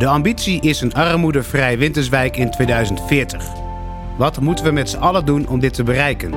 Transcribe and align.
De 0.00 0.06
ambitie 0.06 0.60
is 0.60 0.80
een 0.80 0.94
armoedevrij 0.94 1.78
Winterswijk 1.78 2.36
in 2.36 2.50
2040. 2.50 3.44
Wat 4.16 4.40
moeten 4.40 4.64
we 4.64 4.70
met 4.70 4.90
z'n 4.90 4.98
allen 4.98 5.24
doen 5.24 5.48
om 5.48 5.60
dit 5.60 5.74
te 5.74 5.82
bereiken? 5.82 6.34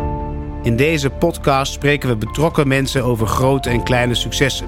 In 0.63 0.75
deze 0.75 1.09
podcast 1.09 1.73
spreken 1.73 2.09
we 2.09 2.15
betrokken 2.15 2.67
mensen 2.67 3.03
over 3.03 3.27
grote 3.27 3.69
en 3.69 3.83
kleine 3.83 4.15
successen. 4.15 4.67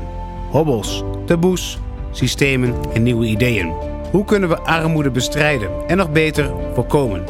Hobbels, 0.49 1.03
taboes, 1.25 1.79
systemen 2.11 2.75
en 2.93 3.03
nieuwe 3.03 3.25
ideeën. 3.25 3.73
Hoe 4.11 4.25
kunnen 4.25 4.49
we 4.49 4.59
armoede 4.59 5.11
bestrijden 5.11 5.69
en 5.87 5.97
nog 5.97 6.11
beter 6.11 6.51
voorkomen? 6.73 7.23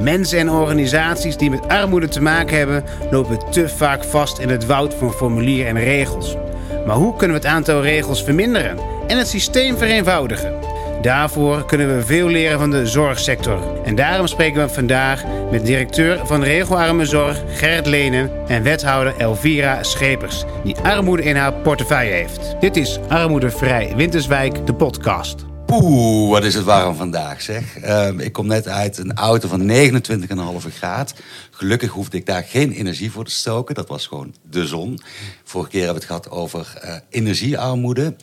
Mensen 0.00 0.38
en 0.38 0.50
organisaties 0.50 1.36
die 1.36 1.50
met 1.50 1.68
armoede 1.68 2.08
te 2.08 2.22
maken 2.22 2.56
hebben, 2.56 2.84
lopen 3.10 3.50
te 3.50 3.68
vaak 3.68 4.04
vast 4.04 4.38
in 4.38 4.48
het 4.48 4.66
woud 4.66 4.94
van 4.94 5.12
formulieren 5.12 5.76
en 5.76 5.84
regels. 5.84 6.36
Maar 6.86 6.96
hoe 6.96 7.16
kunnen 7.16 7.36
we 7.36 7.46
het 7.46 7.54
aantal 7.54 7.82
regels 7.82 8.24
verminderen 8.24 8.78
en 9.06 9.18
het 9.18 9.28
systeem 9.28 9.76
vereenvoudigen? 9.76 10.61
Daarvoor 11.02 11.64
kunnen 11.64 11.96
we 11.96 12.04
veel 12.04 12.28
leren 12.28 12.58
van 12.58 12.70
de 12.70 12.86
zorgsector. 12.86 13.82
En 13.84 13.94
daarom 13.94 14.26
spreken 14.26 14.66
we 14.66 14.74
vandaag 14.74 15.24
met 15.50 15.66
directeur 15.66 16.26
van 16.26 16.42
Regelarme 16.42 17.06
Zorg 17.06 17.42
Gerrit 17.48 17.86
Lenen 17.86 18.30
en 18.46 18.62
wethouder 18.62 19.16
Elvira 19.16 19.82
Schepers, 19.82 20.44
die 20.64 20.76
armoede 20.76 21.22
in 21.22 21.36
haar 21.36 21.52
portefeuille 21.52 22.12
heeft. 22.12 22.60
Dit 22.60 22.76
is 22.76 22.98
Armoedevrij 23.08 23.92
Winterswijk, 23.96 24.66
de 24.66 24.74
podcast. 24.74 25.44
Oeh, 25.68 26.30
wat 26.30 26.44
is 26.44 26.54
het 26.54 26.64
warm 26.64 26.96
vandaag 26.96 27.42
zeg. 27.42 27.76
Ehm, 27.76 28.20
ik 28.20 28.32
kom 28.32 28.46
net 28.46 28.68
uit 28.68 28.98
een 28.98 29.14
auto 29.14 29.48
van 29.48 29.66
29,5 29.66 30.76
graad. 30.76 31.14
Gelukkig 31.50 31.90
hoefde 31.90 32.16
ik 32.16 32.26
daar 32.26 32.44
geen 32.44 32.72
energie 32.72 33.10
voor 33.10 33.24
te 33.24 33.30
stoken. 33.30 33.74
Dat 33.74 33.88
was 33.88 34.06
gewoon 34.06 34.34
de 34.50 34.66
zon. 34.66 35.00
Vorige 35.44 35.70
keer 35.70 35.84
hebben 35.84 36.02
we 36.02 36.06
het 36.06 36.22
gehad 36.22 36.40
over 36.40 36.80
uh, 36.84 36.94
energiearmoede. 37.10 38.14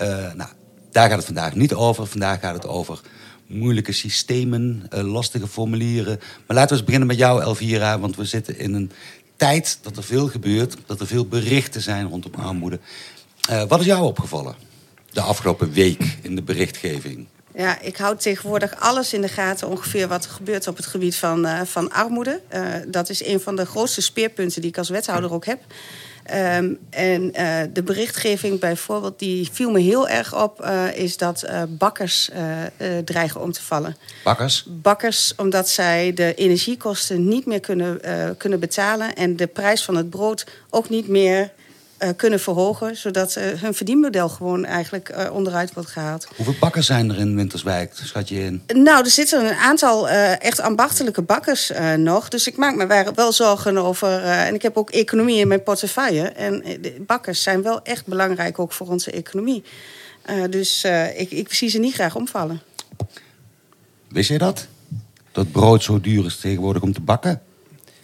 Uh, 0.00 0.06
nou, 0.34 0.50
daar 0.92 1.08
gaat 1.08 1.16
het 1.16 1.26
vandaag 1.26 1.54
niet 1.54 1.74
over. 1.74 2.06
Vandaag 2.06 2.40
gaat 2.40 2.54
het 2.54 2.66
over 2.66 3.00
moeilijke 3.46 3.92
systemen, 3.92 4.86
uh, 4.94 5.00
lastige 5.12 5.46
formulieren. 5.46 6.20
Maar 6.46 6.56
laten 6.56 6.68
we 6.68 6.74
eens 6.74 6.84
beginnen 6.84 7.08
met 7.08 7.18
jou, 7.18 7.42
Elvira. 7.42 7.98
Want 7.98 8.16
we 8.16 8.24
zitten 8.24 8.58
in 8.58 8.74
een 8.74 8.90
tijd 9.36 9.78
dat 9.82 9.96
er 9.96 10.02
veel 10.02 10.28
gebeurt. 10.28 10.76
Dat 10.86 11.00
er 11.00 11.06
veel 11.06 11.26
berichten 11.26 11.80
zijn 11.80 12.08
rondom 12.08 12.32
armoede. 12.34 12.80
wat 13.68 13.80
is 13.80 13.86
jou 13.86 14.04
opgevallen? 14.04 14.70
de 15.12 15.20
afgelopen 15.20 15.72
week 15.72 16.16
in 16.22 16.34
de 16.34 16.42
berichtgeving? 16.42 17.26
Ja, 17.54 17.80
ik 17.80 17.96
houd 17.96 18.20
tegenwoordig 18.20 18.80
alles 18.80 19.12
in 19.12 19.20
de 19.20 19.28
gaten 19.28 19.68
ongeveer 19.68 20.08
wat 20.08 20.24
er 20.24 20.30
gebeurt 20.30 20.66
op 20.66 20.76
het 20.76 20.86
gebied 20.86 21.16
van, 21.16 21.46
uh, 21.46 21.60
van 21.64 21.92
armoede. 21.92 22.40
Dat 22.86 23.08
is 23.08 23.24
een 23.24 23.40
van 23.40 23.56
de 23.56 23.66
grootste 23.66 24.00
speerpunten 24.00 24.60
die 24.60 24.70
ik 24.70 24.78
als 24.78 24.88
wethouder 24.88 25.32
ook 25.32 25.44
heb. 25.44 25.60
Um, 26.30 26.78
en 26.90 27.22
uh, 27.22 27.60
de 27.72 27.82
berichtgeving 27.82 28.60
bijvoorbeeld, 28.60 29.18
die 29.18 29.48
viel 29.52 29.70
me 29.70 29.80
heel 29.80 30.08
erg 30.08 30.42
op, 30.42 30.66
is 30.94 31.16
dat 31.16 31.46
bakkers 31.68 32.30
dreigen 33.04 33.40
om 33.40 33.52
te 33.52 33.62
vallen. 33.62 33.96
Bakkers? 34.24 34.64
Bakkers, 34.68 35.34
omdat 35.36 35.68
zij 35.68 36.12
de 36.12 36.34
energiekosten 36.34 37.28
niet 37.28 37.46
meer 37.46 37.60
kunnen, 37.60 38.00
kunnen 38.36 38.60
betalen 38.60 39.14
en 39.14 39.36
de 39.36 39.46
prijs 39.46 39.84
van 39.84 39.96
het 39.96 40.10
brood 40.10 40.46
ook 40.70 40.88
niet 40.88 41.08
meer 41.08 41.50
uh, 42.02 42.08
kunnen 42.16 42.40
verhogen, 42.40 42.96
zodat 42.96 43.36
uh, 43.36 43.44
hun 43.44 43.74
verdienmodel 43.74 44.28
gewoon 44.28 44.64
eigenlijk 44.64 45.08
uh, 45.08 45.34
onderuit 45.34 45.74
wordt 45.74 45.88
gehaald. 45.88 46.28
Hoeveel 46.36 46.54
bakkers 46.60 46.86
zijn 46.86 47.10
er 47.10 47.18
in 47.18 47.36
Winterswijk, 47.36 47.92
schat 47.94 48.28
je 48.28 48.44
in? 48.44 48.62
Nou, 48.66 49.04
er 49.04 49.10
zitten 49.10 49.46
een 49.46 49.54
aantal 49.54 50.08
echt 50.08 50.60
ambachtelijke 50.60 51.22
bakkers 51.22 51.72
nog. 51.96 52.28
Dus 52.28 52.46
ik 52.46 52.56
maak 52.56 52.76
me 52.76 53.12
wel 53.14 53.32
zorgen 53.32 53.78
over. 53.78 54.22
en 54.22 54.54
ik 54.54 54.62
heb 54.62 54.76
ook 54.76 54.90
economie 54.90 55.38
in 55.38 55.48
mijn 55.48 55.62
portefeuille. 55.62 56.22
En 56.22 56.62
de 56.80 57.04
bakkers 57.06 57.42
zijn 57.42 57.62
wel 57.62 57.82
echt 57.82 58.06
belangrijk 58.06 58.58
ook 58.58 58.72
voor 58.72 58.88
onze 58.88 59.10
economie. 59.10 59.64
dus 60.50 60.84
ik, 61.16 61.30
ik 61.30 61.54
zie 61.54 61.68
ze 61.68 61.78
niet 61.78 61.94
graag 61.94 62.16
omvallen. 62.16 62.62
Wist 64.08 64.28
je 64.28 64.38
dat? 64.38 64.66
Dat 65.32 65.52
brood 65.52 65.82
zo 65.82 66.00
duur 66.00 66.24
is 66.24 66.36
tegenwoordig 66.36 66.82
om 66.82 66.92
te 66.92 67.00
bakken? 67.00 67.42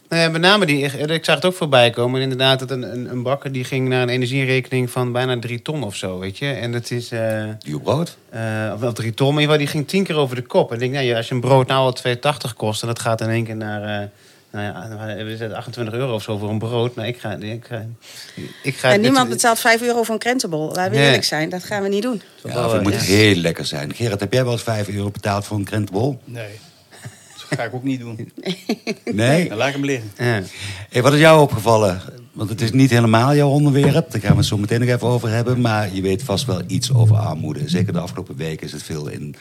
Nou 0.09 0.23
ja, 0.23 0.29
met 0.29 0.41
name 0.41 0.67
die, 0.67 0.85
ik 0.85 1.25
zag 1.25 1.35
het 1.35 1.45
ook 1.45 1.55
voorbij 1.55 1.91
komen. 1.91 2.21
Inderdaad, 2.21 2.59
dat 2.59 2.71
een, 2.71 2.93
een, 2.93 3.11
een 3.11 3.23
bakker 3.23 3.53
die 3.53 3.65
ging 3.65 3.89
naar 3.89 4.03
een 4.03 4.09
energierekening 4.09 4.91
van 4.91 5.13
bijna 5.13 5.39
drie 5.39 5.63
ton 5.63 5.83
of 5.83 5.97
zo, 5.97 6.19
weet 6.19 6.39
je. 6.39 6.51
En 6.51 6.73
dat 6.73 6.91
is... 6.91 7.13
Uh, 7.13 7.45
Duur 7.59 7.81
brood? 7.81 8.17
Uh, 8.35 8.71
of 8.75 8.81
wel 8.81 8.93
drie 8.93 9.15
ton, 9.15 9.47
maar 9.47 9.59
die 9.59 9.67
ging 9.67 9.89
tien 9.89 10.05
keer 10.05 10.17
over 10.17 10.37
de 10.37 10.43
kop. 10.43 10.69
En 10.69 10.75
ik 10.75 10.81
denk, 10.81 10.93
nou 10.93 11.05
ja, 11.05 11.17
als 11.17 11.29
je 11.29 11.35
een 11.35 11.41
brood 11.41 11.67
nou 11.67 11.81
al 11.81 11.97
2,80 12.17 12.57
kost... 12.57 12.83
en 12.83 12.89
dat 12.89 12.99
gaat 12.99 13.21
in 13.21 13.29
één 13.29 13.45
keer 13.45 13.57
naar... 13.57 14.03
Uh, 14.03 14.09
nou 14.51 14.65
ja, 14.65 15.25
we 15.25 15.37
zetten 15.37 15.57
28 15.57 15.95
euro 15.95 16.15
of 16.15 16.23
zo 16.23 16.39
voor 16.39 16.51
een 16.51 16.59
brood. 16.59 16.95
Maar 16.95 17.07
ik 17.07 17.19
ga. 17.19 17.37
Ik 17.41 17.65
ga, 17.65 17.87
ik 18.63 18.77
ga 18.77 18.93
en 18.93 19.01
niemand 19.01 19.29
betaalt 19.29 19.59
5 19.59 19.83
euro 19.83 20.03
voor 20.03 20.15
een 20.15 20.21
krentenbol. 20.21 20.67
Laten 20.67 20.91
we 20.91 20.97
nee. 20.97 21.07
eerlijk 21.07 21.25
zijn, 21.25 21.49
dat 21.49 21.65
gaan 21.65 21.83
we 21.83 21.89
niet 21.89 22.03
doen. 22.03 22.23
Ja, 22.45 22.67
of 22.67 22.73
het 22.73 22.83
moet 22.83 22.95
heel 22.95 23.35
lekker 23.35 23.65
zijn. 23.65 23.95
Gerard, 23.95 24.21
heb 24.21 24.33
jij 24.33 24.45
wel 24.45 24.53
eens 24.53 24.63
5 24.63 24.89
euro 24.89 25.11
betaald 25.11 25.45
voor 25.45 25.57
een 25.57 25.65
krentenbol? 25.65 26.21
Nee. 26.25 26.59
Dat 27.49 27.59
ga 27.59 27.65
ik 27.65 27.75
ook 27.75 27.83
niet 27.83 28.01
doen. 28.01 28.33
Nee? 29.05 29.49
Dan 29.49 29.59
laat 29.59 29.69
ik 29.69 29.75
hem 29.75 29.85
liggen. 29.85 30.11
Ja. 30.17 30.43
Hey, 30.89 31.03
wat 31.03 31.13
is 31.13 31.19
jou 31.19 31.43
opgevallen? 31.43 32.03
Want 32.33 32.51
het 32.51 32.61
is 32.61 32.73
niet 32.73 32.91
helemaal 32.91 33.35
jouw 33.35 33.49
onderwerp. 33.49 34.11
Daar 34.11 34.21
gaan 34.21 34.31
we 34.31 34.37
het 34.37 34.47
zo 34.47 34.59
meteen 34.59 34.81
nog 34.81 34.89
even 34.89 35.09
over 35.09 35.29
hebben. 35.29 35.61
Maar 35.61 35.95
je 35.95 36.03
weet 36.03 36.23
vast 36.23 36.45
wel 36.45 36.63
iets 36.67 36.93
over 36.93 37.17
armoede. 37.17 37.69
Zeker 37.69 37.93
de 37.93 37.99
afgelopen 37.99 38.37
weken 38.37 38.67
is 38.67 38.73
het 38.73 38.83
veel 38.83 39.09
in, 39.09 39.35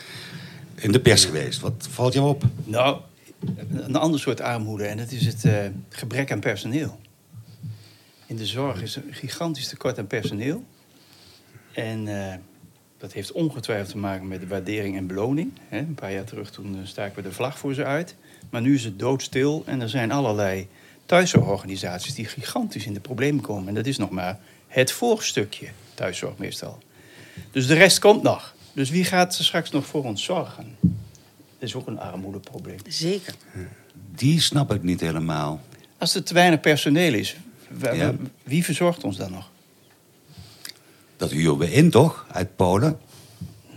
in 0.76 0.92
de 0.92 1.00
pers 1.00 1.26
geweest. 1.26 1.60
Wat 1.60 1.88
valt 1.90 2.14
jou 2.14 2.30
op? 2.30 2.44
Nou, 2.64 2.98
een 3.72 3.96
ander 3.96 4.20
soort 4.20 4.42
armoede. 4.42 4.86
En 4.86 4.98
dat 4.98 5.12
is 5.12 5.26
het 5.26 5.46
uh, 5.46 5.54
gebrek 5.90 6.32
aan 6.32 6.40
personeel. 6.40 7.00
In 8.26 8.36
de 8.36 8.46
zorg 8.46 8.82
is 8.82 8.96
er 8.96 9.04
een 9.08 9.14
gigantisch 9.14 9.68
tekort 9.68 10.00
aan 10.00 10.08
personeel. 10.08 10.64
En... 11.74 12.08
Uh, 12.08 12.34
dat 12.98 13.14
heeft 13.14 13.32
ongetwijfeld 13.32 13.90
te 13.90 13.98
maken 13.98 14.28
met 14.28 14.40
de 14.40 14.48
waardering 14.48 14.98
en 14.98 15.08
beloning. 15.08 15.52
Een 15.70 15.94
paar 15.96 16.12
jaar 16.14 16.24
terug 16.24 16.52
toen 16.52 16.76
eh, 16.76 16.88
staken 16.88 17.16
we 17.16 17.22
de 17.22 17.32
vlag 17.32 17.60
voor 17.60 17.74
ze 17.74 17.86
uit. 17.86 18.16
Maar 18.50 18.62
nu 18.62 18.76
is 18.76 18.84
het 18.84 19.00
doodstil 19.00 19.64
en 19.66 19.82
er 19.82 19.90
zijn 19.90 20.12
allerlei 20.12 20.68
thuiszorgorganisaties 21.06 22.14
die 22.14 22.26
gigantisch 22.26 22.86
in 22.86 22.94
de 22.94 23.00
problemen 23.00 23.42
komen. 23.42 23.68
En 23.68 23.74
dat 23.74 23.86
is 23.86 23.98
nog 23.98 24.10
maar 24.10 24.40
het 24.68 24.92
voorstukje 24.92 25.68
thuiszorg 25.94 26.38
meestal. 26.38 26.78
Dus 27.52 27.68
de 27.68 27.74
rest 27.74 28.00
komt 28.00 28.24
nog. 28.24 28.56
Dus 28.74 28.90
wie 28.90 29.04
gaat 29.04 29.34
straks 29.34 29.72
nog 29.72 29.86
voor 29.86 30.04
ons 30.04 30.24
zorgen? 30.24 30.76
Dat 30.80 31.70
is 31.70 31.76
ook 31.76 31.88
een 31.88 32.00
armoedeprobleem. 32.00 32.78
Zeker. 32.88 33.34
Die 34.16 34.42
snap 34.42 34.74
ik 34.74 34.84
niet 34.84 35.00
helemaal. 35.00 35.62
Als 35.98 36.16
er 36.16 36.24
te 36.24 36.34
weinig 36.34 36.60
personeel 36.60 37.14
is, 37.14 37.36
wie 38.44 38.64
verzorgt 38.64 39.04
ons 39.04 39.18
dan 39.18 39.32
nog? 39.32 39.50
Dat 41.18 41.32
huren 41.32 41.58
we 41.58 41.72
in, 41.72 41.90
toch? 41.90 42.26
Uit 42.32 42.56
Polen? 42.56 42.98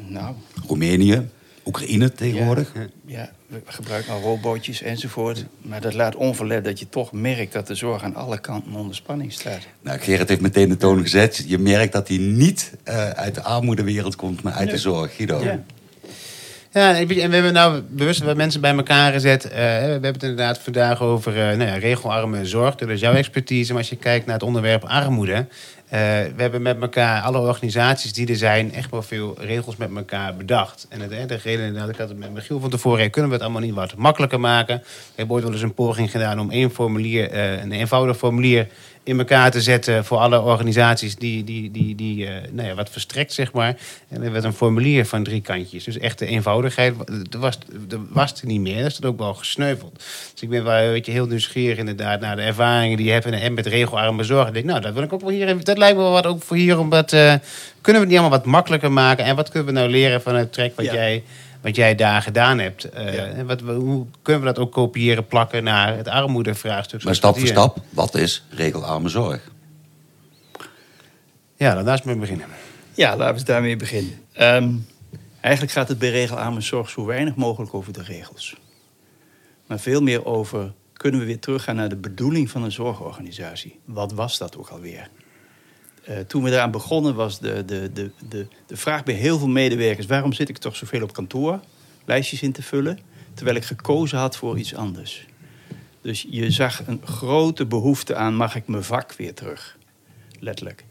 Nou. 0.06 0.34
Roemenië, 0.66 1.28
Oekraïne 1.64 2.12
tegenwoordig. 2.12 2.72
Ja, 2.74 2.86
ja, 3.06 3.30
we 3.46 3.60
gebruiken 3.64 4.12
al 4.12 4.20
robotjes 4.20 4.82
enzovoort. 4.82 5.44
Maar 5.62 5.80
dat 5.80 5.94
laat 5.94 6.14
onverlet 6.14 6.64
dat 6.64 6.78
je 6.78 6.88
toch 6.88 7.12
merkt 7.12 7.52
dat 7.52 7.66
de 7.66 7.74
zorg 7.74 8.02
aan 8.02 8.14
alle 8.14 8.40
kanten 8.40 8.72
onder 8.72 8.94
spanning 8.94 9.32
staat. 9.32 9.66
Nou, 9.82 9.98
Gerrit 9.98 10.28
heeft 10.28 10.40
meteen 10.40 10.68
de 10.68 10.76
toon 10.76 11.02
gezet. 11.02 11.44
Je 11.46 11.58
merkt 11.58 11.92
dat 11.92 12.08
hij 12.08 12.16
niet 12.16 12.72
uh, 12.88 13.10
uit 13.10 13.34
de 13.34 13.42
armoedewereld 13.42 14.16
komt, 14.16 14.42
maar 14.42 14.52
uit 14.52 14.64
nee. 14.64 14.74
de 14.74 14.80
zorg. 14.80 15.16
Guido. 15.16 15.42
Ja. 15.42 15.62
Ja, 16.72 16.98
en 16.98 17.06
we 17.06 17.20
hebben 17.20 17.52
nou 17.52 17.82
bewust 17.88 18.22
wat 18.22 18.36
mensen 18.36 18.60
bij 18.60 18.74
elkaar 18.74 19.12
gezet. 19.12 19.44
Uh, 19.44 19.50
we 19.52 19.56
hebben 19.56 20.12
het 20.12 20.22
inderdaad 20.22 20.58
vandaag 20.58 21.02
over 21.02 21.32
uh, 21.36 21.42
nou 21.42 21.62
ja, 21.62 21.74
regelarme 21.74 22.46
zorg. 22.46 22.74
Dat 22.74 22.88
is 22.88 23.00
jouw 23.00 23.12
expertise. 23.12 23.72
Maar 23.72 23.80
als 23.80 23.90
je 23.90 23.96
kijkt 23.96 24.26
naar 24.26 24.34
het 24.34 24.44
onderwerp 24.44 24.84
armoede. 24.84 25.46
Uh, 25.90 25.98
we 26.36 26.42
hebben 26.42 26.62
met 26.62 26.80
elkaar, 26.80 27.22
alle 27.22 27.38
organisaties 27.38 28.12
die 28.12 28.28
er 28.28 28.36
zijn, 28.36 28.74
echt 28.74 28.90
wel 28.90 29.02
veel 29.02 29.36
regels 29.38 29.76
met 29.76 29.90
elkaar 29.96 30.36
bedacht. 30.36 30.86
En 30.88 31.00
het, 31.00 31.28
de 31.28 31.34
reden, 31.34 31.74
dat 31.74 31.88
ik 31.88 31.96
had 31.96 32.08
het 32.08 32.18
met 32.18 32.32
Michiel 32.32 32.60
van 32.60 32.70
tevoren, 32.70 33.10
kunnen 33.10 33.30
we 33.30 33.36
het 33.36 33.44
allemaal 33.44 33.62
niet 33.62 33.74
wat 33.74 33.96
makkelijker 33.96 34.40
maken. 34.40 34.76
We 34.76 35.12
hebben 35.14 35.34
ooit 35.34 35.44
wel 35.44 35.52
eens 35.52 35.62
een 35.62 35.74
poging 35.74 36.10
gedaan 36.10 36.40
om 36.40 36.50
één 36.50 36.70
formulier, 36.70 37.32
uh, 37.32 37.62
een 37.62 37.72
eenvoudig 37.72 38.16
formulier 38.16 38.66
in 39.03 39.19
elkaar 39.19 39.50
te 39.50 39.61
zetten 39.61 40.05
voor 40.05 40.19
alle 40.19 40.41
organisaties 40.41 41.16
die, 41.16 41.44
die, 41.44 41.71
die, 41.71 41.94
die 41.94 42.25
uh, 42.25 42.31
nou 42.50 42.69
ja, 42.69 42.75
wat 42.75 42.91
verstrekt, 42.91 43.33
zeg 43.33 43.53
maar. 43.53 43.77
En 44.09 44.22
er 44.22 44.33
werd 44.33 44.44
een 44.44 44.53
formulier 44.53 45.06
van 45.06 45.22
drie 45.22 45.41
kantjes. 45.41 45.85
Dus 45.85 45.99
echt 45.99 46.19
de 46.19 46.26
eenvoudigheid, 46.26 46.94
er 47.31 47.38
was, 47.38 47.58
er 47.91 47.99
was 48.08 48.41
er 48.41 48.47
niet 48.47 48.61
meer. 48.61 48.82
Dat 48.82 48.91
is 48.91 48.97
dan 48.97 49.11
ook 49.11 49.19
wel 49.19 49.35
gesneuveld. 49.35 49.94
Dus 50.32 50.43
ik 50.43 50.49
ben 50.49 50.64
wel 50.64 50.91
weet 50.91 51.06
je, 51.06 51.12
heel 51.12 51.26
nieuwsgierig 51.26 51.79
inderdaad 51.79 52.20
naar 52.20 52.37
de 52.37 52.43
ervaringen 52.43 52.97
die 52.97 53.06
je 53.06 53.12
hebt 53.12 53.25
en 53.25 53.55
met 53.55 53.67
regelarme 53.67 54.25
zorg. 54.25 54.49
Ik 54.49 54.55
denk, 54.55 54.64
nou, 54.64 54.81
dat 54.81 54.94
wil 54.94 55.03
ik 55.03 55.12
ook 55.12 55.20
wel 55.20 55.31
hier, 55.31 55.64
dat 55.64 55.79
lijkt 55.79 55.96
me 55.96 56.03
wel 56.03 56.12
wat 56.12 56.26
ook 56.26 56.43
voor 56.43 56.56
hier, 56.56 56.79
omdat 56.79 57.12
uh, 57.12 57.35
kunnen 57.81 58.03
we 58.03 58.08
het 58.08 58.08
niet 58.08 58.19
allemaal 58.19 58.38
wat 58.38 58.46
makkelijker 58.46 58.93
maken? 58.93 59.25
En 59.25 59.37
wat 59.37 59.49
kunnen 59.49 59.73
we 59.75 59.79
nou 59.79 59.91
leren 59.91 60.23
van 60.23 60.35
het 60.35 60.53
trek 60.53 60.76
wat 60.76 60.85
ja. 60.85 60.94
jij 60.94 61.23
wat 61.60 61.76
jij 61.76 61.94
daar 61.94 62.22
gedaan 62.22 62.58
hebt. 62.58 62.94
Uh, 62.94 63.36
ja. 63.36 63.44
wat, 63.44 63.60
hoe 63.60 64.06
kunnen 64.22 64.42
we 64.42 64.48
dat 64.48 64.58
ook 64.58 64.72
kopiëren, 64.72 65.26
plakken 65.26 65.64
naar 65.64 65.96
het 65.96 66.08
armoedevraagstuk? 66.08 67.04
Maar 67.04 67.14
stap 67.14 67.38
voor 67.38 67.46
stap, 67.46 67.78
wat 67.90 68.14
is 68.14 68.44
regelarme 68.50 69.08
zorg? 69.08 69.50
Ja, 71.56 71.74
dan 71.74 71.84
laten 71.84 72.08
we 72.08 72.16
beginnen. 72.16 72.46
Ja, 72.94 73.16
laten 73.16 73.38
we 73.38 73.44
daarmee 73.44 73.76
beginnen. 73.76 74.12
Um, 74.40 74.86
eigenlijk 75.40 75.72
gaat 75.72 75.88
het 75.88 75.98
bij 75.98 76.10
regelarme 76.10 76.60
zorg 76.60 76.90
zo 76.90 77.04
weinig 77.04 77.34
mogelijk 77.34 77.74
over 77.74 77.92
de 77.92 78.02
regels. 78.02 78.56
Maar 79.66 79.80
veel 79.80 80.00
meer 80.02 80.24
over, 80.24 80.72
kunnen 80.92 81.20
we 81.20 81.26
weer 81.26 81.38
teruggaan 81.38 81.76
naar 81.76 81.88
de 81.88 81.96
bedoeling 81.96 82.50
van 82.50 82.62
een 82.62 82.72
zorgorganisatie? 82.72 83.78
Wat 83.84 84.12
was 84.12 84.38
dat 84.38 84.56
ook 84.56 84.68
alweer? 84.68 85.08
Eh, 86.10 86.18
toen 86.18 86.42
we 86.42 86.50
eraan 86.50 86.70
begonnen 86.70 87.14
was 87.14 87.38
de, 87.38 87.64
de, 87.64 87.90
de, 87.92 88.10
de, 88.28 88.46
de 88.66 88.76
vraag 88.76 89.02
bij 89.02 89.14
heel 89.14 89.38
veel 89.38 89.48
medewerkers... 89.48 90.06
waarom 90.06 90.32
zit 90.32 90.48
ik 90.48 90.58
toch 90.58 90.76
zoveel 90.76 91.02
op 91.02 91.12
kantoor 91.12 91.60
lijstjes 92.04 92.42
in 92.42 92.52
te 92.52 92.62
vullen... 92.62 92.98
terwijl 93.34 93.56
ik 93.56 93.64
gekozen 93.64 94.18
had 94.18 94.36
voor 94.36 94.58
iets 94.58 94.74
anders. 94.74 95.26
Dus 96.00 96.26
je 96.30 96.50
zag 96.50 96.86
een 96.86 97.00
grote 97.04 97.66
behoefte 97.66 98.14
aan... 98.14 98.34
mag 98.34 98.54
ik 98.54 98.66
mijn 98.66 98.84
vak 98.84 99.12
weer 99.12 99.34
terug? 99.34 99.78
Letterlijk. 100.40 100.84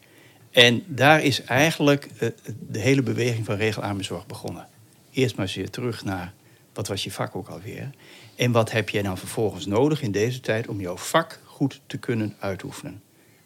En 0.51 0.83
daar 0.87 1.23
is 1.23 1.43
eigenlijk 1.43 2.09
eh, 2.17 2.29
de 2.69 2.79
hele 2.79 3.03
beweging 3.03 3.45
van 3.45 3.55
regelarme 3.55 4.03
zorg 4.03 4.25
begonnen. 4.25 4.67
Eerst 5.11 5.35
maar 5.35 5.51
weer 5.55 5.69
terug 5.69 6.03
naar 6.03 6.33
wat 6.73 6.87
was 6.87 7.03
je 7.03 7.11
vak 7.11 7.35
ook 7.35 7.47
alweer. 7.47 7.89
En 8.35 8.51
wat 8.51 8.71
heb 8.71 8.89
jij 8.89 9.01
dan 9.01 9.17
vervolgens 9.17 9.65
nodig 9.65 10.01
in 10.01 10.11
deze 10.11 10.39
tijd 10.39 10.67
om 10.67 10.81
jouw 10.81 10.97
vak 10.97 11.39
goed 11.45 11.81
te 11.85 11.97
kunnen 11.97 12.35
uitoefenen. 12.39 13.01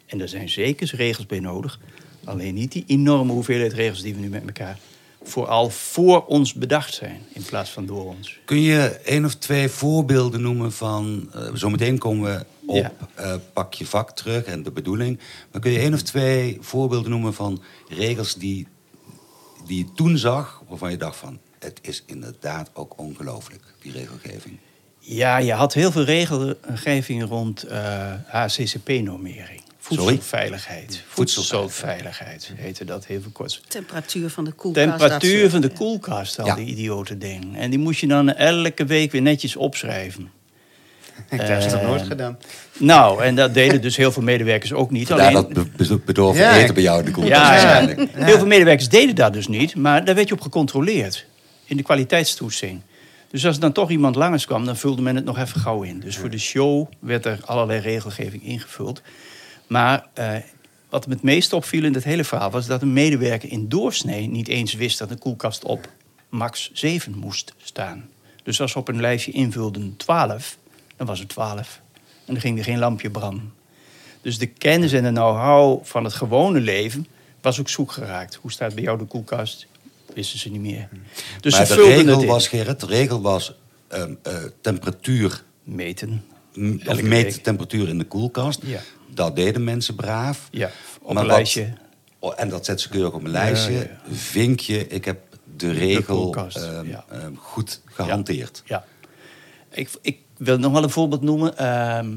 En 0.06 0.20
er 0.20 0.28
zijn 0.28 0.48
zeker 0.48 0.96
regels 0.96 1.26
bij 1.26 1.40
nodig. 1.40 1.78
Alleen 2.24 2.54
niet 2.54 2.72
die 2.72 2.84
enorme 2.86 3.32
hoeveelheid 3.32 3.72
regels 3.72 4.02
die 4.02 4.14
we 4.14 4.20
nu 4.20 4.28
met 4.28 4.46
elkaar 4.46 4.78
vooral 5.24 5.70
voor 5.70 6.26
ons 6.26 6.54
bedacht 6.54 6.94
zijn, 6.94 7.20
in 7.32 7.42
plaats 7.42 7.70
van 7.70 7.86
door 7.86 8.04
ons. 8.04 8.38
Kun 8.44 8.60
je 8.60 9.00
één 9.04 9.24
of 9.24 9.34
twee 9.34 9.68
voorbeelden 9.68 10.42
noemen 10.42 10.72
van... 10.72 11.30
Uh, 11.34 11.48
zometeen 11.54 11.98
komen 11.98 12.34
we 12.34 12.46
op 12.66 12.76
Ja. 12.76 12.92
eh, 13.14 13.34
pak 13.52 13.74
je 13.74 13.86
vak 13.86 14.10
terug 14.10 14.44
en 14.44 14.62
de 14.62 14.70
bedoeling. 14.70 15.18
Maar 15.52 15.60
kun 15.60 15.70
je 15.70 15.78
één 15.78 15.94
of 15.94 16.02
twee 16.02 16.58
voorbeelden 16.60 17.10
noemen 17.10 17.34
van 17.34 17.62
regels 17.88 18.34
die, 18.34 18.66
die 19.66 19.78
je 19.78 19.92
toen 19.94 20.18
zag... 20.18 20.62
waarvan 20.68 20.90
je 20.90 20.96
dacht 20.96 21.16
van, 21.16 21.38
het 21.58 21.78
is 21.82 22.02
inderdaad 22.06 22.70
ook 22.72 22.98
ongelooflijk, 22.98 23.62
die 23.82 23.92
regelgeving. 23.92 24.58
Ja, 24.98 25.36
je 25.36 25.52
had 25.52 25.74
heel 25.74 25.92
veel 25.92 26.04
regelgeving 26.04 27.28
rond 27.28 27.62
eh, 27.62 28.12
HCCP-normering. 28.26 29.63
Voedselveiligheid. 29.84 31.02
Voedselveiligheid 31.08 32.52
heette 32.56 32.84
dat 32.84 33.06
heel 33.06 33.20
veel 33.20 33.30
kort. 33.30 33.60
Temperatuur 33.68 34.30
van 34.30 34.44
de 34.44 34.52
koelkast. 34.52 34.86
dat 34.88 34.98
Temperatuur 34.98 35.50
van 35.50 35.60
de 35.60 35.68
ja. 35.68 35.74
koelkast, 35.76 36.38
al 36.40 36.46
Ja. 36.46 36.54
die 36.54 36.66
idiote 36.66 37.18
dingen. 37.18 37.54
En 37.54 37.70
die 37.70 37.78
moest 37.78 38.00
je 38.00 38.06
dan 38.06 38.32
elke 38.34 38.84
week 38.84 39.12
weer 39.12 39.22
netjes 39.22 39.56
opschrijven. 39.56 40.30
Ik 41.30 41.40
heb 41.40 41.60
het 41.62 41.72
nog 41.72 41.80
Eh, 41.80 41.86
nooit 41.88 42.02
gedaan. 42.02 42.38
Nou, 42.78 43.22
en 43.22 43.34
dat 43.34 43.54
deden 43.54 43.82
dus 43.82 43.96
heel 43.96 44.12
veel 44.12 44.22
medewerkers 44.22 44.72
ook 44.72 44.90
niet. 44.90 45.08
Daar 45.08 45.18
Alleen, 45.20 45.32
dat 45.32 45.48
be- 45.52 45.84
be- 45.86 45.98
bedorven 45.98 46.42
Ja, 46.42 46.56
eten 46.56 46.74
bij 46.74 46.82
jou 46.82 46.98
in 46.98 47.04
de 47.04 47.10
koelkast 47.10 47.36
Ja, 47.40 47.54
ja. 47.54 47.62
waarschijnlijk. 47.62 48.10
Heel 48.14 48.36
veel 48.38 48.46
medewerkers 48.46 48.88
deden 48.88 49.14
dat 49.14 49.32
dus 49.32 49.48
niet, 49.48 49.74
maar 49.76 50.04
daar 50.04 50.14
werd 50.14 50.28
je 50.28 50.34
op 50.34 50.40
gecontroleerd. 50.40 51.26
In 51.64 51.76
de 51.76 51.82
kwaliteitstoetsing. 51.82 52.80
Dus 53.30 53.46
als 53.46 53.54
er 53.54 53.60
dan 53.60 53.72
toch 53.72 53.90
iemand 53.90 54.16
langs 54.16 54.46
kwam, 54.46 54.64
dan 54.64 54.76
vulde 54.76 55.02
men 55.02 55.16
het 55.16 55.24
nog 55.24 55.38
even 55.38 55.60
gauw 55.60 55.82
in. 55.82 56.00
Dus 56.00 56.16
voor 56.16 56.30
de 56.30 56.38
show 56.38 56.86
werd 56.98 57.24
er 57.26 57.38
allerlei 57.44 57.80
regelgeving 57.80 58.44
ingevuld. 58.44 59.02
Maar 59.66 60.06
eh, 60.12 60.36
wat 60.88 61.06
me 61.06 61.12
het 61.12 61.22
meest 61.22 61.52
opviel 61.52 61.84
in 61.84 61.94
het 61.94 62.04
hele 62.04 62.24
verhaal 62.24 62.50
was 62.50 62.66
dat 62.66 62.82
een 62.82 62.92
medewerker 62.92 63.50
in 63.50 63.68
doorsnee 63.68 64.28
niet 64.28 64.48
eens 64.48 64.74
wist 64.74 64.98
dat 64.98 65.10
een 65.10 65.18
koelkast 65.18 65.64
op 65.64 65.88
max 66.28 66.70
7 66.72 67.18
moest 67.18 67.54
staan. 67.56 68.08
Dus 68.42 68.60
als 68.60 68.72
we 68.72 68.78
op 68.78 68.88
een 68.88 69.00
lijstje 69.00 69.32
invulden 69.32 69.96
12, 69.96 70.58
dan 70.96 71.06
was 71.06 71.18
het 71.18 71.28
12. 71.28 71.80
En 72.24 72.32
dan 72.32 72.40
ging 72.40 72.58
er 72.58 72.64
geen 72.64 72.78
lampje 72.78 73.10
branden. 73.10 73.52
Dus 74.22 74.38
de 74.38 74.46
kennis 74.46 74.92
en 74.92 75.02
de 75.02 75.08
know-how 75.08 75.84
van 75.84 76.04
het 76.04 76.12
gewone 76.12 76.60
leven 76.60 77.06
was 77.40 77.60
ook 77.60 77.68
zoek 77.68 77.92
geraakt. 77.92 78.34
Hoe 78.34 78.52
staat 78.52 78.74
bij 78.74 78.82
jou 78.82 78.98
de 78.98 79.04
koelkast? 79.04 79.66
Wisten 80.14 80.38
ze 80.38 80.50
niet 80.50 80.60
meer. 80.60 80.88
Dus 81.40 81.56
maar 81.56 81.66
ze 81.66 81.74
de 81.74 81.82
regel 81.82 82.18
het 82.18 82.28
was, 82.28 82.48
Gerrit, 82.48 82.80
de 82.80 82.86
regel 82.86 83.20
was 83.20 83.54
ehm, 83.88 84.14
eh, 84.22 84.34
temperatuur... 84.60 85.42
Meten. 85.62 86.24
Of 86.86 87.02
meet 87.02 87.34
de 87.34 87.40
temperatuur 87.40 87.88
in 87.88 87.98
de 87.98 88.04
koelkast. 88.04 88.60
Ja. 88.62 88.80
Dat 89.14 89.36
deden 89.36 89.64
mensen 89.64 89.94
braaf. 89.94 90.48
Ja, 90.50 90.70
op 91.00 91.12
Maar 91.12 91.22
een 91.22 91.28
wat- 91.28 91.36
lijstje. 91.36 91.72
Oh, 92.18 92.32
en 92.36 92.48
dat 92.48 92.64
zet 92.64 92.80
ze 92.80 92.88
keurig 92.88 93.12
op 93.12 93.24
een 93.24 93.30
lijstje. 93.30 93.72
ja, 93.72 93.86
Vinkje, 94.14 94.86
ik 94.88 95.04
heb 95.04 95.18
de 95.56 95.70
regel 95.70 96.34
ehm, 96.34 96.88
ja. 96.88 97.04
ehm, 97.10 97.34
goed 97.36 97.80
gehanteerd. 97.84 98.62
Ja. 98.64 98.84
Ik, 99.70 99.90
ik 100.02 100.18
wil 100.36 100.58
nog 100.58 100.72
wel 100.72 100.82
een 100.82 100.90
voorbeeld 100.90 101.22
noemen. 101.22 101.56
Ehm, 101.58 102.10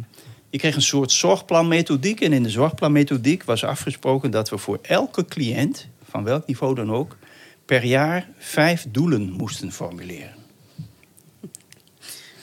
je 0.49 0.57
kreeg 0.57 0.75
een 0.75 0.81
soort 0.81 1.11
zorgplanmethodiek. 1.11 2.21
En 2.21 2.33
in 2.33 2.43
de 2.43 2.49
zorgplanmethodiek 2.49 3.43
was 3.43 3.63
afgesproken 3.63 4.31
dat 4.31 4.49
we 4.49 4.57
voor 4.57 4.79
elke 4.81 5.25
cliënt, 5.25 5.87
van 6.09 6.23
welk 6.23 6.47
niveau 6.47 6.75
dan 6.75 6.91
ook, 6.93 7.17
per 7.65 7.83
jaar 7.85 8.27
vijf 8.37 8.85
doelen 8.89 9.31
moesten 9.31 9.71
formuleren. 9.71 10.35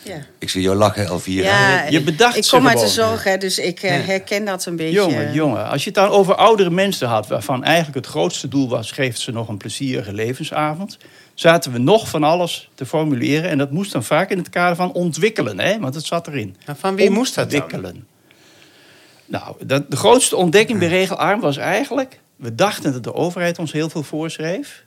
Ja. 0.05 0.17
Ik 0.39 0.51
zie 0.51 0.63
jou 0.63 0.77
lachen, 0.77 1.07
Elvira. 1.07 1.45
Ja, 1.45 1.89
Je 1.89 2.03
bedacht 2.03 2.37
ik 2.37 2.45
ze 2.45 2.57
kom 2.57 2.69
uit 2.69 2.81
de 2.81 2.89
zorg, 2.89 3.25
hè, 3.25 3.37
dus 3.37 3.59
ik 3.59 3.83
eh, 3.83 4.07
herken 4.07 4.45
dat 4.45 4.67
een 4.67 4.77
beetje. 4.77 4.95
Jongen, 4.95 5.33
jongen, 5.33 5.69
als 5.69 5.85
je 5.85 5.91
het 5.91 5.99
dan 5.99 6.09
over 6.09 6.35
oudere 6.35 6.71
mensen 6.71 7.09
had, 7.09 7.27
waarvan 7.27 7.65
eigenlijk 7.65 7.97
het 7.97 8.07
grootste 8.07 8.49
doel 8.49 8.69
was, 8.69 8.91
geeft 8.91 9.21
ze 9.21 9.33
nog 9.33 9.49
een 9.49 9.57
plezierige 9.57 10.13
levensavond, 10.13 10.99
zaten 11.35 11.73
we 11.73 11.79
nog 11.79 12.09
van 12.09 12.25
alles 12.25 12.71
te 12.75 12.87
formuleren. 12.87 13.51
En 13.51 13.59
dat 13.59 13.71
moest 13.71 13.93
dan 13.93 14.05
vaak 14.05 14.31
in 14.31 14.39
het 14.39 14.49
kader 14.49 14.77
van 14.77 14.93
ontwikkelen, 14.93 15.61
hè? 15.61 15.79
want 15.79 15.95
het 15.95 16.05
zat 16.05 16.27
erin. 16.27 16.57
Maar 16.67 16.77
van 16.77 16.97
wie 16.97 17.11
moest 17.11 17.35
dat 17.35 17.51
dan? 17.51 17.63
Ontwikkelen. 17.63 18.07
Nou, 19.27 19.55
dat, 19.67 19.91
de 19.91 19.97
grootste 19.97 20.37
ontdekking 20.37 20.79
bij 20.79 20.89
regelarm 20.89 21.41
was 21.41 21.57
eigenlijk, 21.57 22.21
we 22.37 22.55
dachten 22.55 22.93
dat 22.93 23.05
de 23.05 23.15
overheid 23.15 23.59
ons 23.59 23.73
heel 23.73 23.91
veel 23.91 24.03
voorschreef, 24.03 24.85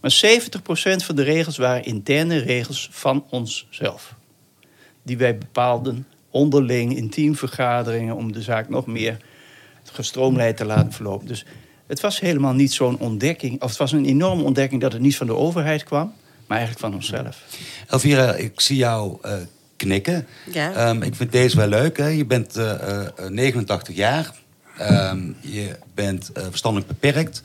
maar 0.00 0.20
70% 0.24 1.04
van 1.04 1.16
de 1.16 1.22
regels 1.22 1.56
waren 1.56 1.84
interne 1.84 2.38
regels 2.38 2.88
van 2.92 3.24
onszelf. 3.30 4.14
Die 5.06 5.16
wij 5.16 5.38
bepaalden 5.38 6.06
onderling 6.30 6.96
in 6.96 7.10
teamvergaderingen 7.10 8.16
om 8.16 8.32
de 8.32 8.42
zaak 8.42 8.68
nog 8.68 8.86
meer 8.86 9.16
gestroomlijnd 9.92 10.56
te 10.56 10.64
laten 10.64 10.92
verlopen. 10.92 11.26
Dus 11.26 11.44
het 11.86 12.00
was 12.00 12.20
helemaal 12.20 12.54
niet 12.54 12.72
zo'n 12.72 12.98
ontdekking, 12.98 13.62
of 13.62 13.68
het 13.68 13.78
was 13.78 13.92
een 13.92 14.04
enorme 14.04 14.42
ontdekking 14.42 14.80
dat 14.80 14.92
het 14.92 15.02
niet 15.02 15.16
van 15.16 15.26
de 15.26 15.34
overheid 15.34 15.84
kwam, 15.84 16.12
maar 16.46 16.58
eigenlijk 16.58 16.86
van 16.86 16.94
onszelf. 16.94 17.42
Elvira, 17.86 18.34
ik 18.34 18.60
zie 18.60 18.76
jou 18.76 19.18
eh, 19.22 19.32
knikken. 19.76 20.26
Ja. 20.52 20.72
Ehm, 20.72 21.02
ik 21.02 21.14
vind 21.14 21.32
deze 21.32 21.56
wel 21.56 21.68
leuk. 21.68 21.96
Hè? 21.96 22.06
Je 22.06 22.26
bent 22.26 22.56
eh, 22.56 22.70
eh, 22.72 23.06
eh, 23.16 23.30
89 23.30 23.96
jaar. 23.96 24.32
Ehm, 24.78 25.32
je 25.40 25.76
bent 25.94 26.32
eh, 26.32 26.44
verstandelijk 26.50 26.88
beperkt. 26.88 27.42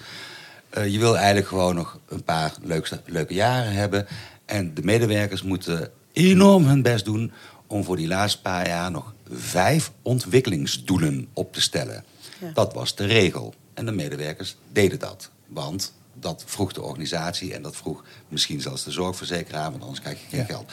Eh, 0.70 0.88
je 0.88 1.00
wil 1.00 1.18
eigenlijk 1.18 1.48
gewoon 1.48 1.76
nog 1.76 2.00
een 2.10 2.24
paar 2.24 2.54
leukste, 2.64 3.02
leuke 3.06 3.34
jaren 3.34 3.72
hebben. 3.74 4.08
En 4.46 4.74
de 4.74 4.82
medewerkers 4.84 5.44
moeten 5.44 5.90
enorm 6.14 6.66
hun 6.66 6.82
best 6.82 7.06
doen 7.06 7.32
om 7.72 7.84
voor 7.84 7.96
die 7.96 8.08
laatste 8.08 8.42
paar 8.42 8.68
jaar 8.68 8.92
nog 8.92 9.14
vijf 9.32 9.92
ontwikkelingsdoelen 10.02 11.28
op 11.34 11.54
te 11.54 11.62
stellen. 11.62 12.04
Ja. 12.40 12.52
Dat 12.54 12.74
was 12.74 12.96
de 12.96 13.06
regel. 13.06 13.54
En 13.74 13.86
de 13.86 13.92
medewerkers 13.92 14.56
deden 14.72 15.00
dat. 15.00 15.30
Want 15.48 15.94
dat 16.14 16.44
vroeg 16.46 16.74
de 16.74 16.82
organisatie 16.82 17.54
en 17.54 17.62
dat 17.62 17.76
vroeg 17.76 18.04
misschien 18.28 18.62
zelfs 18.62 18.84
de 18.84 18.92
zorgverzekeraar, 18.92 19.72
want 19.72 19.82
anders 19.82 20.02
krijg 20.02 20.18
je 20.22 20.28
geen 20.30 20.40
Ja. 20.40 20.46
geld. 20.46 20.72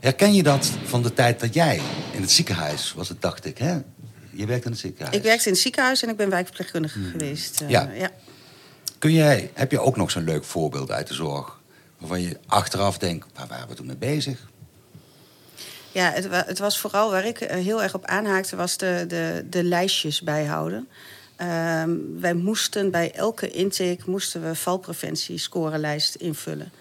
Herken 0.00 0.34
je 0.34 0.42
dat 0.42 0.70
van 0.84 1.02
de 1.02 1.12
tijd 1.12 1.40
dat 1.40 1.54
jij 1.54 1.80
in 2.12 2.20
het 2.20 2.30
ziekenhuis 2.30 2.92
was, 2.92 3.08
het 3.08 3.22
dacht 3.22 3.44
ik, 3.44 3.58
hè? 3.58 3.78
Je 4.30 4.46
werkt 4.46 4.64
in 4.64 4.70
het 4.70 4.80
ziekenhuis. 4.80 5.16
Ik 5.16 5.22
werkte 5.22 5.46
in 5.46 5.52
het 5.52 5.60
ziekenhuis 5.62 6.02
en 6.02 6.08
ik 6.08 6.16
ben 6.16 6.30
wijkverpleegkundige 6.30 6.98
geweest. 7.10 7.60
eh, 7.60 7.68
Ja. 7.70 7.90
ja. 7.92 8.10
Kun 8.98 9.12
jij, 9.12 9.50
heb 9.54 9.70
je 9.70 9.80
ook 9.80 9.96
nog 9.96 10.10
zo'n 10.10 10.24
leuk 10.24 10.44
voorbeeld 10.44 10.90
uit 10.90 11.06
de 11.06 11.14
zorg? 11.14 11.60
Waarvan 11.98 12.20
je 12.20 12.38
achteraf 12.46 12.98
denkt, 12.98 13.26
waar 13.34 13.46
waren 13.46 13.68
we 13.68 13.74
toen 13.74 13.86
mee 13.86 13.96
bezig? 13.96 14.48
Ja, 15.94 16.10
het, 16.10 16.26
het 16.30 16.58
was 16.58 16.78
vooral 16.78 17.10
waar 17.10 17.26
ik 17.26 17.40
eh, 17.40 17.56
heel 17.64 17.82
erg 17.82 17.94
op 17.94 18.04
aanhaakte, 18.04 18.56
was 18.56 18.76
de, 18.76 19.04
de, 19.08 19.44
de 19.50 19.64
lijstjes 19.64 20.20
bijhouden. 20.22 20.88
Ehm, 21.36 21.90
wij 22.20 22.34
moesten 22.34 22.90
bij 22.90 23.12
elke 23.12 23.50
intake 23.50 23.98
moesten 24.06 24.42
we 24.48 24.54
valpreventiescorelijst 24.54 26.14
invullen. 26.14 26.72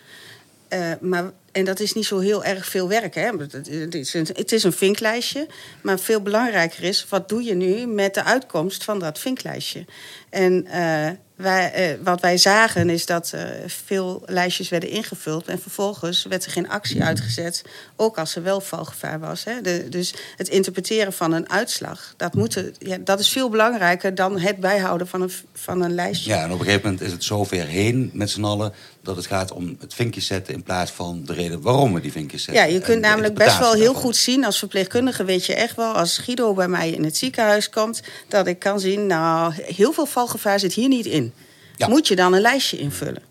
Eh, 0.67 0.91
maar, 1.01 1.31
en 1.51 1.65
dat 1.65 1.79
is 1.79 1.93
niet 1.93 2.05
zo 2.05 2.19
heel 2.19 2.43
erg 2.43 2.65
veel 2.65 2.87
werk. 2.87 3.15
Hè? 3.15 3.29
Het, 3.37 3.51
het- 3.51 3.67
het 3.69 3.95
is 3.95 4.13
een, 4.13 4.27
het 4.33 4.51
is 4.51 4.63
een 4.63 4.73
vinklijstje. 4.73 5.47
Maar 5.81 5.99
veel 5.99 6.21
belangrijker 6.21 6.83
is, 6.83 7.05
wat 7.09 7.29
doe 7.29 7.43
je 7.43 7.53
nu 7.53 7.85
met 7.87 8.13
de 8.13 8.23
uitkomst 8.23 8.83
van 8.83 8.99
dat 8.99 9.19
vinklijstje? 9.19 9.85
En 10.29 10.65
eh, 10.67 11.09
eh, 11.37 11.97
wat 12.03 12.21
wij 12.21 12.37
zagen 12.37 12.89
is 12.89 13.05
dat 13.05 13.31
eh, 13.33 13.43
veel 13.65 14.23
lijstjes 14.25 14.69
werden 14.69 14.89
ingevuld. 14.89 15.47
En 15.47 15.59
vervolgens 15.59 16.25
werd 16.25 16.45
er 16.45 16.51
geen 16.51 16.69
actie 16.69 17.03
uitgezet. 17.03 17.63
Ook 17.95 18.17
als 18.17 18.35
er 18.35 18.43
wel 18.43 18.61
valgevaar 18.61 19.19
was. 19.19 19.43
Hè? 19.43 19.89
Dus 19.89 20.13
het 20.37 20.47
interpreteren 20.47 21.13
van 21.13 21.31
een 21.31 21.49
uitslag, 21.49 22.13
dat, 22.17 22.33
moeten, 22.33 22.75
ja, 22.79 22.97
dat 22.97 23.19
is 23.19 23.29
veel 23.29 23.49
belangrijker 23.49 24.15
dan 24.15 24.39
het 24.39 24.59
bijhouden 24.59 25.07
van 25.07 25.21
een, 25.21 25.31
van 25.53 25.81
een 25.81 25.93
lijstje. 25.93 26.29
Ja, 26.29 26.43
en 26.43 26.51
op 26.51 26.59
een 26.59 26.65
gegeven 26.65 26.83
moment 26.83 27.01
is 27.01 27.11
het 27.11 27.23
zover 27.23 27.65
heen 27.65 28.09
met 28.13 28.29
z'n 28.29 28.43
allen... 28.43 28.73
dat 29.03 29.15
het 29.15 29.25
gaat 29.25 29.51
om 29.51 29.75
het 29.79 29.93
vinkje 29.93 30.21
zetten 30.21 30.53
in 30.53 30.63
plaats 30.63 30.91
van 30.91 31.21
de 31.25 31.33
reden 31.33 31.61
waarom 31.61 31.93
we 31.93 32.01
die 32.01 32.11
vinkjes 32.11 32.45
Ja, 32.45 32.53
zetten. 32.53 32.73
je 32.73 32.79
En 32.79 32.85
kunt 32.85 33.01
namelijk 33.01 33.33
best 33.33 33.59
wel 33.59 33.73
heel 33.73 33.93
goed 33.93 34.15
zien 34.15 34.45
als 34.45 34.59
verpleegkundige, 34.59 35.23
weet 35.23 35.45
je 35.45 35.55
echt 35.55 35.75
wel, 35.75 35.93
als 35.93 36.17
Guido 36.17 36.53
bij 36.53 36.67
mij 36.67 36.89
in 36.89 37.03
het 37.03 37.17
ziekenhuis 37.17 37.69
komt, 37.69 38.01
dat 38.27 38.47
ik 38.47 38.59
kan 38.59 38.79
zien, 38.79 39.07
nou, 39.07 39.53
heel 39.55 39.93
veel 39.93 40.05
valgevaar 40.05 40.59
zit 40.59 40.73
hier 40.73 40.87
niet 40.87 41.05
in. 41.05 41.33
Ja. 41.75 41.87
Moet 41.87 42.07
je 42.07 42.15
dan 42.15 42.33
een 42.33 42.41
lijstje 42.41 42.77
invullen? 42.77 43.21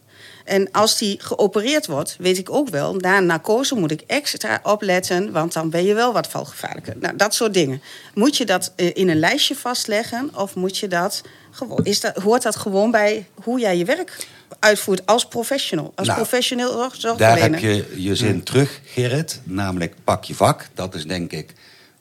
En 0.44 0.70
als 0.70 0.98
die 0.98 1.16
geopereerd 1.20 1.86
wordt, 1.86 2.16
weet 2.18 2.38
ik 2.38 2.50
ook 2.50 2.68
wel, 2.68 2.94
na 2.94 3.16
een 3.18 3.26
narcose 3.26 3.74
moet 3.74 3.90
ik 3.90 4.02
extra 4.06 4.60
opletten, 4.62 5.32
want 5.32 5.52
dan 5.52 5.70
ben 5.70 5.84
je 5.84 5.94
wel 5.94 6.12
wat 6.12 6.26
valgevaarlijker. 6.26 6.94
Nou, 7.00 7.16
dat 7.16 7.34
soort 7.34 7.54
dingen. 7.54 7.82
Moet 8.14 8.36
je 8.36 8.44
dat 8.46 8.72
eh, 8.76 8.90
in 8.94 9.08
een 9.08 9.18
lijstje 9.18 9.54
vastleggen 9.56 10.30
of 10.34 10.54
moet 10.54 10.78
je 10.78 10.88
dat 10.88 11.22
gewoon, 11.50 11.84
is 11.84 12.00
dat, 12.00 12.16
hoort 12.16 12.42
dat 12.42 12.56
gewoon 12.56 12.90
bij 12.90 13.26
hoe 13.34 13.60
jij 13.60 13.76
je 13.76 13.84
werk 13.84 14.26
uitvoert 14.62 15.06
als 15.06 15.26
professional, 15.28 15.92
als 15.94 16.06
Nou, 16.06 16.18
professioneel 16.20 16.72
zorg- 16.72 16.90
Daar 16.98 17.00
zorgverlener? 17.00 17.60
heb 17.60 17.60
je 17.60 18.02
je 18.02 18.16
zin 18.16 18.42
terug, 18.42 18.80
Gerrit. 18.84 19.40
Namelijk 19.44 19.94
pak 20.04 20.24
je 20.24 20.34
vak. 20.34 20.68
Dat 20.74 20.94
is 20.94 21.04
denk 21.06 21.32
ik 21.32 21.52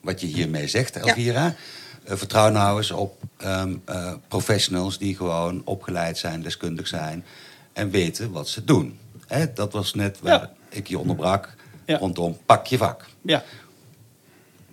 wat 0.01 0.21
je 0.21 0.27
hiermee 0.27 0.67
zegt, 0.67 0.95
Elvira. 0.95 1.55
Eh, 2.03 2.15
vertrouw 2.17 2.49
nou 2.49 2.77
eens 2.77 2.91
op 2.91 3.21
ehm, 3.37 3.75
eh, 3.85 4.13
professionals 4.27 4.97
die 4.97 5.15
gewoon 5.15 5.61
opgeleid 5.65 6.17
zijn, 6.17 6.41
deskundig 6.41 6.87
zijn 6.87 7.25
en 7.73 7.89
weten 7.89 8.31
wat 8.31 8.49
ze 8.49 8.63
doen. 8.63 8.99
Hè, 9.27 9.53
dat 9.53 9.73
was 9.73 9.93
net 9.93 10.19
waar 10.21 10.31
Ja. 10.39 10.51
ik 10.69 10.87
je 10.87 10.99
onderbrak 10.99 11.55
Ja. 11.85 11.97
rondom 11.97 12.37
pak 12.45 12.65
je 12.67 12.77
vak. 12.77 13.05
Ja. 13.21 13.43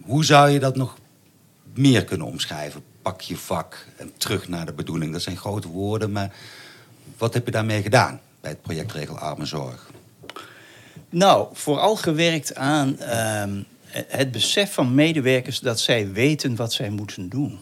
Hoe 0.02 0.24
zou 0.24 0.50
je 0.50 0.58
dat 0.58 0.76
nog 0.76 0.96
meer 1.74 2.04
kunnen 2.04 2.26
omschrijven? 2.26 2.82
Pak 3.02 3.20
je 3.20 3.36
vak 3.36 3.86
en 3.96 4.12
terug 4.16 4.48
naar 4.48 4.66
de 4.66 4.72
bedoeling. 4.72 5.12
Dat 5.12 5.22
zijn 5.22 5.36
grote 5.36 5.68
woorden, 5.68 6.12
maar 6.12 6.32
wat 7.18 7.34
heb 7.34 7.44
je 7.44 7.50
daarmee 7.52 7.82
gedaan 7.82 8.20
bij 8.40 8.50
het 8.50 8.62
project 8.62 8.92
Regel 8.92 9.18
Arme 9.18 9.44
Zorg? 9.44 9.90
Nou, 11.10 11.48
vooral 11.52 11.96
gewerkt 11.96 12.54
aan 12.54 12.98
ehm, 12.98 13.62
het 13.90 14.30
besef 14.30 14.72
van 14.72 14.94
medewerkers 14.94 15.58
dat 15.60 15.80
zij 15.80 16.12
weten 16.12 16.56
wat 16.56 16.72
zij 16.72 16.90
moeten 16.90 17.28
doen. 17.28 17.58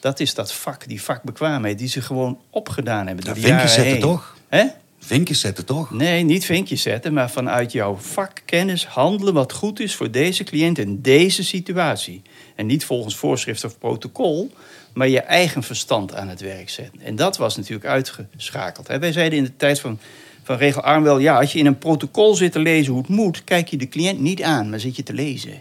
Dat 0.00 0.20
is 0.20 0.34
dat 0.34 0.52
vak, 0.52 0.88
die 0.88 1.02
vakbekwaamheid, 1.02 1.78
die 1.78 1.88
ze 1.88 2.02
gewoon 2.02 2.38
opgedaan 2.50 3.06
hebben 3.06 3.24
Ja, 3.24 3.34
vinkjes 3.34 3.72
zetten 3.72 3.92
heen. 3.92 4.00
toch? 4.00 4.36
Hè? 4.48 4.64
Vinkjes 4.98 5.40
zetten 5.40 5.64
toch? 5.64 5.90
Nee, 5.90 6.22
niet 6.22 6.44
vinkjes 6.44 6.82
zetten, 6.82 7.12
maar 7.12 7.30
vanuit 7.30 7.72
jouw 7.72 7.96
vakkennis 7.96 8.86
handelen 8.86 9.34
wat 9.34 9.52
goed 9.52 9.80
is 9.80 9.94
voor 9.94 10.10
deze 10.10 10.44
cliënt 10.44 10.78
in 10.78 11.00
deze 11.02 11.44
situatie. 11.44 12.22
En 12.54 12.66
niet 12.66 12.84
volgens 12.84 13.16
voorschrift 13.16 13.64
of 13.64 13.78
protocol, 13.78 14.52
maar 14.98 15.08
je 15.08 15.20
eigen 15.20 15.62
verstand 15.62 16.14
aan 16.14 16.28
het 16.28 16.40
werk 16.40 16.70
zetten. 16.70 17.00
En 17.00 17.16
dat 17.16 17.36
was 17.36 17.56
natuurlijk 17.56 17.86
uitgeschakeld. 17.86 18.86
Wij 18.86 19.12
zeiden 19.12 19.38
in 19.38 19.44
de 19.44 19.56
tijd 19.56 19.80
van, 19.80 19.98
van 20.42 20.56
regelarm 20.56 21.02
wel, 21.02 21.18
ja, 21.18 21.38
als 21.38 21.52
je 21.52 21.58
in 21.58 21.66
een 21.66 21.78
protocol 21.78 22.34
zit 22.34 22.52
te 22.52 22.58
lezen 22.58 22.92
hoe 22.92 23.02
het 23.02 23.10
moet, 23.10 23.44
kijk 23.44 23.68
je 23.68 23.76
de 23.76 23.88
cliënt 23.88 24.20
niet 24.20 24.42
aan, 24.42 24.70
maar 24.70 24.80
zit 24.80 24.96
je 24.96 25.02
te 25.02 25.12
lezen. 25.12 25.60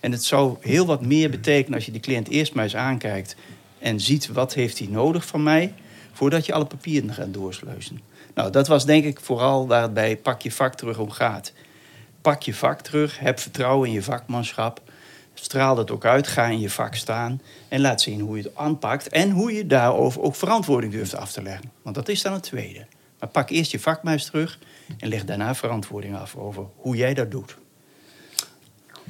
En 0.00 0.12
het 0.12 0.24
zou 0.24 0.56
heel 0.60 0.86
wat 0.86 1.06
meer 1.06 1.30
betekenen 1.30 1.74
als 1.74 1.86
je 1.86 1.92
de 1.92 2.00
cliënt 2.00 2.28
eerst 2.28 2.54
maar 2.54 2.64
eens 2.64 2.76
aankijkt 2.76 3.36
en 3.78 4.00
ziet 4.00 4.26
wat 4.26 4.54
heeft 4.54 4.78
hij 4.78 4.88
nodig 4.88 5.26
van 5.26 5.42
mij, 5.42 5.74
voordat 6.12 6.46
je 6.46 6.52
alle 6.52 6.66
papieren 6.66 7.14
gaat 7.14 7.34
doorsleuzen. 7.34 8.00
Nou, 8.34 8.50
dat 8.50 8.68
was 8.68 8.86
denk 8.86 9.04
ik 9.04 9.20
vooral 9.20 9.66
waar 9.66 9.82
het 9.82 9.94
bij 9.94 10.16
pak 10.16 10.42
je 10.42 10.52
vak 10.52 10.74
terug 10.74 10.98
om 10.98 11.10
gaat. 11.10 11.52
Pak 12.20 12.42
je 12.42 12.54
vak 12.54 12.80
terug, 12.80 13.18
heb 13.18 13.38
vertrouwen 13.38 13.88
in 13.88 13.94
je 13.94 14.02
vakmanschap, 14.02 14.80
straal 15.42 15.74
dat 15.74 15.90
ook 15.90 16.04
uit, 16.04 16.26
ga 16.26 16.46
in 16.46 16.60
je 16.60 16.70
vak 16.70 16.94
staan 16.94 17.40
en 17.68 17.80
laat 17.80 18.00
zien 18.00 18.20
hoe 18.20 18.36
je 18.36 18.42
het 18.42 18.56
aanpakt 18.56 19.08
en 19.08 19.30
hoe 19.30 19.52
je 19.52 19.66
daarover 19.66 20.22
ook 20.22 20.34
verantwoording 20.34 20.92
durft 20.92 21.16
af 21.16 21.32
te 21.32 21.42
leggen. 21.42 21.70
Want 21.82 21.94
dat 21.94 22.08
is 22.08 22.22
dan 22.22 22.32
het 22.32 22.42
tweede. 22.42 22.86
Maar 23.18 23.28
pak 23.28 23.50
eerst 23.50 23.70
je 23.70 23.80
vakmuis 23.80 24.24
terug 24.24 24.58
en 24.98 25.08
leg 25.08 25.24
daarna 25.24 25.54
verantwoording 25.54 26.16
af 26.16 26.36
over 26.36 26.64
hoe 26.76 26.96
jij 26.96 27.14
dat 27.14 27.30
doet. 27.30 27.56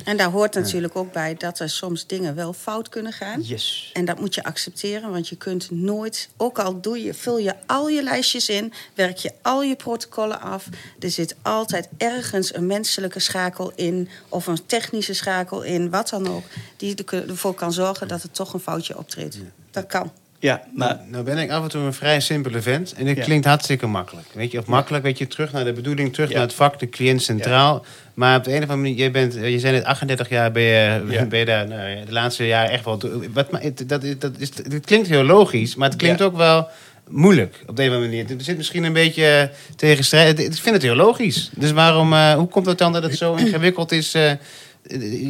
En 0.04 0.16
daar 0.16 0.30
hoort 0.30 0.54
natuurlijk 0.54 0.96
ook 0.96 1.12
bij 1.12 1.34
dat 1.34 1.58
er 1.58 1.70
soms 1.70 2.06
dingen 2.06 2.34
wel 2.34 2.52
fout 2.52 2.88
kunnen 2.88 3.12
gaan. 3.12 3.40
Yes. 3.40 3.90
En 3.92 4.04
dat 4.04 4.20
moet 4.20 4.34
je 4.34 4.44
accepteren, 4.44 5.10
want 5.10 5.28
je 5.28 5.36
kunt 5.36 5.70
nooit, 5.70 6.28
ook 6.36 6.58
al 6.58 6.80
doe 6.80 7.02
je, 7.02 7.14
vul 7.14 7.38
je 7.38 7.54
al 7.66 7.88
je 7.88 8.02
lijstjes 8.02 8.48
in, 8.48 8.72
werk 8.94 9.16
je 9.16 9.32
al 9.42 9.62
je 9.62 9.76
protocollen 9.76 10.40
af, 10.40 10.66
er 11.00 11.10
zit 11.10 11.34
altijd 11.42 11.88
ergens 11.96 12.54
een 12.54 12.66
menselijke 12.66 13.20
schakel 13.20 13.72
in 13.74 14.08
of 14.28 14.46
een 14.46 14.66
technische 14.66 15.14
schakel 15.14 15.62
in, 15.62 15.90
wat 15.90 16.08
dan 16.08 16.28
ook, 16.28 16.44
die 16.76 17.04
er- 17.06 17.28
ervoor 17.28 17.54
kan 17.54 17.72
zorgen 17.72 18.08
dat 18.08 18.22
er 18.22 18.30
toch 18.30 18.54
een 18.54 18.60
foutje 18.60 18.98
optreedt. 18.98 19.38
Dat 19.70 19.86
kan. 19.86 20.12
Ja, 20.42 20.62
maar 20.74 20.88
Nou, 20.88 20.98
nou 21.10 21.24
ben 21.24 21.38
ik 21.38 21.50
af 21.50 21.62
en 21.62 21.68
toe 21.68 21.82
een 21.82 21.92
vrij 21.92 22.20
simpele 22.20 22.62
vent. 22.62 22.92
En 22.96 23.04
dit 23.04 23.16
Ja. 23.16 23.22
klinkt 23.22 23.46
hartstikke 23.46 23.86
makkelijk. 23.86 24.26
Weet 24.34 24.50
je, 24.52 24.58
of 24.58 24.66
makkelijk, 24.66 25.04
weet 25.04 25.18
je, 25.18 25.26
terug 25.26 25.52
naar 25.52 25.64
de 25.64 25.72
bedoeling, 25.72 26.12
terug 26.12 26.28
Ja. 26.28 26.34
naar 26.34 26.44
het 26.44 26.54
vak, 26.54 26.78
de 26.78 26.88
cliënt 26.88 27.22
centraal. 27.22 27.84
Maar 28.14 28.36
op 28.38 28.44
de 28.44 28.50
een 28.50 28.56
of 28.56 28.62
andere 28.62 28.80
manier, 28.80 28.96
jij 28.96 29.10
bent, 29.10 29.34
je 29.34 29.58
zei 29.58 29.72
net 29.72 29.84
38 29.84 30.28
jaar, 30.28 30.52
ben 30.52 30.62
je, 30.62 31.02
Ja. 31.08 31.24
ben 31.32 31.38
je 31.38 31.44
daar 31.44 31.68
nou, 31.68 32.04
de 32.04 32.12
laatste 32.12 32.46
jaren 32.46 32.70
echt 32.70 32.84
wel. 32.84 33.00
Wat, 33.32 33.46
het- 33.50 33.84
dat, 33.88 34.04
dat 34.18 34.32
is, 34.38 34.50
het 34.70 34.86
klinkt 34.86 35.08
heel 35.08 35.24
logisch, 35.24 35.74
maar 35.74 35.88
het 35.88 35.98
klinkt 35.98 36.18
Ja. 36.18 36.24
ook 36.24 36.36
wel 36.36 36.68
moeilijk 37.08 37.62
op 37.66 37.76
de 37.76 37.82
een 37.82 37.88
of 37.88 37.94
andere 37.94 38.12
manier. 38.16 38.36
Er 38.38 38.44
zit 38.44 38.56
misschien 38.56 38.84
een 38.84 38.92
beetje 38.92 39.50
tegenstrijd. 39.76 40.38
Ik 40.38 40.54
vind 40.54 40.74
het 40.74 40.82
heel 40.84 40.94
logisch. 40.94 41.50
Dus 41.56 41.72
waarom, 41.72 42.12
eh, 42.12 42.32
hoe 42.34 42.48
komt 42.48 42.66
het 42.66 42.78
dan 42.78 42.92
dat 42.92 43.02
het 43.02 43.16
zo 43.16 43.34
ingewikkeld 43.34 43.92
is? 43.92 44.14
eh, 44.14 44.30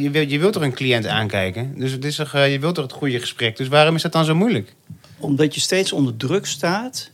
je, 0.01 0.09
wil, 0.11 0.27
je 0.27 0.39
wilt 0.39 0.53
toch 0.53 0.63
een 0.63 0.73
cliënt 0.73 1.07
aankijken? 1.07 1.73
Dus 1.77 1.91
het 1.91 2.05
is 2.05 2.15
toch, 2.15 2.33
eh, 2.33 2.51
je 2.51 2.59
wilt 2.59 2.75
toch 2.75 2.83
het 2.83 2.93
goede 2.93 3.19
gesprek? 3.19 3.57
Dus 3.57 3.67
waarom 3.67 3.95
is 3.95 4.01
dat 4.01 4.11
dan 4.11 4.25
zo 4.25 4.35
moeilijk? 4.35 4.73
Omdat 5.17 5.53
je 5.53 5.59
steeds 5.61 5.91
onder 5.91 6.17
druk 6.17 6.45
staat 6.45 7.11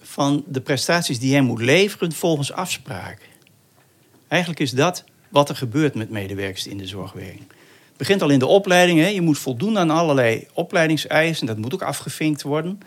van 0.00 0.44
de 0.46 0.60
prestaties 0.60 1.18
die 1.18 1.30
jij 1.30 1.40
moet 1.40 1.60
leveren 1.60 2.12
volgens 2.12 2.52
afspraak. 2.52 3.28
Eigenlijk 4.28 4.60
is 4.60 4.70
dat 4.70 5.04
wat 5.28 5.48
er 5.48 5.56
gebeurt 5.56 5.94
met 5.94 6.10
medewerkers 6.10 6.66
in 6.66 6.78
de 6.78 6.86
zorgwerking. 6.86 7.48
Het 7.88 7.96
begint 7.96 8.22
al 8.22 8.28
in 8.28 8.38
de 8.38 8.46
opleiding. 8.46 9.00
Hè. 9.00 9.06
Je 9.06 9.20
moet 9.20 9.38
voldoen 9.38 9.78
aan 9.78 9.90
allerlei 9.90 10.46
opleidingseisen. 10.52 11.46
Dat 11.46 11.58
moet 11.58 11.74
ook 11.74 11.82
afgevinkt 11.82 12.42
worden. 12.42 12.80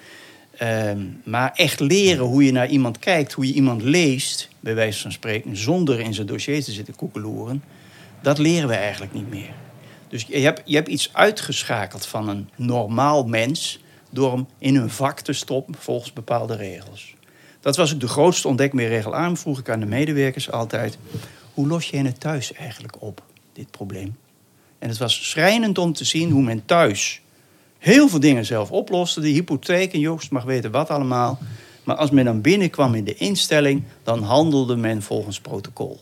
Ehm, 0.57 1.05
maar 1.23 1.51
echt 1.55 1.79
leren 1.79 2.25
hoe 2.25 2.45
je 2.45 2.51
naar 2.51 2.67
iemand 2.67 2.99
kijkt, 2.99 3.33
hoe 3.33 3.47
je 3.47 3.53
iemand 3.53 3.81
leest, 3.81 4.49
bij 4.59 4.75
wijze 4.75 5.01
van 5.01 5.11
spreken, 5.11 5.57
zonder 5.57 5.99
in 5.99 6.13
zijn 6.13 6.27
dossier 6.27 6.63
te 6.63 6.71
zitten 6.71 6.95
koekeloeren, 6.95 7.63
dat 8.21 8.37
leren 8.37 8.67
we 8.67 8.75
eigenlijk 8.75 9.13
niet 9.13 9.29
meer. 9.29 9.53
Dus 10.07 10.25
je 10.27 10.37
hebt, 10.37 10.61
je 10.65 10.75
hebt 10.75 10.87
iets 10.87 11.09
uitgeschakeld 11.13 12.05
van 12.05 12.29
een 12.29 12.49
normaal 12.55 13.23
mens 13.23 13.79
door 14.09 14.31
hem 14.31 14.47
in 14.57 14.75
een 14.75 14.89
vak 14.89 15.19
te 15.19 15.33
stoppen 15.33 15.75
volgens 15.79 16.13
bepaalde 16.13 16.55
regels. 16.55 17.15
Dat 17.59 17.75
was 17.75 17.93
ook 17.93 17.99
de 17.99 18.07
grootste 18.07 18.47
ontdekking 18.47 18.81
bij 18.81 18.91
regelarm. 18.91 19.37
Vroeg 19.37 19.59
ik 19.59 19.69
aan 19.69 19.79
de 19.79 19.85
medewerkers 19.85 20.51
altijd: 20.51 20.97
hoe 21.53 21.67
los 21.67 21.89
je 21.89 21.97
het 21.97 22.19
thuis 22.19 22.53
eigenlijk 22.53 23.01
op, 23.01 23.23
dit 23.53 23.71
probleem? 23.71 24.15
En 24.79 24.89
het 24.89 24.97
was 24.97 25.29
schrijnend 25.29 25.77
om 25.77 25.93
te 25.93 26.03
zien 26.05 26.31
hoe 26.31 26.43
men 26.43 26.65
thuis 26.65 27.21
heel 27.77 28.09
veel 28.09 28.19
dingen 28.19 28.45
zelf 28.45 28.71
oploste. 28.71 29.21
De 29.21 29.27
hypotheek 29.27 29.93
en 29.93 29.99
Joost 29.99 30.31
mag 30.31 30.43
weten 30.43 30.71
wat 30.71 30.89
allemaal. 30.89 31.39
Maar 31.83 31.95
als 31.95 32.09
men 32.09 32.25
dan 32.25 32.41
binnenkwam 32.41 32.95
in 32.95 33.03
de 33.03 33.15
instelling, 33.15 33.83
dan 34.03 34.23
handelde 34.23 34.75
men 34.75 35.01
volgens 35.01 35.39
protocol. 35.39 35.99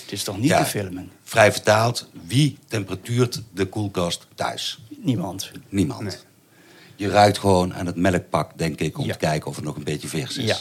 Het 0.00 0.12
is 0.12 0.22
toch 0.24 0.38
niet 0.38 0.48
Ja. 0.48 0.58
te 0.58 0.64
filmen? 0.70 1.10
Vrij 1.22 1.52
vertaald, 1.52 2.08
wie 2.26 2.58
temperatuurt 2.68 3.42
de 3.54 3.66
koelkast 3.66 4.26
thuis? 4.34 4.78
Niemand. 4.96 5.50
Niemand. 5.68 6.02
Nee. 6.02 6.14
Je 6.98 7.08
ruikt 7.08 7.38
gewoon 7.38 7.74
aan 7.74 7.86
het 7.86 7.96
melkpak, 7.96 8.50
denk 8.56 8.80
ik, 8.80 8.98
om 8.98 9.04
Ja. 9.06 9.12
te 9.12 9.18
kijken 9.18 9.48
of 9.48 9.56
het 9.56 9.64
nog 9.64 9.76
een 9.76 9.84
beetje 9.84 10.08
vers 10.08 10.36
is. 10.38 10.44
Ja. 10.44 10.56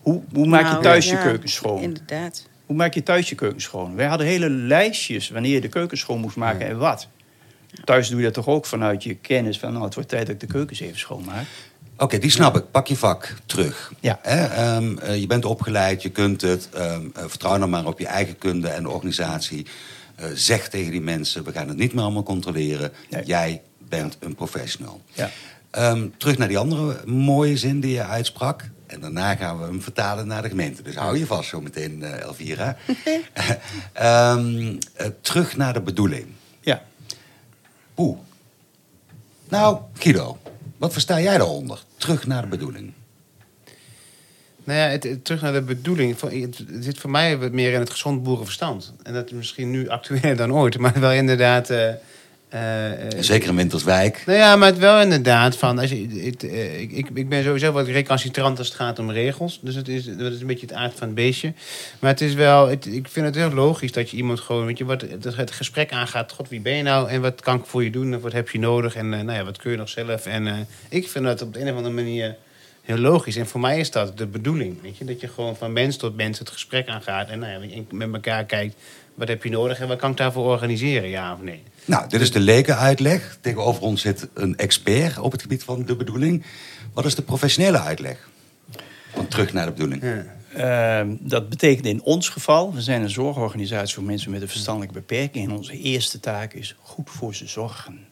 Hoe, 0.00 0.22
hoe 0.32 0.46
maak 0.46 0.64
je 0.64 0.70
Nou, 0.70 0.82
thuis 0.82 1.10
je 1.10 1.18
keuken 1.18 1.48
schoon? 1.48 1.80
Inderdaad. 1.82 2.46
Hoe 2.66 2.76
maak 2.76 2.94
je 2.94 3.02
thuis 3.02 3.28
je 3.28 3.34
keuken 3.34 3.60
schoon? 3.60 3.94
Wij 3.94 4.06
hadden 4.06 4.26
hele 4.26 4.50
lijstjes 4.50 5.28
wanneer 5.30 5.52
je 5.52 5.60
de 5.60 5.68
keuken 5.68 5.98
schoon 5.98 6.20
moest 6.20 6.36
maken 6.36 6.66
en 6.66 6.78
wat. 6.78 7.08
Thuis 7.84 8.08
doe 8.08 8.18
je 8.18 8.24
dat 8.24 8.34
toch 8.34 8.46
ook 8.46 8.66
vanuit 8.66 9.02
je 9.02 9.14
kennis 9.14 9.58
van... 9.58 9.72
nou, 9.72 9.84
het 9.84 9.94
wordt 9.94 10.08
tijd 10.08 10.26
dat 10.26 10.34
ik 10.34 10.40
de 10.40 10.46
keukens 10.46 10.80
even 10.80 10.98
schoonmaak. 10.98 11.46
Oké, 11.96 12.18
die 12.18 12.30
snap 12.30 12.56
ik. 12.56 12.70
Pak 12.70 12.86
je 12.86 12.96
vak 12.96 13.34
terug. 13.46 13.92
Ja. 14.00 14.18
Hè, 14.22 14.44
ehm, 14.46 14.98
eh, 14.98 15.20
je 15.20 15.26
bent 15.26 15.44
opgeleid, 15.44 16.02
je 16.02 16.08
kunt 16.10 16.40
het. 16.40 16.68
ehm, 16.74 17.06
eh, 17.14 17.24
vertrouw 17.26 17.58
dan 17.58 17.70
maar 17.70 17.86
op 17.86 17.98
je 17.98 18.06
eigen 18.06 18.38
kunde 18.38 18.68
en 18.68 18.82
de 18.82 18.88
organisatie. 18.90 19.66
Eh, 20.14 20.26
zeg 20.34 20.68
tegen 20.68 20.90
die 20.90 21.00
mensen, 21.00 21.44
we 21.44 21.52
gaan 21.52 21.68
het 21.68 21.76
niet 21.76 21.92
meer 21.94 22.02
allemaal 22.02 22.22
controleren. 22.22 22.92
Nee. 23.10 23.24
Jij 23.24 23.62
bent 24.00 24.16
een 24.20 24.34
professional. 24.34 25.00
Ja. 25.12 25.30
Ehm, 25.70 26.08
terug 26.16 26.38
naar 26.38 26.48
die 26.48 26.58
andere 26.58 27.06
mooie 27.06 27.56
zin 27.56 27.80
die 27.80 27.92
je 27.92 28.04
uitsprak. 28.04 28.64
En 28.86 29.00
daarna 29.00 29.34
gaan 29.36 29.58
we 29.58 29.64
hem 29.64 29.82
vertalen 29.82 30.26
naar 30.26 30.42
de 30.42 30.48
gemeente. 30.48 30.82
Dus 30.82 30.94
hou 30.96 31.18
je 31.18 31.26
vast 31.26 31.48
zo 31.48 31.60
meteen, 31.60 32.02
eh, 32.02 32.20
Elvira. 32.20 32.76
Ehm, 33.92 34.76
eh, 34.94 35.06
terug 35.20 35.56
naar 35.56 35.72
de 35.72 35.80
bedoeling. 35.80 36.26
Ja. 36.60 36.82
Hoe? 37.94 38.16
Nou, 39.48 39.78
Guido, 39.98 40.38
wat 40.76 40.92
versta 40.92 41.20
jij 41.20 41.38
daaronder? 41.38 41.82
Terug 41.96 42.26
naar 42.26 42.42
de 42.42 42.48
bedoeling. 42.48 42.92
Nou 44.64 44.78
ja, 44.78 44.84
het, 44.86 45.02
het- 45.04 45.24
terug 45.24 45.40
naar 45.42 45.52
de 45.52 45.62
bedoeling. 45.62 46.20
Het, 46.20 46.58
het 46.58 46.84
zit 46.84 46.98
voor 46.98 47.10
mij 47.10 47.36
meer 47.36 47.72
in 47.72 47.80
het 47.80 47.90
gezond 47.90 48.22
boerenverstand. 48.22 48.92
En 49.02 49.12
dat 49.12 49.26
is 49.26 49.32
misschien 49.32 49.70
nu 49.70 49.88
actueler 49.88 50.36
dan 50.36 50.52
ooit, 50.52 50.78
maar 50.78 51.00
wel 51.00 51.12
inderdaad. 51.12 51.70
eh, 51.70 51.92
Zeker 53.18 53.48
in 53.48 53.56
Winterswijk. 53.56 54.22
Nou 54.26 54.38
ja, 54.38 54.56
maar 54.56 54.68
het 54.68 54.78
wel 54.78 55.00
inderdaad 55.00 55.56
van. 55.56 55.78
Als 55.78 55.90
je, 55.90 56.22
het, 56.24 56.44
eh, 56.44 56.80
ik, 56.80 56.92
ik, 56.92 57.08
ik 57.14 57.28
ben 57.28 57.44
sowieso 57.44 57.72
wat 57.72 57.86
recalcitrant 57.86 58.58
als 58.58 58.66
het 58.66 58.76
gaat 58.76 58.98
om 58.98 59.10
regels. 59.10 59.58
Dus 59.62 59.74
het 59.74 59.88
is, 59.88 60.04
dat 60.04 60.32
is 60.32 60.40
een 60.40 60.46
beetje 60.46 60.66
het 60.66 60.74
aard 60.74 60.94
van 60.94 61.06
het 61.06 61.16
beestje. 61.16 61.52
Maar 61.98 62.10
het 62.10 62.20
is 62.20 62.34
wel. 62.34 62.68
Het, 62.68 62.86
ik 62.86 63.08
vind 63.08 63.26
het 63.26 63.34
heel 63.34 63.50
logisch 63.50 63.92
dat 63.92 64.10
je 64.10 64.16
iemand 64.16 64.40
gewoon. 64.40 64.66
Weet 64.66 64.78
je, 64.78 64.84
wat, 64.84 65.04
dat 65.20 65.34
het 65.34 65.50
gesprek 65.50 65.92
aangaat. 65.92 66.32
God, 66.32 66.48
wie 66.48 66.60
ben 66.60 66.76
je 66.76 66.82
nou? 66.82 67.08
En 67.08 67.20
wat 67.20 67.40
kan 67.40 67.58
ik 67.58 67.64
voor 67.64 67.84
je 67.84 67.90
doen? 67.90 68.12
En 68.12 68.20
wat 68.20 68.32
heb 68.32 68.50
je 68.50 68.58
nodig? 68.58 68.94
En 68.94 69.14
eh, 69.14 69.20
nou 69.20 69.38
ja, 69.38 69.44
wat 69.44 69.58
kun 69.58 69.70
je 69.70 69.76
nog 69.76 69.88
zelf? 69.88 70.26
En 70.26 70.46
eh, 70.46 70.54
ik 70.88 71.08
vind 71.08 71.24
dat 71.24 71.42
op 71.42 71.54
de 71.54 71.60
een 71.60 71.70
of 71.70 71.76
andere 71.76 71.94
manier. 71.94 72.36
heel 72.82 72.98
logisch. 72.98 73.36
En 73.36 73.46
voor 73.46 73.60
mij 73.60 73.78
is 73.78 73.90
dat 73.90 74.18
de 74.18 74.26
bedoeling. 74.26 74.82
Weet 74.82 74.96
je? 74.96 75.04
Dat 75.04 75.20
je 75.20 75.28
gewoon 75.28 75.56
van 75.56 75.72
mens 75.72 75.96
tot 75.96 76.16
mens 76.16 76.38
het 76.38 76.50
gesprek 76.50 76.88
aangaat. 76.88 77.28
En 77.28 77.38
nou 77.38 77.66
ja, 77.66 77.82
met 77.90 78.12
elkaar 78.12 78.44
kijkt, 78.44 78.74
wat 79.14 79.28
heb 79.28 79.42
je 79.42 79.50
nodig 79.50 79.80
en 79.80 79.88
wat 79.88 79.98
kan 79.98 80.10
ik 80.10 80.16
daarvoor 80.16 80.44
organiseren, 80.44 81.08
ja 81.08 81.32
of 81.32 81.42
nee? 81.42 81.62
Nou, 81.84 82.08
dit 82.08 82.20
is 82.20 82.30
de 82.30 82.40
lekenuitleg. 82.40 83.38
Tegenover 83.40 83.82
ons 83.82 84.00
zit 84.00 84.28
een 84.34 84.56
expert 84.56 85.18
op 85.18 85.32
het 85.32 85.42
gebied 85.42 85.64
van 85.64 85.84
de 85.84 85.96
bedoeling. 85.96 86.44
Wat 86.92 87.04
is 87.04 87.14
de 87.14 87.22
professionele 87.22 87.80
uitleg? 87.80 88.28
Van 89.14 89.28
terug 89.28 89.52
naar 89.52 89.66
de 89.66 89.72
bedoeling. 89.72 90.02
Ja. 90.02 90.24
Ehm, 90.54 91.16
dat 91.20 91.48
betekent 91.48 91.86
in 91.86 92.02
ons 92.02 92.28
geval, 92.28 92.74
we 92.74 92.82
zijn 92.82 93.02
een 93.02 93.10
zorgorganisatie 93.10 93.94
voor 93.94 94.04
mensen 94.04 94.30
met 94.30 94.42
een 94.42 94.48
verstandelijke 94.48 94.94
beperking. 94.94 95.48
En 95.48 95.56
onze 95.56 95.78
eerste 95.78 96.20
taak 96.20 96.52
is 96.52 96.76
goed 96.80 97.10
voor 97.10 97.34
ze 97.34 97.46
zorgen. 97.46 98.06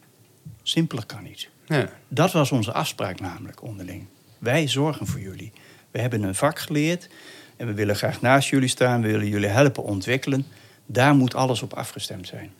Simpeler 0.63 1.05
kan 1.05 1.23
niet. 1.23 1.49
Ja. 1.67 1.89
Dat 2.07 2.31
was 2.31 2.51
onze 2.51 2.71
afspraak 2.71 3.19
namelijk 3.19 3.63
onderling. 3.63 4.05
Wij 4.37 4.67
zorgen 4.67 5.07
voor 5.07 5.19
jullie. 5.19 5.51
We 5.91 5.99
hebben 5.99 6.23
een 6.23 6.35
vak 6.35 6.59
geleerd 6.59 7.09
en 7.57 7.67
we 7.67 7.73
willen 7.73 7.95
graag 7.95 8.21
naast 8.21 8.49
jullie 8.49 8.67
staan. 8.67 9.01
We 9.01 9.07
willen 9.07 9.27
jullie 9.27 9.49
helpen 9.49 9.83
ontwikkelen. 9.83 10.45
Daar 10.85 11.15
moet 11.15 11.35
alles 11.35 11.61
op 11.61 11.73
afgestemd 11.73 12.27
zijn. 12.27 12.51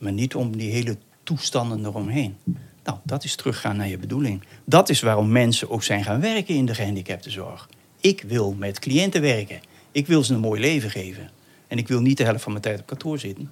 Maar 0.00 0.12
niet 0.12 0.34
om 0.34 0.56
die 0.56 0.70
hele 0.70 0.96
toestanden 1.22 1.84
eromheen. 1.84 2.36
Nou, 2.84 2.98
dat 3.02 3.24
is 3.24 3.36
teruggaan 3.36 3.76
naar 3.76 3.88
je 3.88 3.98
bedoeling. 3.98 4.42
Dat 4.64 4.88
is 4.88 5.00
waarom 5.00 5.32
mensen 5.32 5.70
ook 5.70 5.82
zijn 5.82 6.04
gaan 6.04 6.20
werken 6.20 6.54
in 6.54 6.66
de 6.66 6.74
gehandicaptenzorg. 6.74 7.68
Ik 8.00 8.24
wil 8.26 8.52
met 8.52 8.78
cliënten 8.78 9.20
werken. 9.20 9.60
Ik 9.92 10.06
wil 10.06 10.24
ze 10.24 10.34
een 10.34 10.40
mooi 10.40 10.60
leven 10.60 10.90
geven. 10.90 11.30
En 11.66 11.78
ik 11.78 11.88
wil 11.88 12.00
niet 12.00 12.16
de 12.16 12.24
helft 12.24 12.42
van 12.42 12.52
mijn 12.52 12.64
tijd 12.64 12.80
op 12.80 12.86
kantoor 12.86 13.18
zitten. 13.18 13.50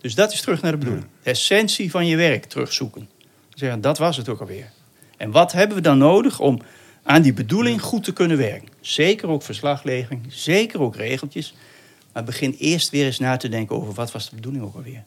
Dus 0.00 0.14
dat 0.14 0.32
is 0.32 0.40
terug 0.40 0.62
naar 0.62 0.72
de 0.72 0.78
bedoeling. 0.78 1.06
De 1.22 1.30
essentie 1.30 1.90
van 1.90 2.06
je 2.06 2.16
werk 2.16 2.44
terugzoeken. 2.44 3.08
Zeggen, 3.54 3.80
dat 3.80 3.98
was 3.98 4.16
het 4.16 4.28
ook 4.28 4.40
alweer. 4.40 4.70
En 5.16 5.30
wat 5.30 5.52
hebben 5.52 5.76
we 5.76 5.82
dan 5.82 5.98
nodig 5.98 6.40
om 6.40 6.60
aan 7.02 7.22
die 7.22 7.32
bedoeling 7.32 7.82
goed 7.82 8.04
te 8.04 8.12
kunnen 8.12 8.36
werken? 8.36 8.68
Zeker 8.80 9.28
ook 9.28 9.42
verslaglegging, 9.42 10.26
zeker 10.28 10.80
ook 10.80 10.96
regeltjes. 10.96 11.54
Maar 12.12 12.24
begin 12.24 12.56
eerst 12.58 12.90
weer 12.90 13.04
eens 13.04 13.18
na 13.18 13.36
te 13.36 13.48
denken 13.48 13.76
over 13.76 13.92
wat 13.92 14.12
was 14.12 14.28
de 14.28 14.34
bedoeling 14.34 14.64
ook 14.64 14.74
alweer. 14.74 15.04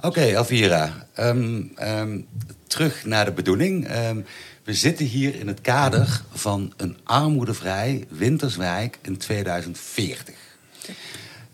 Oké, 0.00 0.36
Alvira. 0.36 1.06
Ehm, 1.14 1.62
ehm, 1.74 2.20
terug 2.66 3.04
naar 3.04 3.24
de 3.24 3.32
bedoeling. 3.32 3.86
Ehm, 3.86 4.20
we 4.64 4.74
zitten 4.74 5.06
hier 5.06 5.34
in 5.34 5.46
het 5.46 5.60
kader 5.60 6.22
van 6.32 6.72
een 6.76 6.96
armoedevrij 7.04 8.04
Winterswijk 8.08 8.98
in 9.02 9.16
2040. 9.16 10.34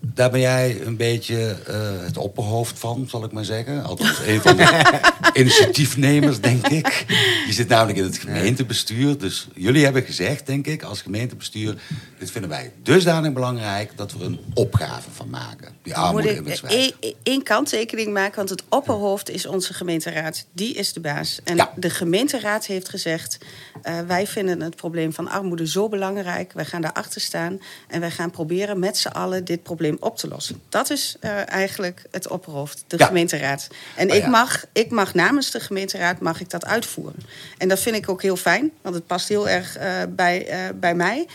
Daar 0.04 0.30
ben 0.30 0.40
jij 0.40 0.80
een 0.85 0.97
beetje 0.97 1.56
eh, 1.66 1.75
het 2.04 2.16
opperhoofd 2.16 2.78
van, 2.78 3.06
zal 3.09 3.25
ik 3.25 3.32
maar 3.32 3.44
zeggen. 3.44 3.85
Althans, 3.85 4.18
een 4.26 4.40
van 4.40 4.56
de 4.56 5.00
initiatiefnemers, 5.40 6.40
denk 6.40 6.66
ik. 6.68 7.04
Je 7.47 7.52
zit 7.52 7.68
namelijk 7.68 7.99
in 7.99 8.04
het 8.04 8.18
gemeentebestuur. 8.18 9.18
Dus 9.18 9.49
jullie 9.54 9.85
hebben 9.85 10.02
gezegd, 10.02 10.47
denk 10.47 10.66
ik, 10.66 10.82
als 10.82 11.00
gemeentebestuur... 11.02 11.80
dit 12.18 12.30
vinden 12.30 12.50
wij 12.50 12.73
dusdanig 12.82 13.32
belangrijk 13.32 13.92
dat 13.97 14.12
we 14.12 14.18
er 14.18 14.25
een 14.25 14.40
opgave 14.54 15.11
van 15.11 15.30
maken. 15.30 15.75
Die 15.82 15.94
armoede 15.97 16.28
in 16.28 16.35
ik 16.37 16.40
Winterswijk. 16.44 16.75
één- 17.00 17.14
één 17.23 17.42
kanttekening 17.42 18.12
maken, 18.12 18.37
want 18.37 18.49
het 18.50 18.62
opperhoofd 18.68 19.30
is 19.30 19.47
onze 19.47 19.75
gemeenteraad. 19.75 20.47
Die 20.52 20.75
is 20.75 20.92
de 20.92 21.00
baas. 21.00 21.40
En 21.44 21.56
Ja. 21.56 21.73
de 21.76 21.90
gemeenteraad 21.90 22.66
heeft 22.66 22.88
gezegd: 22.88 23.38
eh, 23.82 23.99
wij 24.06 24.26
vinden 24.26 24.61
het 24.61 24.76
probleem 24.76 25.12
van 25.12 25.28
armoede 25.28 25.66
zo 25.68 25.88
belangrijk. 25.88 26.52
Wij 26.52 26.64
gaan 26.64 26.82
daarachter 26.82 27.21
staan 27.21 27.61
en 27.88 28.00
wij 28.00 28.11
gaan 28.11 28.30
proberen 28.30 28.78
met 28.78 28.97
z'n 28.97 29.09
allen 29.09 29.44
dit 29.44 29.62
probleem 29.62 29.91
op 30.00 30.16
te 30.16 30.28
lossen. 30.28 30.61
Dat 30.68 30.90
is 30.90 31.16
eh, 31.20 31.49
eigenlijk 31.49 32.02
het 32.11 32.28
opperhoofd, 32.28 32.84
de 32.87 32.96
Ja. 32.99 33.06
gemeenteraad. 33.06 33.68
En 33.96 34.11
Oh 34.11 34.16
ik, 34.16 34.22
ja. 34.22 34.28
mag, 34.28 34.64
ik 34.72 34.90
mag 34.90 35.14
namens 35.14 35.50
de 35.50 35.61
gemeenteraad 35.61 36.20
mag 36.20 36.40
ik 36.40 36.50
dat 36.50 36.64
uitvoeren. 36.66 37.22
En 37.58 37.68
dat 37.68 37.80
vind 37.80 37.96
ik 37.96 38.08
ook 38.08 38.22
heel 38.22 38.37
fijn, 38.37 38.70
want 38.82 38.94
het 38.94 39.06
past 39.06 39.28
heel 39.28 39.49
erg 39.49 39.76
eh, 39.76 39.88
bij, 40.08 40.46
eh, 40.46 40.58
bij 40.80 40.94
mij. 40.94 41.26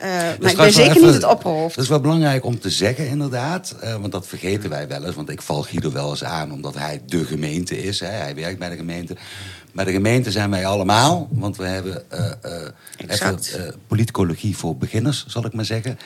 Maar 0.00 0.50
ik 0.50 0.56
ben 0.56 0.72
zeker 0.72 0.90
even- 0.90 1.02
niet 1.04 1.14
het 1.14 1.24
opperhoofd. 1.24 1.74
Dat 1.74 1.84
is 1.84 1.90
wel 1.90 2.00
belangrijk 2.00 2.44
om 2.44 2.58
te 2.60 2.70
zeggen, 2.70 3.06
inderdaad. 3.08 3.74
want 4.00 4.12
dat 4.12 4.26
vergeten 4.26 4.70
wij 4.70 4.88
wel 4.88 5.04
eens. 5.04 5.14
Want 5.14 5.30
ik 5.30 5.42
val 5.42 5.62
Guido 5.62 5.92
wel 5.92 6.10
eens 6.10 6.24
aan 6.24 6.52
omdat 6.52 6.74
hij 6.74 7.00
de 7.06 7.24
gemeente 7.24 7.82
is. 7.82 8.00
Hè. 8.00 8.06
Hij 8.06 8.34
werkt 8.34 8.58
bij 8.58 8.68
de 8.68 8.76
gemeente. 8.76 9.16
Maar 9.72 9.84
de 9.84 9.92
gemeente 9.92 10.30
zijn 10.30 10.50
wij 10.50 10.66
allemaal. 10.66 11.28
Want 11.30 11.56
we 11.56 11.64
hebben 11.64 12.10
eh, 12.10 12.30
Exact. 12.96 13.46
even, 13.54 13.74
politicologie 13.86 14.56
voor 14.56 14.76
beginners, 14.76 15.24
zal 15.28 15.44
ik 15.46 15.52
maar 15.52 15.64
zeggen. 15.64 15.98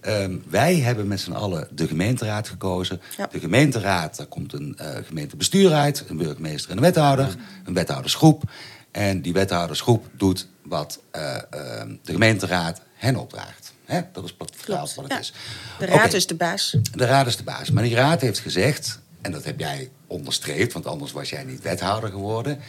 Ehm, 0.00 0.36
wij 0.48 0.76
hebben 0.76 1.08
met 1.08 1.20
z'n 1.20 1.32
allen 1.32 1.68
de 1.70 1.86
gemeenteraad 1.86 2.48
gekozen. 2.48 3.00
Ja. 3.16 3.28
De 3.32 3.40
gemeenteraad, 3.40 4.16
daar 4.16 4.26
komt 4.26 4.52
een 4.52 4.74
eh, 4.78 5.04
gemeentebestuur 5.06 5.72
uit. 5.72 6.04
Een 6.08 6.16
burgemeester 6.16 6.70
en 6.70 6.76
een 6.76 6.82
wethouder. 6.82 7.36
Een 7.64 7.74
wethoudersgroep. 7.74 8.42
En 8.90 9.22
die 9.22 9.32
wethoudersgroep 9.32 10.06
doet 10.12 10.46
wat 10.62 11.00
eh, 11.10 11.36
eh, 11.36 11.42
de 12.02 12.12
gemeenteraad 12.12 12.80
hen 12.94 13.16
opdraagt. 13.16 13.72
Hè? 13.84 14.00
Dat 14.12 14.24
is 14.24 14.34
wat 14.38 14.52
vertaald 14.56 14.94
wat 14.94 15.04
het 15.04 15.12
ja. 15.12 15.18
is. 15.18 15.32
De 15.78 15.86
raad 15.86 16.12
is 16.12 16.26
de 16.26 16.34
baas. 16.34 16.76
de 16.92 17.04
raad 17.04 17.26
is 17.26 17.36
de 17.36 17.42
baas. 17.42 17.70
Maar 17.70 17.82
die 17.82 17.94
raad 17.94 18.20
heeft 18.20 18.38
gezegd, 18.38 19.00
en 19.20 19.32
dat 19.32 19.44
heb 19.44 19.58
jij 19.58 19.90
onderstreept, 20.08 20.72
want 20.72 20.86
anders 20.86 21.12
was 21.12 21.30
jij 21.30 21.44
niet 21.44 21.62
wethouder 21.62 22.10
geworden, 22.10 22.60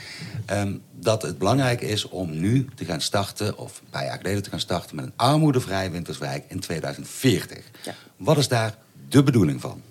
ehm, 0.45 0.75
dat 0.91 1.21
het 1.21 1.37
belangrijk 1.37 1.81
is 1.81 2.07
om 2.07 2.39
nu 2.39 2.67
te 2.75 2.85
gaan 2.85 3.01
starten, 3.01 3.57
of 3.57 3.79
een 3.79 3.89
paar 3.89 4.05
jaar 4.05 4.17
geleden 4.17 4.43
te 4.43 4.49
gaan 4.49 4.59
starten, 4.59 4.95
met 4.95 5.05
een 5.05 5.13
armoedevrij 5.15 5.91
Winterswijk 5.91 6.45
in 6.47 6.59
2040. 6.59 7.65
Ja. 7.83 7.93
Wat 8.17 8.37
is 8.37 8.47
daar 8.47 8.75
de 9.09 9.23
bedoeling 9.23 9.61
van? 9.61 9.81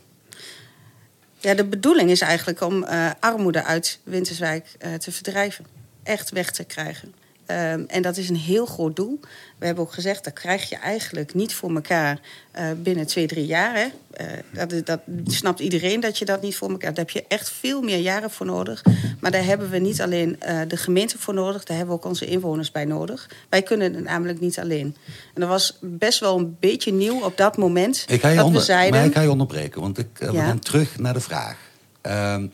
Ja, 1.39 1.55
de 1.55 1.65
bedoeling 1.65 2.11
is 2.11 2.21
eigenlijk 2.21 2.61
om 2.61 2.85
eh, 2.85 3.11
armoede 3.21 3.65
uit 3.65 3.99
Winterswijk 4.05 4.75
eh, 4.79 4.95
te 4.95 5.13
verdrijven. 5.13 5.67
Echt 6.03 6.31
weg 6.31 6.51
te 6.51 6.65
krijgen. 6.65 7.15
Ehm, 7.49 7.83
en 7.87 8.03
dat 8.03 8.17
is 8.17 8.29
een 8.29 8.37
heel 8.37 8.67
groot 8.67 8.97
doel. 8.97 9.21
We 9.59 9.67
hebben 9.67 9.85
ook 9.85 9.93
gezegd, 9.93 10.25
dat 10.25 10.33
krijg 10.33 10.69
je 10.69 10.77
eigenlijk 10.77 11.35
niet 11.35 11.55
voor 11.55 11.75
elkaar 11.75 12.21
eh, 12.51 12.65
binnen 12.83 13.07
twee, 13.07 13.27
drie 13.27 13.47
jaar. 13.47 13.75
Hè. 13.75 13.87
Eh, 14.11 14.69
dat, 14.69 14.87
dat 14.87 15.01
snapt 15.27 15.61
iedereen 15.61 16.01
dat 16.01 16.19
je 16.19 16.25
dat 16.25 16.43
niet 16.43 16.57
voor 16.57 16.71
elkaar... 16.71 16.95
Daar 16.95 17.05
heb 17.05 17.11
je 17.11 17.25
echt 17.29 17.51
veel 17.51 17.83
meer 17.83 17.99
jaren 17.99 18.31
voor 18.31 18.47
nodig. 18.47 18.83
Maar 19.21 19.31
daar 19.31 19.45
hebben 19.45 19.71
we 19.71 19.79
niet 19.79 20.01
alleen 20.01 20.41
eh, 20.41 20.61
de 20.69 20.77
gemeente 20.77 21.19
voor 21.19 21.35
nodig... 21.35 21.65
daar 21.65 21.77
hebben 21.77 21.95
we 21.95 22.01
ook 22.03 22.09
onze 22.09 22.27
inwoners 22.27 22.71
bij 22.71 22.85
nodig. 22.85 23.31
Wij 23.49 23.63
kunnen 23.63 23.95
het 23.95 24.05
namelijk 24.05 24.41
niet 24.41 24.59
alleen. 24.59 24.97
En 25.35 25.41
dat 25.41 25.49
was 25.49 25.79
best 25.81 26.21
wel 26.21 26.39
een 26.39 26.57
beetje 26.61 26.93
nieuw 26.93 27.21
op 27.21 27.37
dat 27.37 27.57
moment... 27.57 28.05
Ik 28.09 28.21
ga 28.21 28.29
je, 28.29 28.37
dat 28.37 28.45
onder, 28.45 28.61
we 28.61 28.67
zeiden... 28.67 28.99
maar 28.99 29.09
ik 29.09 29.15
ga 29.15 29.21
je 29.21 29.31
onderbreken, 29.31 29.81
want 29.81 29.99
ik, 29.99 30.09
Ja. 30.19 30.45
gaan 30.45 30.59
terug 30.59 30.99
naar 30.99 31.15
de 31.15 31.21
vraag. 31.21 31.57
Ehm, 32.01 32.47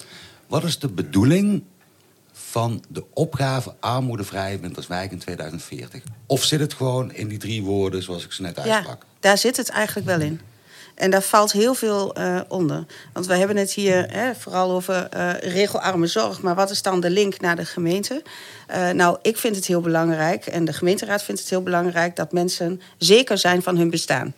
wat 0.46 0.64
is 0.64 0.78
de 0.78 0.88
bedoeling 0.88 1.62
van 2.54 2.84
de 2.88 3.04
opgave 3.12 3.74
armoedevrij 3.80 4.60
Winterswijk 4.60 5.10
in 5.12 5.18
2040? 5.18 6.02
Of 6.26 6.44
zit 6.44 6.60
het 6.60 6.74
gewoon 6.74 7.12
in 7.12 7.28
die 7.28 7.38
drie 7.38 7.62
woorden 7.62 8.02
zoals 8.02 8.24
ik 8.24 8.32
ze 8.32 8.42
net 8.42 8.58
uitsprak? 8.58 9.02
Ja, 9.02 9.08
daar 9.20 9.38
zit 9.38 9.56
het 9.56 9.68
eigenlijk 9.68 10.06
wel 10.06 10.20
in. 10.20 10.40
En 10.94 11.10
daar 11.10 11.22
valt 11.22 11.52
heel 11.52 11.74
veel 11.74 12.14
eh, 12.14 12.40
onder. 12.48 12.86
Want 13.12 13.26
we 13.26 13.34
hebben 13.34 13.56
het 13.56 13.72
hier 13.72 14.12
hè, 14.12 14.34
vooral 14.34 14.70
over 14.70 15.08
eh, 15.08 15.32
regelarme 15.38 16.06
zorg. 16.06 16.42
Maar 16.42 16.54
wat 16.54 16.70
is 16.70 16.82
dan 16.82 17.00
de 17.00 17.10
link 17.10 17.40
naar 17.40 17.56
de 17.56 17.64
gemeente? 17.64 18.22
Eh, 18.66 18.90
nou, 18.90 19.18
ik 19.22 19.36
vind 19.36 19.56
het 19.56 19.66
heel 19.66 19.80
belangrijk, 19.80 20.46
en 20.46 20.64
de 20.64 20.72
gemeenteraad 20.72 21.22
vindt 21.22 21.40
het 21.40 21.50
heel 21.50 21.62
belangrijk... 21.62 22.16
dat 22.16 22.32
mensen 22.32 22.80
zeker 22.98 23.38
zijn 23.38 23.62
van 23.62 23.76
hun 23.76 23.90
bestaan. 23.90 24.34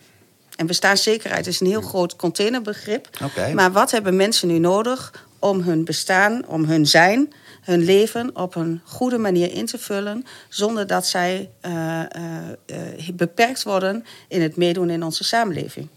En 0.56 0.66
bestaanszekerheid 0.66 1.46
is 1.46 1.60
een 1.60 1.66
heel 1.66 1.80
groot 1.80 2.16
containerbegrip. 2.16 3.08
Oké. 3.24 3.52
Maar 3.54 3.72
wat 3.72 3.90
hebben 3.90 4.16
mensen 4.16 4.48
nu 4.48 4.58
nodig 4.58 5.25
om 5.48 5.60
hun 5.60 5.84
bestaan, 5.84 6.46
om 6.46 6.64
hun 6.64 6.86
zijn, 6.86 7.32
hun 7.62 7.84
leven 7.84 8.36
op 8.36 8.54
een 8.54 8.80
goede 8.84 9.18
manier 9.18 9.52
in 9.52 9.66
te 9.66 9.78
vullen, 9.78 10.24
zonder 10.48 10.86
dat 10.86 11.06
zij 11.06 11.50
eh, 11.60 12.00
eh, 12.00 12.50
eh, 12.66 13.08
beperkt 13.14 13.62
worden 13.62 14.04
in 14.28 14.42
het 14.42 14.56
meedoen 14.56 14.90
in 14.90 15.02
onze 15.02 15.24
samenleving? 15.24 15.88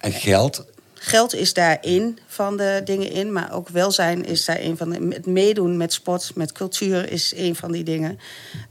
En 0.00 0.12
geld, 0.12 0.64
Geld 1.04 1.34
is 1.34 1.54
daar 1.54 1.78
één 1.80 2.18
van 2.26 2.56
de 2.56 2.80
dingen 2.84 3.10
in, 3.10 3.32
maar 3.32 3.52
ook 3.52 3.68
welzijn 3.68 4.24
is 4.24 4.44
daar 4.44 4.56
één 4.56 4.76
van 4.76 4.90
de. 4.90 5.06
Het 5.14 5.26
meedoen 5.26 5.76
met 5.76 5.92
sport, 5.92 6.30
met 6.34 6.52
cultuur 6.52 7.10
is 7.10 7.34
één 7.34 7.56
van 7.56 7.72
die 7.72 7.84
dingen. 7.84 8.18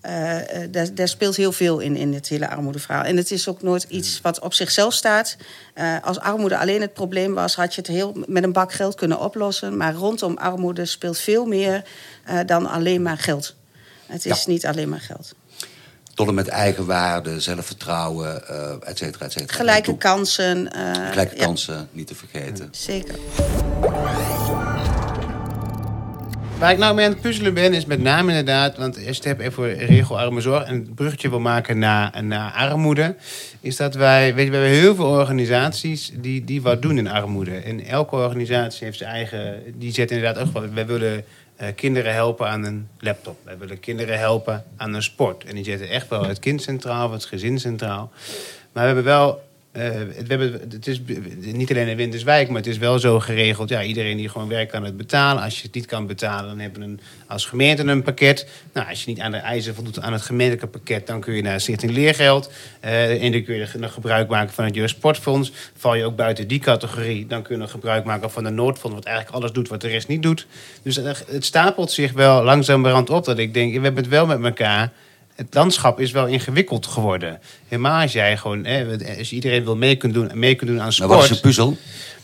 Eh, 0.02 0.64
eh, 0.64 0.72
daar, 0.72 0.94
daar 0.94 1.08
speelt 1.08 1.36
heel 1.36 1.52
veel 1.52 1.80
in, 1.80 1.96
in 1.96 2.14
het 2.14 2.28
hele 2.28 2.50
armoedeverhaal. 2.50 3.04
En 3.04 3.18
het 3.18 3.32
is 3.32 3.48
ook 3.48 3.62
nooit 3.62 3.86
iets 3.90 4.20
wat 4.22 4.40
op 4.40 4.54
zichzelf 4.54 4.94
staat. 4.94 5.36
Eh, 5.74 5.96
als 6.04 6.20
armoede 6.20 6.58
alleen 6.58 6.82
het 6.82 6.94
probleem 6.94 7.34
was, 7.34 7.56
had 7.56 7.76
je 7.76 7.82
het 7.82 7.90
heel 7.90 8.16
met 8.28 8.44
een 8.44 8.54
bak 8.54 8.74
geld 8.74 8.96
kunnen 8.96 9.20
oplossen. 9.20 9.78
Maar 9.78 9.94
rondom 9.94 10.38
armoede 10.38 10.86
speelt 10.86 11.18
veel 11.18 11.46
meer 11.46 11.84
dan 12.46 12.66
alleen 12.66 13.02
maar 13.02 13.18
geld. 13.18 13.56
Het 14.06 14.26
is 14.26 14.44
Ja. 14.44 14.52
niet 14.52 14.66
alleen 14.66 14.90
maar 14.90 15.00
geld. 15.00 15.34
Tot 16.14 16.28
en 16.28 16.34
met 16.34 16.48
eigenwaarde, 16.48 17.40
zelfvertrouwen, 17.40 18.48
eh 18.48 18.90
et 18.90 18.98
cetera, 18.98 19.26
et 19.26 19.32
cetera. 19.32 19.58
Gelijke 19.58 19.98
kansen. 19.98 20.72
eh, 20.72 21.10
Gelijke 21.10 21.36
ja, 21.36 21.44
kansen, 21.46 21.88
niet 21.92 22.08
te 22.08 22.16
vergeten. 22.16 22.68
zeker. 22.72 23.16
Waar 26.60 26.72
ik 26.72 26.78
nou 26.78 26.96
mee 26.96 27.06
aan 27.06 27.12
het 27.12 27.22
puzzelen 27.22 27.54
ben, 27.54 27.74
is 27.74 27.86
met 27.86 28.02
name 28.02 28.30
inderdaad, 28.30 28.78
want 28.78 28.96
je 28.96 29.06
het 29.06 29.24
hebt 29.24 29.46
over 29.48 29.78
regelarme 29.86 30.42
zorg 30.42 30.64
en 30.64 30.74
het 30.74 30.96
bruggetje 30.96 31.30
wil 31.30 31.40
maken 31.40 31.80
naar, 31.80 32.24
naar 32.24 32.52
armoede, 32.52 33.16
is 33.60 33.76
dat 33.76 33.96
wij, 33.96 34.36
weet 34.36 34.46
je, 34.46 34.52
we 34.52 34.58
hebben 34.58 34.76
heel 34.80 34.96
veel 34.96 35.06
organisaties 35.10 36.12
die, 36.16 36.44
die 36.44 36.62
wat 36.62 36.82
doen 36.82 36.98
in 36.98 37.08
armoede. 37.08 37.56
En 37.56 37.86
elke 37.86 38.16
organisatie 38.16 38.86
heeft 38.86 38.98
zijn 38.98 39.10
eigen, 39.10 39.64
die 39.76 39.94
zet 39.94 40.12
inderdaad 40.12 40.44
ook 40.48 40.54
wel, 40.54 40.74
wij 40.74 40.86
willen 40.86 41.24
kinderen 41.76 42.14
helpen 42.14 42.48
aan 42.48 42.64
een 42.64 42.88
laptop. 43.00 43.38
Wij 43.44 43.58
willen 43.58 43.80
kinderen 43.80 44.20
helpen 44.20 44.64
aan 44.78 44.94
een 44.94 45.04
sport. 45.04 45.44
En 45.44 45.56
die 45.56 45.64
zetten 45.64 45.90
echt 45.90 46.08
wel 46.08 46.26
het 46.26 46.40
kind 46.40 46.62
centraal, 46.62 47.12
het 47.12 47.26
gezin 47.26 47.60
centraal. 47.60 48.12
Maar 48.72 48.84
we 48.84 48.88
hebben 48.88 49.04
wel 49.04 49.42
uh, 49.74 49.84
we 49.84 50.26
hebben, 50.28 50.62
het 50.70 50.88
is 50.88 51.02
niet 51.42 51.72
alleen 51.72 51.88
in 51.88 51.98
Winterswijk, 51.98 52.48
maar 52.48 52.58
het 52.58 52.68
is 52.68 52.78
wel 52.78 53.00
zo 53.00 53.20
geregeld. 53.20 53.70
Ja, 53.70 53.84
iedereen 53.84 54.18
die 54.18 54.30
gewoon 54.30 54.48
werkt 54.48 54.72
kan 54.72 54.84
het 54.84 54.98
betalen. 54.98 55.44
Als 55.44 55.58
je 55.58 55.64
het 55.64 55.76
niet 55.76 55.86
kan 55.86 56.08
betalen, 56.08 56.50
dan 56.50 56.60
hebben 56.60 56.80
we 56.80 56.86
een, 56.86 57.00
als 57.28 57.46
gemeente 57.46 57.84
een 57.84 58.04
pakket. 58.04 58.48
Nou, 58.74 58.90
als 58.90 59.04
je 59.04 59.10
niet 59.10 59.20
aan 59.20 59.32
de 59.32 59.38
eisen 59.38 59.76
voldoet 59.76 60.02
aan 60.02 60.14
het 60.14 60.22
gemeentelijke 60.22 60.68
pakket, 60.68 61.08
dan 61.08 61.22
kun 61.22 61.34
je 61.34 61.42
naar 61.42 61.62
Stichting 61.62 61.92
Leergeld. 61.92 62.52
Uh, 62.86 63.24
en 63.24 63.32
dan 63.32 63.44
kun 63.44 63.56
je 63.56 63.68
nog 63.78 63.94
gebruik 63.94 64.30
maken 64.30 64.54
van 64.54 64.66
het 64.66 64.76
Jeugdsportfonds. 64.76 65.52
Val 65.78 65.96
je 65.96 66.06
ook 66.06 66.16
buiten 66.16 66.48
die 66.48 66.60
categorie, 66.60 67.28
dan 67.28 67.42
kun 67.42 67.56
je 67.56 67.62
nog 67.62 67.72
gebruik 67.72 68.04
maken 68.06 68.32
van 68.32 68.44
de 68.44 68.50
Noordfonds, 68.50 68.96
wat 68.96 69.06
eigenlijk 69.06 69.36
alles 69.36 69.52
doet 69.52 69.68
wat 69.68 69.82
de 69.82 69.88
rest 69.88 70.08
niet 70.08 70.24
doet. 70.24 70.48
Dus 70.84 70.96
het 71.28 71.46
stapelt 71.46 71.92
zich 71.92 72.12
wel 72.12 72.44
langzamerhand 72.44 73.10
op 73.10 73.26
dat 73.26 73.38
ik 73.38 73.54
denk, 73.54 73.74
we 73.74 73.82
hebben 73.82 74.04
het 74.04 74.12
wel 74.12 74.26
met 74.26 74.44
elkaar 74.44 74.92
het 75.42 75.54
landschap 75.54 76.00
is 76.00 76.12
wel 76.12 76.28
ingewikkeld 76.28 76.88
geworden. 76.88 77.40
Helemaal 77.68 78.02
als 78.02 78.12
jij 78.12 78.38
gewoon, 78.38 78.66
hè, 78.66 78.86
als 79.18 79.32
iedereen 79.32 79.64
wil 79.64 79.76
mee 79.76 79.96
kunnen 79.96 80.28
doen, 80.28 80.40
mee 80.40 80.56
kunnen 80.56 80.76
doen 80.76 80.84
aan 80.84 80.94
sport. 80.94 81.10
Maar 81.10 81.18
wat 81.18 81.30
is 81.30 81.36
een 81.36 81.42
puzzel? 81.42 81.78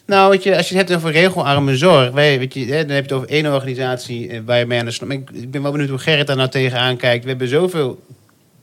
Nou, 0.06 0.30
weet 0.30 0.43
je, 0.43 0.58
als 0.58 0.69
je 0.69 0.77
het 0.77 0.89
hebt 0.89 0.99
over 0.99 1.12
regelarme 1.12 1.77
zorg, 1.77 2.12
weet 2.12 2.53
je, 2.53 2.65
hè, 2.65 2.86
dan 2.86 2.95
heb 2.95 3.06
je 3.06 3.10
het 3.10 3.12
over 3.12 3.30
één 3.30 3.53
organisatie 3.53 4.30
eh, 4.30 4.39
waar 4.45 4.60
je 4.60 4.65
mee 4.65 4.80
aan 4.80 4.86
de 4.86 4.91
slag. 4.91 5.10
Ik, 5.10 5.30
ik 5.34 5.51
ben 5.51 5.62
wel 5.62 5.71
benieuwd 5.71 5.89
hoe 5.89 5.97
Gerrit 5.97 6.27
daar 6.27 6.36
nou 6.36 6.49
tegenaan 6.49 6.97
kijkt. 6.97 7.23
We 7.23 7.30
hebben 7.30 7.47
zoveel 7.47 8.03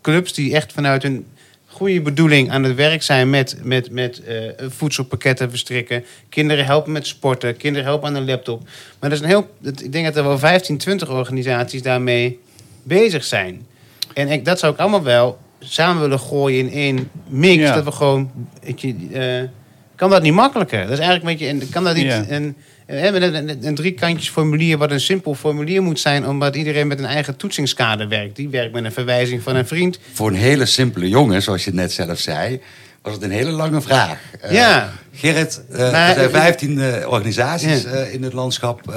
clubs 0.02 0.32
die 0.32 0.54
echt 0.54 0.72
vanuit 0.72 1.02
hun 1.02 1.26
goede 1.66 2.00
bedoeling 2.00 2.50
aan 2.50 2.62
het 2.62 2.74
werk 2.74 3.02
zijn 3.02 3.30
met, 3.30 3.56
met, 3.62 3.90
met 3.90 4.22
uh, 4.28 4.68
voedselpakketten 4.68 5.50
verstrikken. 5.50 6.04
Kinderen 6.28 6.64
helpen 6.64 6.92
met 6.92 7.06
sporten, 7.06 7.56
kinderen 7.56 7.88
helpen 7.88 8.08
aan 8.08 8.14
een 8.14 8.26
laptop. 8.26 8.62
Maar 9.00 9.10
dat 9.10 9.12
is 9.12 9.20
een 9.20 9.30
heel, 9.30 9.48
ik 9.82 9.92
denk 9.92 10.04
dat 10.04 10.16
er 10.16 10.24
wel 10.24 10.38
15, 10.38 10.78
20 10.78 11.10
organisaties 11.10 11.82
daarmee 11.82 12.40
bezig 12.82 13.24
zijn. 13.24 13.66
En 14.14 14.28
ik, 14.28 14.44
dat 14.44 14.58
zou 14.58 14.72
ik 14.72 14.78
allemaal 14.78 15.02
wel 15.02 15.38
samen 15.58 16.02
willen 16.02 16.20
gooien 16.20 16.58
in 16.58 16.72
één 16.72 17.10
mix. 17.28 17.68
Dat 17.68 17.84
we 17.84 17.92
gewoon. 17.92 18.30
Je, 18.76 18.94
uh, 19.12 19.48
kan 19.96 20.10
dat 20.10 20.22
niet 20.22 20.32
makkelijker? 20.32 20.82
Dat 20.82 20.92
is 20.92 20.98
eigenlijk 20.98 21.40
een 21.40 21.58
beetje. 21.58 21.72
Kan 21.72 21.84
dat 21.84 21.94
niet. 21.94 22.12
Een, 22.28 22.56
een, 22.86 23.66
een, 23.66 23.78
een 24.06 24.20
formulier, 24.20 24.78
wat 24.78 24.90
een 24.90 25.00
simpel 25.00 25.34
formulier 25.34 25.82
moet 25.82 26.00
zijn, 26.00 26.28
omdat 26.28 26.56
iedereen 26.56 26.86
met 26.86 26.98
een 26.98 27.04
eigen 27.04 27.36
toetsingskader 27.36 28.08
werkt. 28.08 28.36
Die 28.36 28.48
werkt 28.48 28.72
met 28.72 28.84
een 28.84 28.92
verwijzing 28.92 29.42
van 29.42 29.56
een 29.56 29.66
vriend. 29.66 29.98
Voor 30.12 30.28
een 30.28 30.34
hele 30.34 30.66
simpele 30.66 31.08
jongen, 31.08 31.42
zoals 31.42 31.64
je 31.64 31.74
net 31.74 31.92
zelf 31.92 32.18
zei, 32.18 32.60
was 33.02 33.12
het 33.12 33.22
een 33.22 33.30
hele 33.30 33.50
lange 33.50 33.80
vraag. 33.80 34.18
Uh, 34.44 34.52
ja. 34.52 34.92
Gerrit, 35.12 35.62
uh, 35.72 36.08
er 36.08 36.14
zijn 36.14 36.30
15 36.30 37.06
organisaties 37.06 37.84
in 38.12 38.22
het 38.22 38.32
landschap 38.32 38.94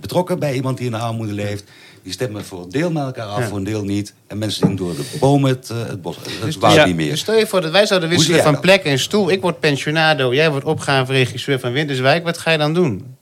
betrokken 0.00 0.38
bij 0.38 0.54
iemand 0.54 0.78
die 0.78 0.86
in 0.86 0.94
armoede 0.94 1.32
leeft. 1.32 1.64
Die 2.02 2.12
stemmen 2.12 2.44
voor 2.44 2.62
een 2.62 2.68
deel 2.68 2.90
met 2.90 3.02
elkaar 3.02 3.26
af, 3.26 3.48
voor 3.48 3.56
een 3.56 3.64
deel 3.64 3.84
niet. 3.84 4.14
En 4.26 4.38
mensen 4.38 4.66
zien 4.66 4.76
door 4.76 4.96
de 4.96 5.16
bomen 5.20 5.50
het, 5.50 5.70
uh, 5.72 5.86
het 5.86 6.02
bos. 6.02 6.16
Het 6.16 6.42
dus, 6.42 6.56
ja, 6.74 6.84
niet 6.84 6.96
meer. 6.96 7.10
Dus 7.10 7.20
stel 7.20 7.38
je 7.38 7.46
voor 7.46 7.60
dat 7.60 7.72
wij 7.72 7.86
zouden 7.86 8.08
wisselen 8.08 8.42
van 8.42 8.60
plek 8.60 8.84
en 8.84 8.98
stoel. 8.98 9.30
Ik 9.30 9.40
word 9.40 9.60
pensionado, 9.60 10.34
jij 10.34 10.50
wordt 10.50 10.66
opgaveregisseur 10.66 11.60
van 11.60 11.72
Winterswijk. 11.72 12.24
Wat 12.24 12.38
ga 12.38 12.50
je 12.50 12.58
dan 12.58 12.74
doen? 12.74 13.16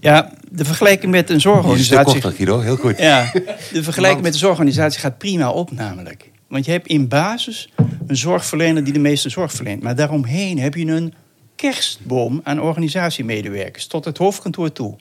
Ja, 0.00 0.32
de 0.50 0.64
vergelijking 0.64 1.12
met 1.12 1.30
een 1.30 1.40
zorgorganisatie... 1.40 2.12
Korter, 2.12 2.32
Guido, 2.32 2.60
heel 2.60 2.76
goed. 2.76 2.98
Ja, 2.98 3.32
de 3.72 3.82
vergelijking 3.82 4.22
met 4.22 4.32
een 4.32 4.38
zorgorganisatie 4.38 5.00
gaat 5.00 5.18
prima 5.18 5.50
op 5.50 5.70
namelijk. 5.72 6.30
Want 6.48 6.64
je 6.64 6.70
hebt 6.70 6.86
in 6.86 7.08
basis 7.08 7.72
een 8.06 8.16
zorgverlener 8.16 8.84
die 8.84 8.92
de 8.92 8.98
meeste 8.98 9.28
zorg 9.28 9.52
verleent. 9.52 9.82
Maar 9.82 9.94
daaromheen 9.94 10.58
heb 10.58 10.74
je 10.74 10.86
een 10.86 11.14
kerstboom 11.56 12.40
aan 12.44 12.60
organisatiemedewerkers 12.60 13.86
tot 13.86 14.04
het 14.04 14.18
hoofdkantoor 14.18 14.72
toe. 14.72 14.96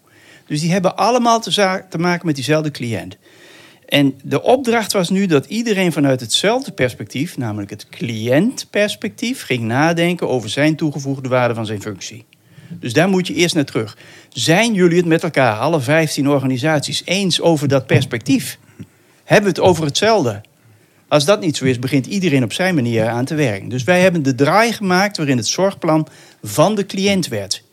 Dus 0.46 0.62
die 0.62 0.72
hebben 0.72 0.98
allemaal 0.98 1.42
te, 1.42 1.84
te 1.90 1.98
maken 1.98 2.26
met 2.26 2.36
diezelfde 2.36 2.72
cliënt. 2.72 3.18
En 3.88 4.20
de 4.24 4.42
opdracht 4.42 4.94
was 4.94 5.10
nu 5.10 5.26
dat 5.26 5.46
iedereen 5.46 5.92
vanuit 5.92 6.20
hetzelfde 6.20 6.72
perspectief, 6.72 7.38
namelijk 7.38 7.70
het 7.70 7.90
cliëntperspectief, 7.90 9.44
ging 9.44 9.62
nadenken 9.62 10.30
over 10.30 10.50
zijn 10.50 10.76
toegevoegde 10.76 11.30
waarde 11.30 11.54
van 11.54 11.66
zijn 11.66 11.82
functie. 11.82 12.26
Dus 12.70 12.94
daar 12.94 13.10
moet 13.10 13.28
je 13.28 13.34
eerst 13.34 13.56
naar 13.56 13.66
terug. 13.66 13.98
Zijn 14.30 14.74
jullie 14.74 14.98
het 14.98 15.06
met 15.06 15.24
elkaar, 15.24 15.58
alle 15.58 15.82
15 15.82 16.30
organisaties, 16.30 17.02
eens 17.06 17.42
over 17.42 17.68
dat 17.68 17.86
perspectief? 17.86 18.58
Hebben 19.24 19.54
we 19.54 19.60
het 19.60 19.70
over 19.70 19.86
hetzelfde? 19.86 20.42
Als 21.08 21.26
dat 21.26 21.40
niet 21.40 21.58
zo 21.58 21.66
is, 21.66 21.80
begint 21.80 22.06
iedereen 22.06 22.44
op 22.44 22.54
zijn 22.54 22.76
manier 22.76 23.08
aan 23.08 23.26
te 23.26 23.36
werken. 23.36 23.70
Dus 23.70 23.84
wij 23.84 24.02
hebben 24.02 24.24
de 24.24 24.36
draai 24.36 24.74
gemaakt 24.74 25.18
waarin 25.18 25.38
het 25.38 25.48
zorgplan 25.48 26.08
van 26.44 26.76
de 26.76 26.86
cliënt 26.86 27.28
werd. 27.28 27.64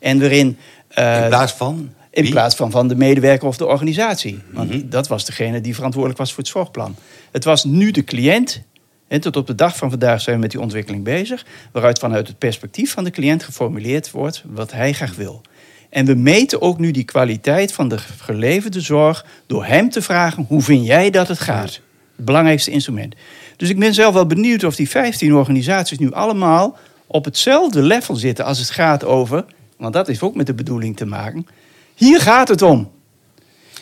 En 0.00 0.20
waarin. 0.20 0.56
Uh, 0.98 1.22
in 1.22 1.28
plaats 1.28 1.52
van? 1.52 1.92
In 2.12 2.30
plaats 2.30 2.54
van 2.54 2.70
van 2.70 2.88
de 2.88 2.96
medewerker 2.96 3.48
of 3.48 3.56
de 3.56 3.66
organisatie. 3.66 4.38
Want 4.50 4.70
mhm. 4.70 4.88
dat 4.88 5.08
was 5.08 5.24
degene 5.24 5.60
die 5.60 5.74
verantwoordelijk 5.74 6.20
was 6.20 6.32
voor 6.32 6.42
het 6.42 6.52
zorgplan. 6.52 6.96
Het 7.30 7.44
was 7.44 7.64
nu 7.64 7.90
de 7.90 8.04
cliënt. 8.04 8.62
En 9.08 9.20
tot 9.20 9.36
op 9.36 9.46
de 9.46 9.54
dag 9.54 9.76
van 9.76 9.90
vandaag 9.90 10.20
zijn 10.20 10.36
we 10.36 10.42
met 10.42 10.50
die 10.50 10.60
ontwikkeling 10.60 11.04
bezig. 11.04 11.46
Waaruit 11.72 11.98
vanuit 11.98 12.28
het 12.28 12.38
perspectief 12.38 12.92
van 12.92 13.04
de 13.04 13.10
cliënt 13.10 13.42
geformuleerd 13.42 14.10
wordt 14.10 14.42
wat 14.46 14.72
hij 14.72 14.92
graag 14.92 15.14
wil. 15.14 15.42
En 15.90 16.06
we 16.06 16.14
meten 16.14 16.60
ook 16.60 16.78
nu 16.78 16.90
die 16.90 17.04
kwaliteit 17.04 17.72
van 17.72 17.88
de 17.88 17.98
geleverde 17.98 18.80
zorg 18.80 19.26
door 19.46 19.64
hem 19.64 19.90
te 19.90 20.02
vragen: 20.02 20.44
hoe 20.48 20.62
vind 20.62 20.86
jij 20.86 21.10
dat 21.10 21.28
het 21.28 21.40
gaat? 21.40 21.80
Het 22.16 22.24
belangrijkste 22.24 22.70
instrument. 22.70 23.14
Dus 23.56 23.68
ik 23.68 23.78
ben 23.78 23.94
zelf 23.94 24.14
wel 24.14 24.26
benieuwd 24.26 24.64
of 24.64 24.76
die 24.76 24.88
15 24.88 25.34
organisaties 25.34 25.98
nu 25.98 26.12
allemaal 26.12 26.78
op 27.06 27.24
hetzelfde 27.24 27.82
level 27.82 28.14
zitten 28.14 28.44
als 28.44 28.58
het 28.58 28.70
gaat 28.70 29.04
over, 29.04 29.44
want 29.76 29.92
dat 29.92 30.06
heeft 30.06 30.22
ook 30.22 30.34
met 30.34 30.46
de 30.46 30.54
bedoeling 30.54 30.96
te 30.96 31.06
maken, 31.06 31.46
hier 31.94 32.20
gaat 32.20 32.48
het 32.48 32.62
om. 32.62 32.90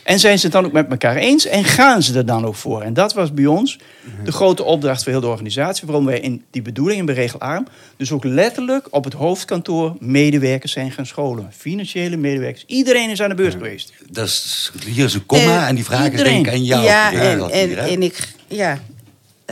En 0.02 0.18
zijn 0.18 0.38
ze 0.38 0.44
het 0.44 0.54
dan 0.54 0.64
ook 0.64 0.72
met 0.72 0.90
elkaar 0.90 1.16
eens 1.16 1.46
en 1.46 1.64
gaan 1.64 2.02
ze 2.02 2.14
er 2.14 2.26
dan 2.26 2.46
ook 2.46 2.54
voor? 2.54 2.82
En 2.82 2.94
dat 2.94 3.12
was 3.12 3.34
bij 3.34 3.46
ons 3.46 3.78
de 4.24 4.32
grote 4.32 4.62
opdracht 4.62 5.02
voor 5.02 5.12
heel 5.12 5.20
de 5.20 5.26
organisatie. 5.26 5.86
Waarom 5.86 6.04
wij 6.04 6.20
in 6.20 6.44
die 6.50 6.62
bedoeling 6.62 7.08
in 7.08 7.14
regelarm 7.14 7.66
dus 7.96 8.12
ook 8.12 8.24
letterlijk 8.24 8.86
op 8.90 9.04
het 9.04 9.12
hoofdkantoor 9.12 9.96
medewerkers 9.98 10.72
zijn 10.72 10.90
gaan 10.90 11.06
scholen. 11.06 11.48
Financiële 11.56 12.16
medewerkers. 12.16 12.64
Iedereen 12.66 13.10
is 13.10 13.22
aan 13.22 13.28
de 13.28 13.34
beurt 13.34 13.52
geweest. 13.52 13.92
Dat 14.10 14.26
is, 14.26 14.72
hier 14.86 15.04
is 15.04 15.14
een 15.14 15.26
komma 15.26 15.68
en 15.68 15.74
die 15.74 15.84
vraag 15.84 16.10
is 16.10 16.22
denk 16.22 16.46
ik 16.46 16.52
aan 16.52 16.64
jou. 16.64 16.84
Ja, 16.84 17.12
en, 17.12 17.50
en, 17.50 17.78
en 17.78 18.02
ik, 18.02 18.28
ja, 18.48 18.78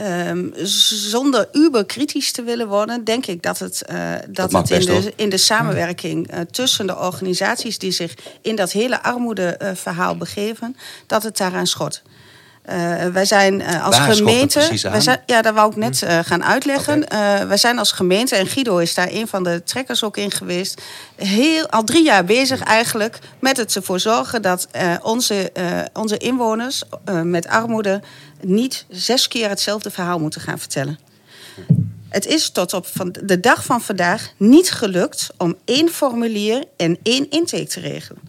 Um, 0.05 0.53
zonder 0.63 1.47
uber 1.51 1.85
kritisch 1.85 2.31
te 2.31 2.43
willen 2.43 2.67
worden, 2.67 3.03
denk 3.03 3.25
ik 3.25 3.43
dat 3.43 3.59
het, 3.59 3.83
uh, 3.91 4.13
dat, 4.29 4.51
het 4.51 4.69
in, 4.69 4.85
de, 4.85 5.13
in 5.15 5.29
de 5.29 5.37
samenwerking 5.37 6.33
uh, 6.33 6.39
tussen 6.51 6.87
de 6.87 6.97
organisaties 6.97 7.77
die 7.77 7.91
zich 7.91 8.13
in 8.41 8.55
dat 8.55 8.71
hele 8.71 9.03
armoedeverhaal 9.03 10.13
uh, 10.13 10.19
begeven, 10.19 10.75
dat 11.07 11.23
het 11.23 11.37
daaraan 11.37 11.67
schot. 11.67 12.01
Uh, 12.69 13.05
wij 13.05 13.25
zijn 13.25 13.63
als 13.63 13.97
Waar 13.97 14.13
gemeente. 14.13 14.79
Wij 14.81 15.01
zijn, 15.01 15.21
ja, 15.25 15.41
dat 15.41 15.53
wou 15.53 15.71
ik 15.71 15.75
net 15.75 16.01
uh, 16.01 16.19
gaan 16.23 16.43
uitleggen. 16.43 17.03
Okay. 17.03 17.47
wij 17.47 17.57
zijn 17.57 17.79
als 17.79 17.91
gemeente, 17.91 18.35
en 18.35 18.47
Guido 18.47 18.77
is 18.77 18.93
daar 18.93 19.09
een 19.11 19.27
van 19.27 19.43
de 19.43 19.61
trekkers 19.63 20.03
ook 20.03 20.17
in 20.17 20.31
geweest. 20.31 20.81
Heel, 21.15 21.69
al 21.69 21.83
drie 21.83 22.03
jaar 22.03 22.25
bezig 22.25 22.61
eigenlijk 22.63 23.19
met 23.39 23.57
het 23.57 23.75
ervoor 23.75 23.99
zorgen 23.99 24.41
dat 24.41 24.67
onze, 25.01 25.51
onze 25.93 26.17
inwoners 26.17 26.83
met 27.23 27.47
armoede 27.47 28.01
niet 28.41 28.85
zes 28.89 29.27
keer 29.27 29.49
hetzelfde 29.49 29.91
verhaal 29.91 30.19
moeten 30.19 30.41
gaan 30.41 30.59
vertellen. 30.59 30.99
Het 32.09 32.25
is 32.25 32.49
tot 32.49 32.73
op 32.73 32.87
de 33.23 33.39
dag 33.39 33.65
van 33.65 33.81
vandaag 33.81 34.33
niet 34.37 34.71
gelukt 34.71 35.29
om 35.37 35.55
één 35.65 35.89
formulier 35.89 36.63
en 36.77 36.97
één 37.03 37.29
intake 37.29 37.67
te 37.67 37.79
regelen. 37.79 38.21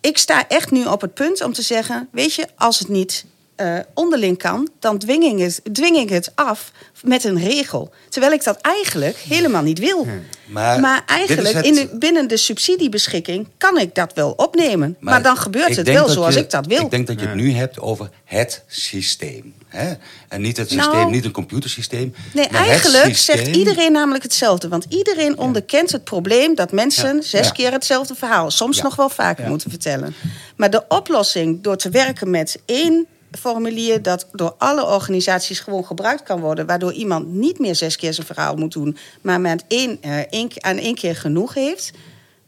Ik 0.00 0.18
sta 0.18 0.48
echt 0.48 0.70
nu 0.70 0.84
op 0.84 1.00
het 1.00 1.14
punt 1.14 1.42
om 1.42 1.52
te 1.52 1.62
zeggen: 1.62 2.08
Weet 2.12 2.34
je, 2.34 2.46
als 2.56 2.78
het 2.78 2.88
niet 2.88 3.24
uh, 3.62 3.78
onderling 3.94 4.38
kan, 4.38 4.68
dan 4.78 4.98
dwing 4.98 5.24
ik, 5.24 5.38
het, 5.38 5.60
dwing 5.74 5.96
ik 5.96 6.08
het 6.08 6.32
af 6.34 6.72
met 7.02 7.24
een 7.24 7.38
regel. 7.38 7.92
Terwijl 8.08 8.32
ik 8.32 8.44
dat 8.44 8.60
eigenlijk 8.60 9.16
helemaal 9.16 9.62
niet 9.62 9.78
wil. 9.78 10.06
Maar, 10.46 10.80
maar 10.80 11.02
eigenlijk 11.06 11.66
in 11.66 11.74
de, 11.74 11.88
binnen 11.92 12.28
de 12.28 12.36
subsidiebeschikking 12.36 13.48
kan 13.58 13.78
ik 13.78 13.94
dat 13.94 14.12
wel 14.14 14.30
opnemen. 14.30 14.96
Maar, 15.00 15.22
dan 15.22 15.36
gebeurt 15.36 15.76
het 15.76 15.88
wel 15.88 16.08
zoals 16.08 16.36
ik 16.36 16.50
dat 16.50 16.66
wil. 16.66 16.84
Ik 16.84 16.90
denk 16.90 17.06
dat 17.06 17.20
je 17.20 17.26
het 17.26 17.34
nu 17.34 17.52
hebt 17.52 17.80
over 17.80 18.10
het 18.24 18.62
systeem. 18.66 19.54
Hè? 19.68 19.92
En 20.28 20.40
niet 20.40 20.56
het 20.56 20.70
systeem, 20.70 20.92
nou, 20.92 21.10
niet 21.10 21.24
een 21.24 21.32
computersysteem. 21.32 22.14
Nee, 22.32 22.46
eigenlijk 22.46 23.16
zegt 23.16 23.56
iedereen 23.56 23.92
namelijk 23.92 24.22
hetzelfde. 24.22 24.68
Want 24.68 24.86
iedereen 24.88 25.38
onderkent 25.38 25.92
het 25.92 26.04
probleem 26.04 26.54
dat 26.54 26.72
mensen 26.72 27.22
zes 27.22 27.52
keer 27.52 27.72
hetzelfde 27.72 28.14
verhaal, 28.14 28.50
soms 28.50 28.82
nog 28.82 28.96
wel 28.96 29.08
vaker 29.08 29.48
moeten 29.48 29.70
vertellen. 29.70 30.14
Maar 30.56 30.70
de 30.70 30.84
oplossing 30.88 31.62
door 31.62 31.76
te 31.76 31.90
werken 31.90 32.30
met 32.30 32.58
één 32.66 33.06
formulier 33.38 34.02
dat 34.02 34.26
door 34.32 34.54
alle 34.58 34.86
organisaties 34.86 35.60
gewoon 35.60 35.84
gebruikt 35.84 36.22
kan 36.22 36.40
worden. 36.40 36.66
Waardoor 36.66 36.92
iemand 36.92 37.26
niet 37.26 37.58
meer 37.58 37.74
zes 37.74 37.96
keer 37.96 38.14
zijn 38.14 38.26
verhaal 38.26 38.56
moet 38.56 38.72
doen, 38.72 38.96
maar 39.20 39.40
met 39.40 39.64
één, 39.68 39.98
uh, 40.04 40.44
aan 40.58 40.76
één 40.76 40.94
keer 40.94 41.16
genoeg 41.16 41.54
heeft. 41.54 41.90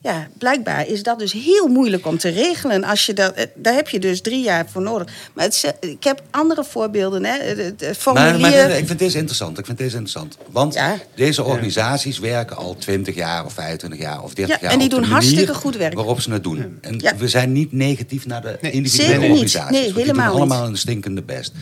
Ja, 0.04 0.28
blijkbaar 0.38 0.86
is 0.88 1.02
dat 1.02 1.18
dus 1.18 1.32
heel 1.32 1.66
moeilijk 1.68 2.06
om 2.06 2.18
te 2.18 2.28
regelen. 2.28 2.84
Als 2.84 3.06
je 3.06 3.12
dat, 3.12 3.34
eh, 3.34 3.44
daar 3.54 3.74
heb 3.74 3.88
je 3.88 3.98
dus 3.98 4.20
drie 4.20 4.42
jaar 4.42 4.66
voor 4.70 4.82
nodig. 4.82 5.08
Maar 5.34 5.44
het, 5.44 5.74
ik 5.80 6.04
heb 6.04 6.22
andere 6.30 6.64
voorbeelden. 6.64 7.24
Hè. 7.24 7.42
Het- 7.42 7.58
het- 7.58 7.80
het 7.80 7.96
formulier... 7.96 8.40
Maar, 8.40 8.70
ik 8.70 8.86
vind 8.86 8.98
deze 8.98 9.16
interessant. 9.16 9.58
Ik 9.58 9.66
vind 9.66 9.78
deze 9.78 9.96
interessant. 9.96 10.36
Want 10.50 10.74
Ja. 10.74 10.96
deze 11.14 11.44
organisaties 11.44 12.18
werken 12.18 12.56
al 12.56 12.76
20 12.78 13.14
jaar 13.14 13.44
of 13.44 13.52
25 13.52 14.00
jaar 14.00 14.22
of 14.22 14.34
30 14.34 14.54
Ja, 14.54 14.60
jaar. 14.62 14.72
en 14.72 14.78
die 14.78 14.88
doen 14.88 15.02
hartstikke 15.04 15.54
goed 15.54 15.76
werk. 15.76 15.94
Waarop 15.94 16.20
ze 16.20 16.30
het 16.32 16.42
doen. 16.42 16.78
En 16.80 16.98
Ja. 16.98 17.16
we 17.16 17.28
zijn 17.28 17.52
niet 17.52 17.72
negatief 17.72 18.26
naar 18.26 18.42
de 18.42 18.58
Nee, 18.60 18.72
individuele 18.72 19.12
zeker 19.12 19.20
niet. 19.28 19.30
organisaties. 19.30 19.70
Nee, 19.70 19.82
want 19.82 19.94
die 19.94 20.04
helemaal 20.04 20.30
doen 20.32 20.40
niet. 20.40 20.50
allemaal 20.50 20.68
een 20.68 20.76
stinkende 20.78 21.22
best. 21.22 21.52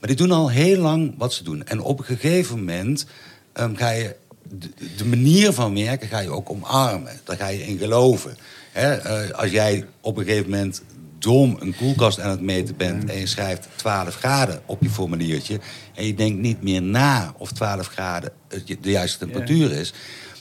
Maar 0.00 0.08
die 0.08 0.16
doen 0.16 0.30
al 0.30 0.50
heel 0.50 0.78
lang 0.80 1.14
wat 1.18 1.32
ze 1.32 1.44
doen. 1.44 1.66
En 1.66 1.80
op 1.80 1.98
een 1.98 2.04
gegeven 2.04 2.56
moment 2.58 3.06
ehm, 3.52 3.74
ga 3.74 3.90
je 3.90 4.14
de, 4.58 4.94
de 4.96 5.04
manier 5.04 5.52
van 5.52 5.74
werken 5.74 6.08
ga 6.08 6.18
je 6.18 6.30
ook 6.30 6.50
omarmen. 6.50 7.20
Daar 7.24 7.36
ga 7.36 7.48
je 7.48 7.66
in 7.66 7.78
geloven. 7.78 8.36
Hè, 8.72 8.94
eh, 8.94 9.30
als 9.30 9.50
jij 9.50 9.86
op 10.00 10.16
een 10.16 10.24
gegeven 10.24 10.50
moment 10.50 10.82
dom 11.18 11.56
een 11.60 11.76
koelkast 11.76 12.20
aan 12.20 12.30
het 12.30 12.40
meten 12.40 12.76
bent 12.76 13.10
en 13.10 13.18
je 13.18 13.26
schrijft 13.26 13.68
12 13.76 14.14
graden 14.14 14.62
op 14.66 14.82
je 14.82 14.90
formuliertje 14.90 15.60
en 15.94 16.06
je 16.06 16.14
denkt 16.14 16.38
niet 16.38 16.62
meer 16.62 16.82
na 16.82 17.34
of 17.38 17.52
12 17.52 17.86
graden 17.86 18.32
de 18.80 18.90
juiste 18.90 19.18
temperatuur 19.18 19.72
is, 19.72 19.92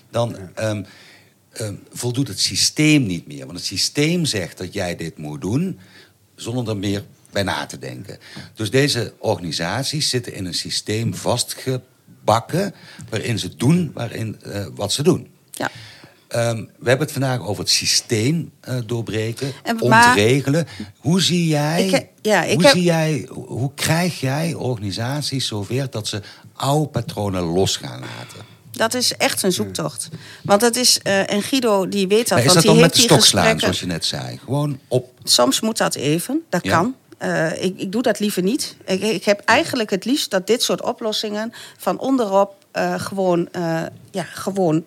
dan 0.09 0.37
ehm, 0.55 0.83
ehm, 1.51 1.75
voldoet 1.91 2.27
het 2.27 2.39
systeem 2.39 3.05
niet 3.05 3.27
meer. 3.27 3.45
Want 3.45 3.57
het 3.57 3.67
systeem 3.67 4.25
zegt 4.25 4.57
dat 4.57 4.73
jij 4.73 4.95
dit 4.95 5.17
moet 5.17 5.41
doen 5.41 5.79
zonder 6.35 6.69
er 6.69 6.77
meer 6.77 7.03
bij 7.31 7.43
na 7.43 7.65
te 7.65 7.79
denken. 7.79 8.17
Dus 8.53 8.69
deze 8.71 9.13
organisaties 9.17 10.09
zitten 10.09 10.33
in 10.33 10.45
een 10.45 10.53
systeem 10.53 11.15
vastgebakken 12.25 12.73
waarin 13.09 13.39
ze 13.39 13.55
doen 13.55 13.91
waarin, 13.93 14.37
eh, 14.43 14.65
wat 14.75 14.93
ze 14.93 15.03
doen. 15.03 15.27
Ja. 15.51 15.69
Ehm, 16.27 16.57
we 16.57 16.89
hebben 16.89 17.05
het 17.07 17.11
vandaag 17.11 17.39
over 17.41 17.63
het 17.63 17.71
systeem 17.71 18.51
eh, 18.61 18.75
doorbreken, 18.85 19.51
En- 19.63 19.75
maar- 19.87 20.07
ontregelen. 20.07 20.67
Hoe 20.97 21.21
zie 21.21 21.47
jij, 21.47 21.87
Ik 21.87 22.07
ja, 22.21 22.43
ik 22.43 22.53
hoe, 22.55 22.63
heb- 22.63 22.71
zie 22.73 22.83
jij 22.83 23.27
hoe, 23.31 23.71
krijg 23.75 24.19
jij 24.19 24.53
organisaties 24.53 25.47
zover 25.47 25.89
dat 25.89 26.07
ze 26.07 26.21
oude 26.55 26.87
patronen 26.89 27.43
los 27.43 27.77
gaan 27.77 27.99
laten? 27.99 28.51
Dat 28.71 28.93
is 28.93 29.15
echt 29.17 29.43
een 29.43 29.51
zoektocht. 29.51 30.09
Want 30.43 30.61
dat 30.61 30.75
is, 30.75 30.99
eh, 30.99 31.31
en 31.31 31.41
Guido 31.41 31.87
die 31.87 32.07
weet 32.07 32.27
dat, 32.27 32.29
Maar 32.29 32.37
is 32.39 32.45
want 32.45 32.53
dat 32.53 32.63
die 32.63 32.71
dan 32.71 32.81
met 32.81 32.91
de 32.93 32.95
die 32.99 33.05
stok 33.09 33.25
slaan, 33.25 33.43
gesprekken. 33.43 33.59
zoals 33.59 33.79
je 33.79 33.85
net 33.85 34.05
zei? 34.05 34.39
Gewoon 34.43 34.79
op. 34.87 35.11
Soms 35.23 35.59
moet 35.61 35.77
dat 35.77 35.95
even, 35.95 36.41
dat 36.49 36.63
Ja. 36.63 36.77
kan. 36.77 36.95
Eh, 37.23 37.63
ik, 37.63 37.77
ik 37.77 37.91
doe 37.91 38.01
dat 38.01 38.19
liever 38.19 38.43
niet. 38.43 38.75
Ik, 38.85 39.01
ik 39.01 39.23
heb 39.23 39.41
eigenlijk 39.45 39.89
het 39.89 40.05
liefst 40.05 40.31
dat 40.31 40.47
dit 40.47 40.63
soort 40.63 40.81
oplossingen 40.81 41.53
van 41.77 41.99
onderop 41.99 42.55
eh, 42.71 42.99
gewoon, 42.99 43.49
eh, 43.51 43.81
ja, 44.11 44.23
gewoon 44.23 44.83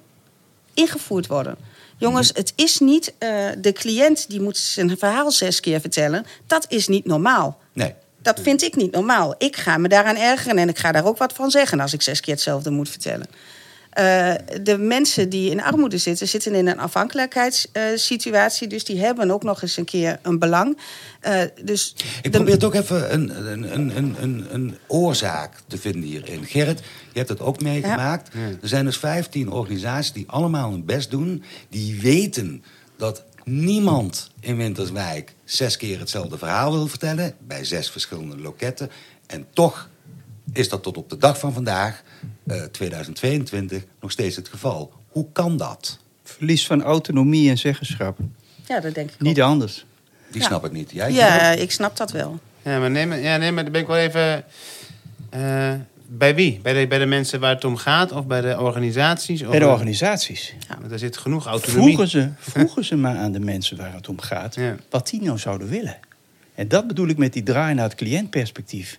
ingevoerd 0.74 1.26
worden. 1.26 1.56
Jongens, 1.96 2.30
het 2.34 2.52
is 2.56 2.78
niet 2.78 3.14
de 3.58 3.72
cliënt 3.72 4.28
die 4.28 4.40
moet 4.40 4.56
zijn 4.56 4.98
verhaal 4.98 5.30
zes 5.30 5.60
keer 5.60 5.80
vertellen. 5.80 6.26
Dat 6.46 6.66
is 6.68 6.88
niet 6.88 7.04
normaal. 7.04 7.58
Nee. 7.72 7.94
Dat 8.18 8.40
vind 8.40 8.62
ik 8.62 8.76
niet 8.76 8.92
normaal. 8.92 9.34
Ik 9.38 9.56
ga 9.56 9.76
me 9.76 9.88
daaraan 9.88 10.16
ergeren 10.16 10.58
en 10.58 10.68
ik 10.68 10.78
ga 10.78 10.92
daar 10.92 11.06
ook 11.06 11.18
wat 11.18 11.32
van 11.32 11.50
zeggen 11.50 11.80
als 11.80 11.92
ik 11.92 12.02
zes 12.02 12.20
keer 12.20 12.34
hetzelfde 12.34 12.70
moet 12.70 12.88
vertellen. 12.88 13.26
Eh, 13.96 14.34
de 14.62 14.78
mensen 14.78 15.28
die 15.28 15.50
in 15.50 15.62
armoede 15.62 15.98
zitten, 15.98 16.28
zitten 16.28 16.54
in 16.54 16.66
een 16.66 16.78
afhankelijkheidssituatie. 16.78 18.68
dus 18.68 18.84
die 18.84 18.98
hebben 19.00 19.30
ook 19.30 19.42
nog 19.42 19.62
eens 19.62 19.76
een 19.76 19.84
keer 19.84 20.18
een 20.22 20.38
belang. 20.38 20.78
Eh, 21.20 21.40
dus 21.64 21.94
Ik 22.22 22.22
de- 22.22 22.30
probeer 22.30 22.58
toch 22.58 22.74
even 22.74 23.12
een, 23.12 23.46
een, 23.52 23.74
een, 23.74 23.96
een, 23.96 24.16
een, 24.22 24.46
een 24.54 24.76
oorzaak 24.86 25.52
te 25.66 25.78
vinden 25.78 26.02
hierin. 26.02 26.44
Gerrit, 26.44 26.78
je 27.12 27.18
hebt 27.18 27.28
het 27.28 27.40
ook 27.40 27.60
meegemaakt. 27.62 28.34
Er 28.62 28.68
zijn 28.68 28.84
dus 28.84 28.96
15 28.96 29.50
organisaties 29.50 30.12
die 30.12 30.24
allemaal 30.28 30.70
hun 30.70 30.84
best 30.84 31.10
doen. 31.10 31.42
Die 31.68 32.00
weten 32.00 32.64
dat 32.96 33.24
niemand 33.44 34.30
in 34.40 34.56
Winterswijk 34.56 35.34
zes 35.44 35.76
keer 35.76 35.98
hetzelfde 35.98 36.38
verhaal 36.38 36.72
wil 36.72 36.86
vertellen. 36.86 37.34
Bij 37.46 37.64
zes 37.64 37.90
verschillende 37.90 38.38
loketten. 38.38 38.90
En 39.26 39.46
toch 39.52 39.88
is 40.52 40.68
dat 40.68 40.82
tot 40.82 40.96
op 40.96 41.10
de 41.10 41.16
dag 41.16 41.38
van 41.38 41.52
vandaag, 41.52 42.02
eh, 42.46 42.62
2022, 42.62 43.84
nog 44.00 44.10
steeds 44.10 44.36
het 44.36 44.48
geval. 44.48 44.92
Hoe 45.08 45.26
kan 45.32 45.56
dat? 45.56 45.98
Verlies 46.24 46.66
van 46.66 46.82
autonomie 46.82 47.50
en 47.50 47.58
zeggenschap. 47.58 48.18
ja, 48.66 48.80
dat 48.80 48.94
denk 48.94 49.10
ik 49.10 49.20
Niet 49.20 49.40
ook. 49.40 49.48
anders. 49.48 49.84
Die 50.30 50.40
Ja. 50.40 50.46
snap 50.46 50.64
ik 50.64 50.72
niet. 50.72 50.90
Jij? 50.90 51.12
Ja, 51.12 51.50
ik 51.50 51.70
snap 51.70 51.96
dat 51.96 52.10
wel. 52.12 52.38
Ja, 52.62 52.78
maar 52.78 52.90
neem, 52.90 53.12
ja, 53.12 53.36
nee, 53.36 53.52
maar 53.52 53.62
dan 53.62 53.72
ben 53.72 53.80
ik 53.80 53.86
wel 53.86 53.96
even... 53.96 54.44
eh, 55.30 55.72
bij 56.08 56.34
wie? 56.34 56.60
Bij 56.62 56.72
de, 56.80 56.86
bij 56.86 56.98
de 56.98 57.06
mensen 57.06 57.40
waar 57.40 57.54
het 57.54 57.64
om 57.64 57.76
gaat? 57.76 58.12
Of 58.12 58.26
bij 58.26 58.40
de 58.40 58.60
organisaties? 58.60 59.42
Of 59.42 59.48
Bij 59.50 59.58
de 59.58 59.66
organisaties. 59.68 60.54
Want 60.80 60.92
er 60.92 60.98
zit 60.98 61.16
genoeg 61.16 61.46
autonomie. 61.46 61.82
Vroegen 61.84 62.08
ze, 62.08 62.30
vroegen 62.52 62.84
ze 62.84 62.96
maar 62.96 63.16
aan 63.16 63.32
de 63.32 63.40
mensen 63.40 63.76
waar 63.76 63.92
het 63.94 64.08
om 64.08 64.20
gaat 64.20 64.54
Ja. 64.54 64.74
wat 64.90 65.08
die 65.08 65.22
nou 65.22 65.38
zouden 65.38 65.68
willen. 65.68 65.96
En 66.54 66.68
dat 66.68 66.86
bedoel 66.86 67.08
ik 67.08 67.16
met 67.18 67.32
die 67.32 67.42
draai 67.42 67.74
naar 67.74 67.84
het 67.84 67.94
cliëntperspectief. 67.94 68.98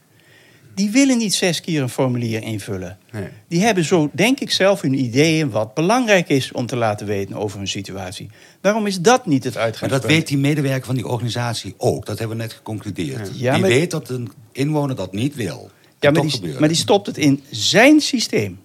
Die 0.78 0.90
willen 0.90 1.18
niet 1.18 1.34
zes 1.34 1.62
keer 1.62 1.82
een 1.82 1.90
formulier 1.90 2.42
invullen. 2.44 2.98
Nee. 3.12 3.28
Die 3.48 3.62
hebben 3.62 3.84
zo, 3.84 4.10
denk 4.14 4.40
ik 4.40 4.52
zelf, 4.52 4.82
hun 4.82 4.94
ideeën 4.94 5.50
wat 5.50 5.74
belangrijk 5.74 6.30
is 6.30 6.52
om 6.52 6.66
te 6.66 6.76
laten 6.76 7.08
weten 7.08 7.36
over 7.36 7.58
hun 7.58 7.68
situatie. 7.68 8.30
Waarom 8.62 8.88
is 8.88 9.00
dat 9.02 9.26
niet 9.26 9.44
het 9.44 9.54
Maar 9.54 9.64
uitgangspunt? 9.64 10.02
dat 10.04 10.12
weet 10.12 10.28
die 10.28 10.38
medewerker 10.38 10.86
van 10.86 10.96
die 10.96 11.08
organisatie 11.08 11.74
ook. 11.78 12.06
Dat 12.06 12.20
hebben 12.20 12.38
we 12.38 12.44
net 12.44 12.54
geconcludeerd. 12.54 13.32
Ja, 13.40 13.52
die 13.54 13.62
maar- 13.62 13.70
weet 13.70 13.92
dat 13.92 14.10
een 14.10 14.32
inwoner 14.52 14.96
dat 14.96 15.14
niet 15.14 15.36
wil. 15.36 15.70
Ja, 16.00 16.12
maar 16.12 16.22
die, 16.22 16.60
maar 16.60 16.68
die 16.68 16.78
stopt 16.78 17.08
het 17.08 17.18
in 17.18 17.44
zijn 17.50 18.00
systeem. 18.00 18.60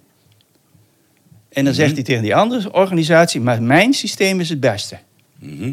En 1.48 1.64
dan 1.64 1.74
zegt 1.74 1.86
Mhm. 1.88 1.96
hij 1.96 2.04
tegen 2.04 2.22
die 2.22 2.34
andere 2.36 2.72
organisatie, 2.72 3.40
maar 3.40 3.62
mijn 3.62 3.92
systeem 3.92 4.40
is 4.40 4.48
het 4.48 4.60
beste. 4.60 4.98
Mhm. 5.38 5.72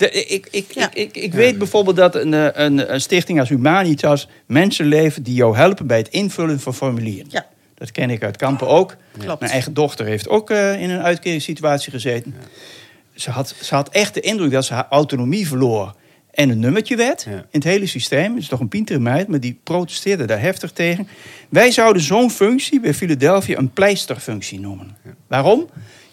De, 0.00 0.10
ik 0.10 0.48
ik, 0.50 0.66
Ja. 0.74 0.90
ik, 0.94 1.16
ik, 1.16 1.22
ik 1.22 1.32
weet 1.32 1.58
bijvoorbeeld 1.58 1.96
dat 1.96 2.14
een, 2.14 2.34
eh, 2.34 2.46
een, 2.52 2.92
een 2.92 3.00
stichting 3.00 3.40
als 3.40 3.48
Humanitas 3.48 4.28
mensen 4.46 4.86
levert 4.86 5.24
die 5.24 5.34
jou 5.34 5.56
helpen 5.56 5.86
bij 5.86 5.98
het 5.98 6.08
invullen 6.08 6.60
van 6.60 6.74
formulieren. 6.74 7.26
Ja. 7.30 7.46
Dat 7.74 7.92
ken 7.92 8.10
ik 8.10 8.22
uit 8.22 8.36
Kampen 8.36 8.68
ook. 8.68 8.96
Klopt. 9.18 9.40
Mijn 9.40 9.52
eigen 9.52 9.74
dochter 9.74 10.06
heeft 10.06 10.28
ook 10.28 10.50
eh, 10.50 10.82
in 10.82 10.90
een 10.90 11.02
uitkeringssituatie 11.02 11.90
gezeten. 11.92 12.34
Ze, 13.14 13.30
had, 13.30 13.54
ze 13.62 13.74
had 13.74 13.88
echt 13.88 14.14
de 14.14 14.20
indruk 14.20 14.50
dat 14.50 14.64
ze 14.64 14.74
haar 14.74 14.86
autonomie 14.90 15.48
verloor. 15.48 15.94
En 16.30 16.50
een 16.50 16.58
nummertje 16.60 16.96
werd 16.96 17.22
Ja. 17.22 17.30
in 17.36 17.44
het 17.50 17.64
hele 17.64 17.86
systeem. 17.86 18.32
Het 18.34 18.42
is 18.42 18.48
toch 18.48 18.60
een 18.60 18.68
pintere 18.68 18.98
meid, 18.98 19.28
maar 19.28 19.40
die 19.40 19.58
protesteerde 19.64 20.24
daar 20.24 20.40
heftig 20.40 20.70
tegen. 20.72 21.08
Wij 21.48 21.70
zouden 21.70 22.02
zo'n 22.02 22.30
functie 22.30 22.80
bij 22.80 22.94
Philadelphia 22.94 23.58
een 23.58 23.72
pleisterfunctie 23.72 24.60
noemen. 24.60 24.96
Waarom? 25.28 25.68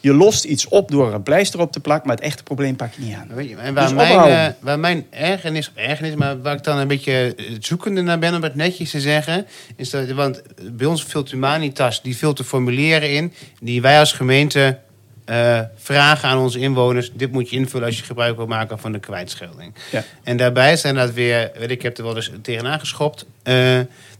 Je 0.07 0.13
lost 0.13 0.43
iets 0.43 0.67
op 0.67 0.91
door 0.91 1.13
een 1.13 1.23
pleister 1.23 1.59
op 1.59 1.71
te 1.71 1.79
plakken, 1.79 2.07
maar 2.07 2.15
het 2.15 2.25
echte 2.25 2.43
probleem 2.43 2.75
pak 2.75 2.93
je 2.93 3.01
niet 3.01 3.15
aan. 3.15 3.27
Weet 3.33 3.49
je, 3.49 3.55
en 3.55 3.73
waar, 3.73 3.83
Dus 3.83 3.93
mijn, 3.93 4.19
eh, 4.19 4.53
waar 4.59 4.79
mijn 4.79 5.05
ergernis, 5.09 5.71
ergernis, 5.75 6.15
maar 6.15 6.41
waar 6.41 6.55
ik 6.55 6.63
dan 6.63 6.77
een 6.77 6.87
beetje 6.87 7.35
eh, 7.37 7.45
zoekende 7.59 8.01
naar 8.01 8.19
ben 8.19 8.35
om 8.35 8.43
het 8.43 8.55
netjes 8.55 8.91
te 8.91 8.99
zeggen, 8.99 9.47
is 9.75 9.89
dat, 9.89 10.09
want 10.09 10.41
bij 10.71 10.87
ons 10.87 11.03
vult 11.03 11.31
Humanitas, 11.31 12.01
die 12.01 12.17
vult 12.17 12.37
de 12.37 12.43
formulieren 12.43 13.11
in, 13.11 13.33
die 13.59 13.81
wij 13.81 13.99
als 13.99 14.13
gemeente 14.13 14.79
eh, 15.25 15.59
vragen 15.75 16.29
aan 16.29 16.37
onze 16.37 16.59
inwoners, 16.59 17.11
dit 17.13 17.31
moet 17.31 17.49
je 17.49 17.55
invullen 17.55 17.87
als 17.87 17.97
je 17.97 18.03
gebruik 18.03 18.35
wil 18.35 18.47
maken 18.47 18.79
van 18.79 18.91
de 18.91 18.99
kwijtschelding. 18.99 19.73
Ja. 19.91 20.03
En 20.23 20.37
daarbij 20.37 20.77
zijn 20.77 20.95
dat 20.95 21.13
weer, 21.13 21.51
weet 21.53 21.63
ik, 21.63 21.71
ik 21.71 21.81
heb 21.81 21.97
er 21.97 22.03
wel 22.03 22.15
eens 22.15 22.31
tegenaan 22.41 22.79
geschopt, 22.79 23.25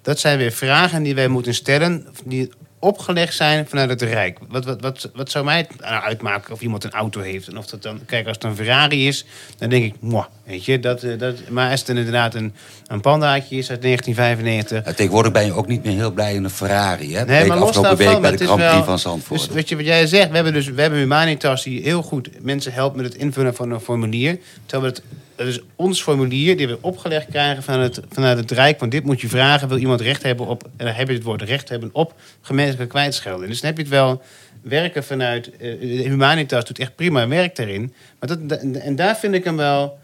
dat 0.02 0.20
zijn 0.20 0.38
weer 0.38 0.52
vragen 0.52 1.04
die 1.04 1.16
wij 1.16 1.28
moeten 1.28 1.54
stellen, 1.54 2.08
die 2.26 2.50
opgelegd 2.80 3.36
zijn 3.36 3.68
vanuit 3.68 3.90
het 3.90 4.02
Rijk. 4.02 4.40
Wat, 4.48 4.66
wat, 4.66 4.82
wat, 4.82 5.10
wat 5.14 5.32
zou 5.32 5.46
mij 5.46 5.68
nou 5.80 6.04
uitmaken 6.04 6.54
of 6.54 6.62
iemand 6.62 6.84
een 6.84 6.92
auto 6.92 7.22
heeft? 7.22 7.48
En 7.48 7.58
of 7.58 7.66
dat 7.66 7.82
dan, 7.84 8.00
kijk, 8.06 8.28
als 8.28 8.36
het 8.36 8.46
een 8.46 8.56
Ferrari 8.56 9.08
is, 9.08 9.26
dan 9.58 9.70
denk 9.70 9.84
ik, 9.84 9.94
mwah, 10.00 10.26
weet 10.44 10.66
je, 10.66 10.80
dat, 10.80 11.04
eh, 11.04 11.18
dat, 11.18 11.50
maar 11.50 11.72
als 11.72 11.80
het 11.80 11.90
inderdaad 11.90 12.36
een, 12.36 12.54
een 12.88 13.02
pandaatje 13.02 13.56
is 13.56 13.70
uit 13.70 13.82
1995. 13.82 14.86
Ja, 14.86 14.94
tegenwoordig 14.94 15.32
ben 15.32 15.46
je 15.46 15.54
ook 15.54 15.68
niet 15.68 15.84
meer 15.84 15.96
heel 15.96 16.12
blij 16.12 16.34
in 16.34 16.44
een 16.44 16.50
Ferrari. 16.50 17.16
Hè? 17.16 17.26
Nee, 17.26 17.46
maar 17.46 17.58
los 17.58 17.76
daarvan, 17.76 17.98
week 17.98 18.22
bij 18.22 18.32
de 18.32 18.46
Grand 18.46 18.70
Prix 18.70 18.86
van 18.86 19.00
Zandvoort. 19.00 19.40
Dus 19.40 19.50
weet 19.50 19.70
je 19.70 19.76
wat 19.76 19.86
jij 19.86 20.08
zegt? 20.08 20.30
We 20.30 20.36
hebben 20.36 20.54
dus 20.54 20.68
we 20.68 20.82
hebben 20.82 21.00
Humanitas 21.00 21.64
die 21.64 21.82
heel 21.82 22.02
goed 22.02 22.30
mensen 22.42 22.74
helpt 22.74 22.96
met 22.96 23.06
het 23.06 23.16
invullen 23.16 23.56
van 23.56 23.72
een 23.72 23.80
formulier. 23.80 24.40
Terwijl 24.66 24.94
we 24.94 25.00
het, 25.00 25.08
het 25.38 25.48
is 25.48 25.60
ons 25.76 26.02
formulier 26.02 26.58
die 26.58 26.68
we 26.68 26.78
opgelegd 26.82 27.28
krijgen 27.30 27.64
vanuit 27.64 27.96
het, 27.96 28.06
vanuit 28.10 28.38
het 28.38 28.52
Rijk. 28.52 28.80
Want 28.80 28.92
dit 28.92 29.04
moet 29.04 29.22
je 29.22 29.28
vragen. 29.28 29.68
Wil 29.68 29.78
iemand 29.78 30.02
recht 30.02 30.24
hebben 30.24 30.46
op, 30.48 30.64
en 30.78 30.86
dan 30.86 30.94
heb 30.96 31.08
je 31.08 31.14
het 31.14 31.24
woord 31.24 31.42
recht 31.42 31.70
hebben 31.70 31.90
op 31.94 32.14
gemeentelijke 32.42 32.88
kwijtschelding. 32.88 33.50
Dus 33.50 33.60
dan 33.62 33.70
heb 33.70 33.78
je 33.78 33.84
het 33.84 33.92
wel 33.94 34.22
werken 34.62 35.04
vanuit, 35.04 35.52
eh, 35.58 35.80
Humanitas 36.08 36.66
doet 36.66 36.80
echt 36.80 36.96
prima 36.96 37.28
werk 37.28 37.56
daarin. 37.56 37.94
Maar 38.20 38.30
dat, 38.30 38.50
dat- 38.50 38.60
en 38.62 38.96
daar 38.96 39.18
vind 39.18 39.34
ik 39.34 39.44
hem 39.44 39.56
wel... 39.58 39.98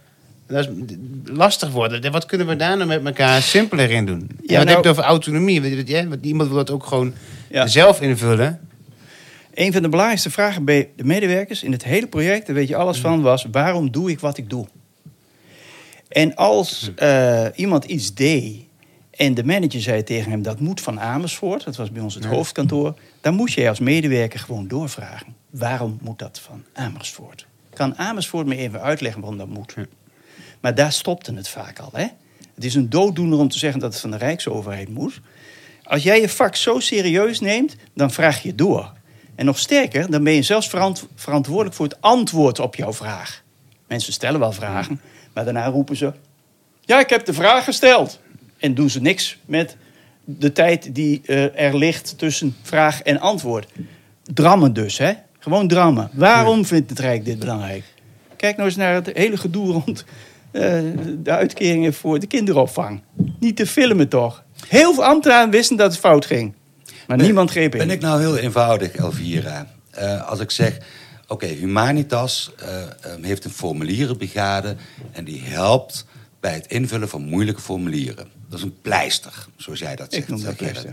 Dat 0.48 0.68
is 0.68 0.96
lastig 1.26 1.70
worden. 1.72 2.12
Wat 2.12 2.26
kunnen 2.26 2.48
we 2.48 2.56
daar 2.56 2.78
nou 2.78 2.90
met 2.90 3.06
elkaar 3.06 3.42
simpeler 3.42 3.92
in 3.92 4.06
doen? 4.06 4.20
Ja, 4.20 4.28
wat 4.28 4.40
heb 4.40 4.50
je 4.60 4.66
nou- 4.66 4.78
het 4.78 4.88
over 4.88 5.04
autonomie? 5.04 5.62
Want 6.10 6.26
Iemand 6.26 6.48
wil 6.50 6.58
dat 6.58 6.72
ook 6.72 6.86
gewoon 6.86 7.14
Ja. 7.50 7.68
zelf 7.68 8.02
invullen. 8.02 8.60
Een 9.54 9.74
van 9.74 9.82
de 9.82 9.90
belangrijkste 9.90 10.30
vragen 10.32 10.66
bij 10.66 10.90
de 10.96 11.04
medewerkers 11.04 11.64
in 11.64 11.72
het 11.72 11.84
hele 11.84 12.08
project, 12.08 12.46
daar 12.46 12.56
weet 12.56 12.68
je 12.68 12.76
alles 12.76 13.00
van, 13.00 13.22
was 13.22 13.46
waarom 13.52 13.92
doe 13.92 14.10
ik 14.12 14.20
wat 14.20 14.38
ik 14.38 14.50
doe? 14.50 14.68
En 16.14 16.36
als 16.36 16.92
eh, 16.96 17.46
iemand 17.56 17.86
iets 17.86 18.14
deed 18.14 18.62
En 19.12 19.34
de 19.34 19.44
manager 19.44 19.82
zei 19.82 20.04
tegen 20.04 20.32
hem, 20.32 20.42
dat 20.42 20.60
moet 20.60 20.82
van 20.82 21.00
Amersfoort. 21.00 21.64
Dat 21.64 21.76
was 21.76 21.92
bij 21.92 22.02
ons 22.02 22.16
het 22.16 22.26
hoofdkantoor. 22.26 22.94
Dan 23.22 23.34
moest 23.34 23.56
jij 23.56 23.70
als 23.70 23.80
medewerker 23.80 24.40
gewoon 24.40 24.68
doorvragen. 24.68 25.36
Waarom 25.50 25.98
moet 26.02 26.20
dat 26.20 26.40
van 26.40 26.64
Amersfoort? 26.74 27.46
Kan 27.74 27.98
Amersfoort 27.98 28.48
me 28.48 28.56
even 28.56 28.82
uitleggen 28.82 29.22
waarom 29.22 29.40
dat 29.40 29.48
moet? 29.48 29.74
Ja. 29.76 29.86
Maar 30.62 30.76
daar 30.76 30.92
stopte 30.92 31.34
het 31.34 31.48
vaak 31.48 31.80
al. 31.80 31.90
Hè? 31.94 32.08
Het 32.56 32.64
is 32.64 32.76
een 32.76 32.90
dooddoener 32.90 33.40
om 33.40 33.48
te 33.48 33.58
zeggen 33.58 33.80
dat 33.80 33.92
het 33.92 34.02
van 34.02 34.12
de 34.12 34.18
Rijksoverheid 34.18 34.90
moet. 34.90 35.22
Als 35.84 36.04
jij 36.04 36.22
je 36.22 36.30
vak 36.30 36.56
zo 36.56 36.80
serieus 36.80 37.40
neemt, 37.40 37.76
dan 37.94 38.12
vraag 38.12 38.44
je 38.44 38.56
door. 38.56 38.94
En 39.36 39.46
nog 39.46 39.60
sterker, 39.60 40.12
dan 40.12 40.24
ben 40.24 40.34
je 40.34 40.42
zelfs 40.42 40.70
verant- 40.70 41.08
verantwoordelijk 41.16 41.76
voor 41.76 41.86
het 41.86 42.02
antwoord 42.02 42.60
op 42.60 42.76
jouw 42.76 42.94
vraag. 42.94 43.44
Mensen 43.88 44.14
stellen 44.14 44.40
wel 44.40 44.52
vragen, 44.52 45.02
maar 45.34 45.44
daarna 45.44 45.66
roepen 45.66 45.96
ze... 45.96 46.12
Ja, 46.82 47.00
ik 47.00 47.10
heb 47.10 47.26
de 47.26 47.34
vraag 47.34 47.64
gesteld. 47.64 48.20
En 48.58 48.74
doen 48.74 48.90
ze 48.90 49.02
niks 49.02 49.38
met 49.46 49.78
de 50.26 50.52
tijd 50.52 50.96
die 50.96 51.22
eh, 51.26 51.60
er 51.66 51.78
ligt 51.78 52.18
tussen 52.18 52.56
vraag 52.62 53.02
en 53.02 53.20
antwoord. 53.20 53.68
Drammen 54.24 54.74
dus, 54.74 54.98
hè? 54.98 55.14
Gewoon 55.40 55.68
drammen. 55.68 56.10
Waarom 56.14 56.66
vindt 56.66 56.90
het 56.90 57.00
Rijk 57.00 57.26
dit 57.26 57.40
belangrijk? 57.40 57.84
Kijk 58.36 58.56
nou 58.56 58.68
eens 58.68 58.78
naar 58.78 58.94
het 58.94 59.10
hele 59.14 59.38
gedoe 59.38 59.72
rond 59.72 60.06
eh, 60.52 60.80
de 61.18 61.32
uitkeringen 61.32 61.94
voor 61.94 62.20
de 62.20 62.28
kinderopvang. 62.28 63.02
Niet 63.40 63.56
te 63.56 63.68
filmen 63.68 64.08
toch? 64.08 64.44
Heel 64.68 64.94
veel 64.94 65.06
ambtenaren 65.06 65.50
wisten 65.50 65.78
dat 65.78 65.92
het 65.92 66.00
fout 66.00 66.26
ging. 66.26 66.54
Maar 67.08 67.18
Ben- 67.18 67.26
niemand 67.26 67.52
greep 67.52 67.74
in. 67.74 67.80
Ben 67.80 67.90
ik 67.90 68.02
nou 68.02 68.20
heel 68.20 68.38
eenvoudig, 68.38 68.96
Elvira? 68.96 69.68
Eh, 69.92 70.30
als 70.30 70.40
ik 70.40 70.52
zeg, 70.52 70.78
oké, 71.28 71.46
Humanitas 71.46 72.52
eh, 72.58 72.82
eh, 72.84 72.90
heeft 73.22 73.46
een 73.46 73.52
formulierenbrigade... 73.52 74.76
en 75.12 75.24
die 75.24 75.42
helpt 75.42 76.06
bij 76.40 76.54
het 76.54 76.68
invullen 76.68 77.10
van 77.10 77.22
moeilijke 77.22 77.62
formulieren. 77.62 78.28
Dat 78.50 78.60
is 78.60 78.66
een 78.66 78.82
pleister, 78.82 79.48
zoals 79.58 79.80
jij 79.80 79.96
dat 79.96 80.14
zegt. 80.14 80.24
Ik 80.24 80.30
noem 80.30 80.44
dat. 80.44 80.86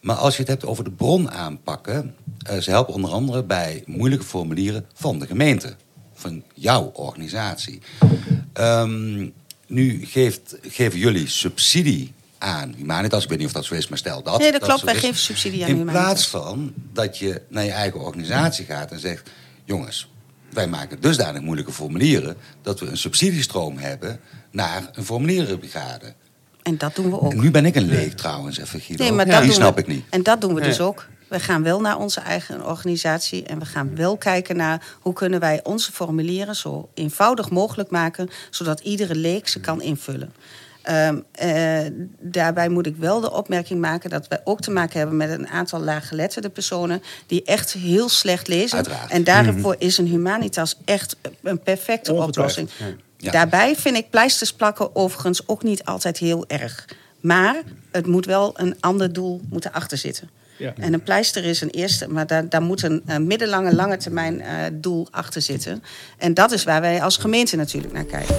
Maar 0.00 0.16
als 0.16 0.34
je 0.34 0.40
het 0.40 0.50
hebt 0.50 0.64
over 0.64 0.84
de 0.84 0.90
bron 0.90 1.30
aanpakken... 1.30 2.14
eh, 2.38 2.58
ze 2.58 2.70
helpen 2.70 2.94
onder 2.94 3.10
andere 3.10 3.42
bij 3.42 3.82
moeilijke 3.86 4.24
formulieren 4.24 4.86
van 4.94 5.18
de 5.18 5.26
gemeente. 5.26 5.74
Van 6.14 6.42
jouw 6.54 6.90
organisatie. 6.94 7.80
Ehm, 8.52 9.28
nu 9.66 10.06
geeft, 10.06 10.56
geven 10.62 10.98
jullie 10.98 11.28
subsidie 11.28 12.12
aan 12.38 12.74
Humanitas. 12.76 13.22
Ik 13.22 13.28
weet 13.28 13.38
niet 13.38 13.46
of 13.46 13.52
dat 13.52 13.64
zo 13.64 13.74
is, 13.74 13.88
maar 13.88 13.98
stel 13.98 14.22
dat. 14.22 14.38
Nee, 14.38 14.52
dat 14.52 14.62
klopt. 14.62 14.82
Wij 14.82 14.94
geven 14.94 15.16
subsidie 15.16 15.62
aan 15.62 15.68
In 15.68 15.76
Humanitas. 15.76 16.04
plaats 16.04 16.28
van 16.28 16.72
dat 16.92 17.18
je 17.18 17.42
naar 17.48 17.64
je 17.64 17.70
eigen 17.70 18.00
organisatie 18.00 18.64
gaat 18.64 18.90
en 18.90 19.00
zegt... 19.00 19.30
jongens, 19.66 20.10
wij 20.52 20.66
maken 20.66 21.00
dusdanig 21.00 21.42
moeilijke 21.42 21.72
formulieren... 21.72 22.36
dat 22.62 22.80
we 22.80 22.86
een 22.86 22.96
subsidiestroom 22.96 23.78
hebben 23.78 24.20
naar 24.50 24.88
een 24.92 25.04
formulierenbrigade. 25.04 26.14
En 26.62 26.78
dat 26.78 26.94
doen 26.94 27.10
we 27.10 27.20
ook. 27.20 27.32
En 27.32 27.40
nu 27.40 27.50
ben 27.50 27.66
ik 27.66 27.76
een 27.76 27.88
leek 27.88 28.12
trouwens, 28.12 28.58
even 28.58 28.80
Guido. 28.80 29.02
Nee, 29.02 29.12
maar 29.12 29.24
Die 29.24 29.34
dat 29.34 29.42
doen 29.42 29.52
snap 29.52 29.74
we, 29.74 29.80
ik 29.80 29.86
niet. 29.86 30.04
En 30.10 30.22
dat 30.22 30.40
doen 30.40 30.54
we 30.54 30.60
dus 30.60 30.80
ook. 30.80 31.06
We 31.28 31.40
gaan 31.40 31.62
wel 31.62 31.80
naar 31.80 31.98
onze 31.98 32.20
eigen 32.20 32.66
organisatie 32.66 33.44
en 33.44 33.58
we 33.58 33.64
gaan 33.64 33.96
wel 33.96 34.16
kijken 34.16 34.56
naar 34.56 34.82
hoe 35.00 35.12
kunnen 35.12 35.40
wij 35.40 35.60
onze 35.62 35.92
formulieren 35.92 36.56
zo 36.56 36.88
eenvoudig 36.94 37.50
mogelijk 37.50 37.90
maken, 37.90 38.28
zodat 38.50 38.80
iedere 38.80 39.14
leek 39.14 39.48
ze 39.48 39.60
kan 39.60 39.82
invullen. 39.82 40.32
Ehm, 40.86 41.20
eh, 41.32 41.78
daarbij 42.20 42.68
moet 42.68 42.86
ik 42.86 42.96
wel 42.96 43.20
de 43.20 43.32
opmerking 43.32 43.80
maken 43.80 44.10
dat 44.10 44.28
wij 44.28 44.40
ook 44.44 44.60
te 44.60 44.70
maken 44.70 44.98
hebben 44.98 45.16
met 45.16 45.30
een 45.30 45.48
aantal 45.48 45.80
laaggeletterde 45.80 46.48
personen 46.48 47.02
die 47.26 47.42
echt 47.44 47.72
heel 47.72 48.08
slecht 48.08 48.48
lezen. 48.48 48.76
Uiteraard. 48.76 49.10
En 49.10 49.24
daarvoor 49.24 49.76
is 49.78 49.98
een 49.98 50.06
humanitas 50.06 50.78
echt 50.84 51.16
een 51.42 51.60
perfecte 51.60 52.12
oplossing. 52.12 52.68
Ja. 53.16 53.30
Daarbij 53.30 53.76
vind 53.76 53.96
ik 53.96 54.10
pleisters 54.10 54.52
plakken 54.52 54.96
overigens 54.96 55.48
ook 55.48 55.62
niet 55.62 55.84
altijd 55.84 56.18
heel 56.18 56.44
erg. 56.46 56.84
Maar 57.20 57.62
het 57.90 58.06
moet 58.06 58.26
wel 58.26 58.52
een 58.56 58.76
ander 58.80 59.12
doel 59.12 59.40
moeten 59.50 59.72
achter 59.72 59.98
zitten. 59.98 60.30
Ja. 60.58 60.72
En 60.76 60.92
een 60.92 61.02
pleister 61.02 61.44
is 61.44 61.60
een 61.60 61.70
eerste, 61.70 62.08
maar 62.08 62.26
daar, 62.26 62.48
daar 62.48 62.62
moet 62.62 62.82
een, 62.82 63.02
een 63.06 63.26
middellange, 63.26 63.74
lange 63.74 63.96
termijn 63.96 64.40
eh, 64.40 64.48
doel 64.72 65.08
achter 65.10 65.42
zitten. 65.42 65.82
En 66.18 66.34
dat 66.34 66.52
is 66.52 66.64
waar 66.64 66.80
wij 66.80 67.02
als 67.02 67.16
gemeente 67.16 67.56
natuurlijk 67.56 67.92
naar 67.92 68.04
kijken. 68.04 68.36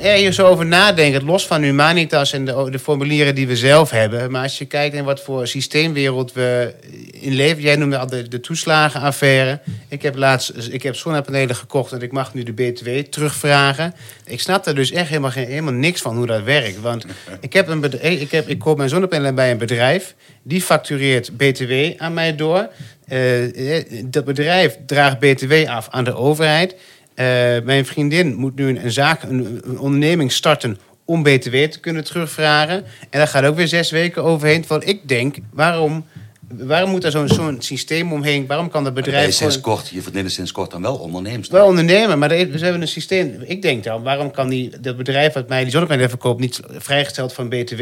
Er 0.00 0.16
hier 0.16 0.32
zo 0.32 0.46
over 0.46 0.66
nadenken, 0.66 1.24
los 1.24 1.46
van 1.46 1.62
Humanitas 1.62 2.32
en 2.32 2.44
de, 2.44 2.70
de 2.70 2.78
formulieren 2.78 3.34
die 3.34 3.46
we 3.46 3.56
zelf 3.56 3.90
hebben. 3.90 4.30
Maar 4.30 4.42
als 4.42 4.58
je 4.58 4.64
kijkt 4.64 4.94
in 4.94 5.04
wat 5.04 5.20
voor 5.20 5.46
systeemwereld 5.46 6.32
we 6.32 6.74
in 7.12 7.32
leven. 7.32 7.62
Jij 7.62 7.76
noemde 7.76 7.98
al 7.98 8.06
de, 8.06 8.28
de 8.28 8.40
toeslagenaffaire. 8.40 9.60
Ik 9.88 10.02
heb 10.02 10.16
laatst 10.16 10.52
ik 10.70 10.82
heb 10.82 10.96
zonnepanelen 10.96 11.56
gekocht 11.56 11.92
en 11.92 12.02
ik 12.02 12.12
mag 12.12 12.34
nu 12.34 12.42
de 12.42 12.52
BTW 12.52 12.88
terugvragen. 12.88 13.94
Ik 14.24 14.40
snap 14.40 14.64
daar 14.64 14.74
dus 14.74 14.90
echt 14.90 15.08
helemaal, 15.08 15.30
geen, 15.30 15.46
helemaal 15.46 15.72
niks 15.72 16.00
van 16.00 16.16
hoe 16.16 16.26
dat 16.26 16.42
werkt. 16.42 16.80
Want 16.80 17.06
ik, 17.40 17.52
heb 17.52 17.68
een 17.68 17.80
bedrijf, 17.80 18.20
ik, 18.20 18.30
heb, 18.30 18.48
ik 18.48 18.58
koop 18.58 18.76
mijn 18.76 18.88
zonnepanelen 18.88 19.34
bij 19.34 19.50
een 19.50 19.58
bedrijf. 19.58 20.14
Die 20.42 20.62
factureert 20.62 21.36
BTW 21.36 21.72
aan 21.96 22.14
mij 22.14 22.36
door. 22.36 22.68
Eh, 23.06 23.76
eh, 23.76 23.84
dat 24.04 24.24
bedrijf 24.24 24.76
draagt 24.86 25.18
BTW 25.18 25.52
af 25.68 25.88
aan 25.90 26.04
de 26.04 26.14
overheid. 26.14 26.76
Eh, 27.14 27.26
mijn 27.64 27.86
vriendin 27.86 28.34
moet 28.34 28.56
nu 28.56 28.68
een, 28.68 28.84
een 28.84 28.92
zaak, 28.92 29.22
een, 29.22 29.60
een 29.64 29.78
onderneming 29.78 30.32
starten 30.32 30.78
om 31.10 31.22
BTW 31.22 31.56
te 31.56 31.80
kunnen 31.80 32.04
terugvragen. 32.04 32.84
En 33.10 33.18
daar 33.18 33.28
gaat 33.28 33.44
ook 33.44 33.56
weer 33.56 33.68
zes 33.68 33.90
weken 33.90 34.24
overheen. 34.24 34.64
Want 34.68 34.88
ik 34.88 35.08
denk, 35.08 35.36
waarom, 35.52 36.04
waarom 36.48 36.90
moet 36.90 37.04
er 37.04 37.10
zo'n 37.10 37.28
zo'n 37.28 37.56
systeem 37.58 38.12
omheen? 38.12 38.46
Waarom 38.46 38.70
kan 38.70 38.84
dat 38.84 38.94
bedrijf 38.94 39.26
je 39.26 39.32
sinds 39.32 39.60
kort, 39.60 39.88
je 39.88 40.02
vriendin 40.02 40.24
is 40.24 40.34
sinds 40.34 40.52
kort 40.52 40.70
dan 40.70 40.82
wel 40.82 40.96
onderneemster. 40.96 41.56
wel 41.56 41.66
ondernemen, 41.66 42.18
maar 42.18 42.28
we 42.28 42.36
hebben 42.36 42.80
een 42.80 42.88
systeem. 42.88 43.42
Ik 43.44 43.62
denk 43.62 43.84
dan, 43.84 44.02
waarom 44.02 44.30
kan 44.30 44.48
die, 44.48 44.80
dat 44.80 44.96
bedrijf 44.96 45.32
wat 45.32 45.48
mij 45.48 45.62
die 45.62 45.70
zonnepanelen 45.70 46.10
verkoopt 46.10 46.40
niet 46.40 46.60
vrijgesteld 46.68 47.32
van 47.32 47.48
BTW? 47.48 47.80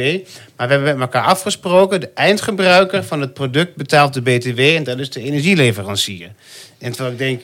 Maar 0.57 0.67
we 0.67 0.75
hebben 0.75 0.85
met 0.85 1.01
elkaar 1.01 1.25
afgesproken, 1.25 2.01
de 2.01 2.11
eindgebruiker 2.15 3.05
van 3.05 3.21
het 3.21 3.35
product 3.35 3.77
betaalt 3.77 4.15
de 4.15 4.23
BTW 4.23 4.61
en 4.61 4.85
dat 4.85 4.99
is 4.99 5.11
de 5.11 5.23
energieleverancier. 5.23 6.31
En 6.79 6.93
terwijl 6.93 7.13
ik 7.13 7.19
denk, 7.19 7.43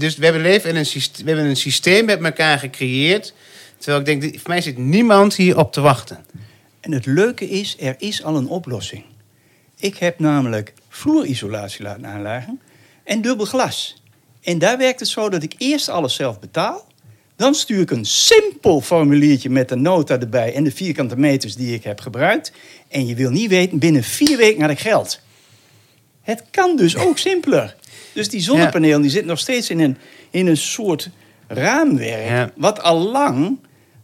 dus 0.00 0.16
we 0.16 0.24
hebben, 0.24 0.42
leven 0.42 0.70
in 0.70 0.76
een 0.76 0.86
systeem, 0.86 1.24
we 1.24 1.30
hebben 1.30 1.50
een 1.50 1.56
systeem 1.56 2.04
met 2.04 2.22
elkaar 2.22 2.58
gecreëerd. 2.58 3.34
Terwijl 3.78 4.00
ik 4.00 4.20
denk, 4.20 4.40
voor 4.40 4.50
mij 4.50 4.60
zit 4.60 4.78
niemand 4.78 5.34
hier 5.34 5.58
op 5.58 5.72
te 5.72 5.80
wachten. 5.80 6.24
En 6.80 6.92
het 6.92 7.06
leuke 7.06 7.48
is, 7.48 7.76
er 7.80 7.94
is 7.98 8.24
al 8.24 8.36
een 8.36 8.48
oplossing. 8.48 9.04
Ik 9.78 9.96
heb 9.96 10.18
namelijk 10.18 10.72
vloerisolatie 10.88 11.82
laten 11.82 12.06
aanleggen 12.06 12.60
en 13.04 13.20
dubbel 13.20 13.46
glas. 13.46 14.02
En 14.42 14.58
daar 14.58 14.78
werkt 14.78 15.00
het 15.00 15.08
zo 15.08 15.28
dat 15.28 15.42
ik 15.42 15.54
eerst 15.58 15.88
alles 15.88 16.14
zelf 16.14 16.40
betaal. 16.40 16.86
Dan 17.36 17.54
stuur 17.54 17.80
ik 17.80 17.90
een 17.90 18.04
simpel 18.04 18.80
formuliertje 18.80 19.50
met 19.50 19.68
de 19.68 19.76
nota 19.76 20.18
erbij 20.20 20.54
en 20.54 20.64
de 20.64 20.70
vierkante 20.70 21.16
meters 21.16 21.54
die 21.54 21.74
ik 21.74 21.84
heb 21.84 22.00
gebruikt. 22.00 22.52
En 22.88 23.06
je 23.06 23.14
wil 23.14 23.30
niet 23.30 23.48
weten, 23.48 23.78
binnen 23.78 24.02
vier 24.02 24.36
weken 24.36 24.60
had 24.60 24.70
ik 24.70 24.78
geld. 24.78 25.20
Het 26.22 26.42
kan 26.50 26.76
dus 26.76 26.96
ook 26.96 27.18
simpeler. 27.18 27.76
Dus 28.12 28.28
die 28.28 28.40
zonnepaneel 28.40 29.00
die 29.00 29.10
zit 29.10 29.24
nog 29.24 29.38
steeds 29.38 29.70
in 29.70 29.80
een, 29.80 29.96
in 30.30 30.46
een 30.46 30.56
soort 30.56 31.10
raamwerk. 31.46 32.28
Ja. 32.28 32.50
Wat 32.56 32.82
al 32.82 32.98
lang 32.98 33.58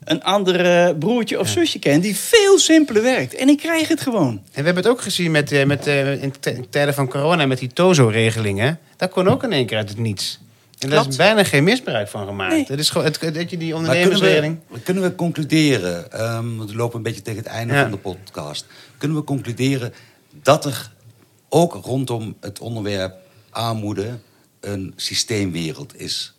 een 0.04 0.22
andere 0.22 0.96
broertje 0.96 1.38
of 1.38 1.48
zusje 1.48 1.78
kent 1.78 2.02
die 2.02 2.16
veel 2.16 2.58
simpeler 2.58 3.02
werkt. 3.02 3.34
En 3.34 3.48
ik 3.48 3.58
krijg 3.58 3.88
het 3.88 4.00
gewoon. 4.00 4.30
En 4.30 4.40
we 4.52 4.62
hebben 4.62 4.82
het 4.82 4.86
ook 4.86 5.00
gezien 5.00 5.30
met, 5.30 5.52
eh, 5.52 5.64
met, 5.64 5.86
eh, 5.86 6.22
in 6.22 6.32
tijden 6.70 6.94
van 6.94 7.08
corona 7.08 7.46
met 7.46 7.58
die 7.58 7.72
TOZO-regelingen. 7.72 8.78
Dat 8.96 9.10
kon 9.10 9.28
ook 9.28 9.42
in 9.42 9.52
één 9.52 9.66
keer 9.66 9.76
uit 9.76 9.88
het 9.88 9.98
niets. 9.98 10.40
En 10.78 10.90
daar 10.90 11.08
is 11.08 11.16
bijna 11.16 11.44
geen 11.44 11.64
misbruik 11.64 12.08
van 12.08 12.26
gemaakt. 12.26 12.52
Nee. 12.52 12.64
Het 12.68 12.78
is 12.78 12.90
gewoon 12.90 13.06
het, 13.06 13.20
dat 13.20 13.50
je 13.50 13.56
die 13.56 13.74
Maar 13.74 13.82
kunnen 13.82 14.02
ondernemersregeling... 14.02 14.58
we, 14.68 14.80
kunnen 14.80 15.02
we 15.02 15.14
concluderen, 15.14 16.12
ehm, 16.12 16.56
want 16.56 16.70
we 16.70 16.76
lopen 16.76 16.96
een 16.96 17.02
beetje 17.02 17.22
tegen 17.22 17.42
het 17.42 17.48
einde 17.48 17.74
Ja. 17.74 17.82
van 17.82 17.90
de 17.90 17.96
podcast. 17.96 18.66
Kunnen 18.98 19.16
we 19.16 19.24
concluderen 19.24 19.94
dat 20.42 20.64
er 20.64 20.90
ook 21.48 21.74
rondom 21.74 22.36
het 22.40 22.58
onderwerp 22.58 23.14
armoede 23.50 24.18
een 24.60 24.92
systeemwereld 24.96 26.00
is? 26.00 26.32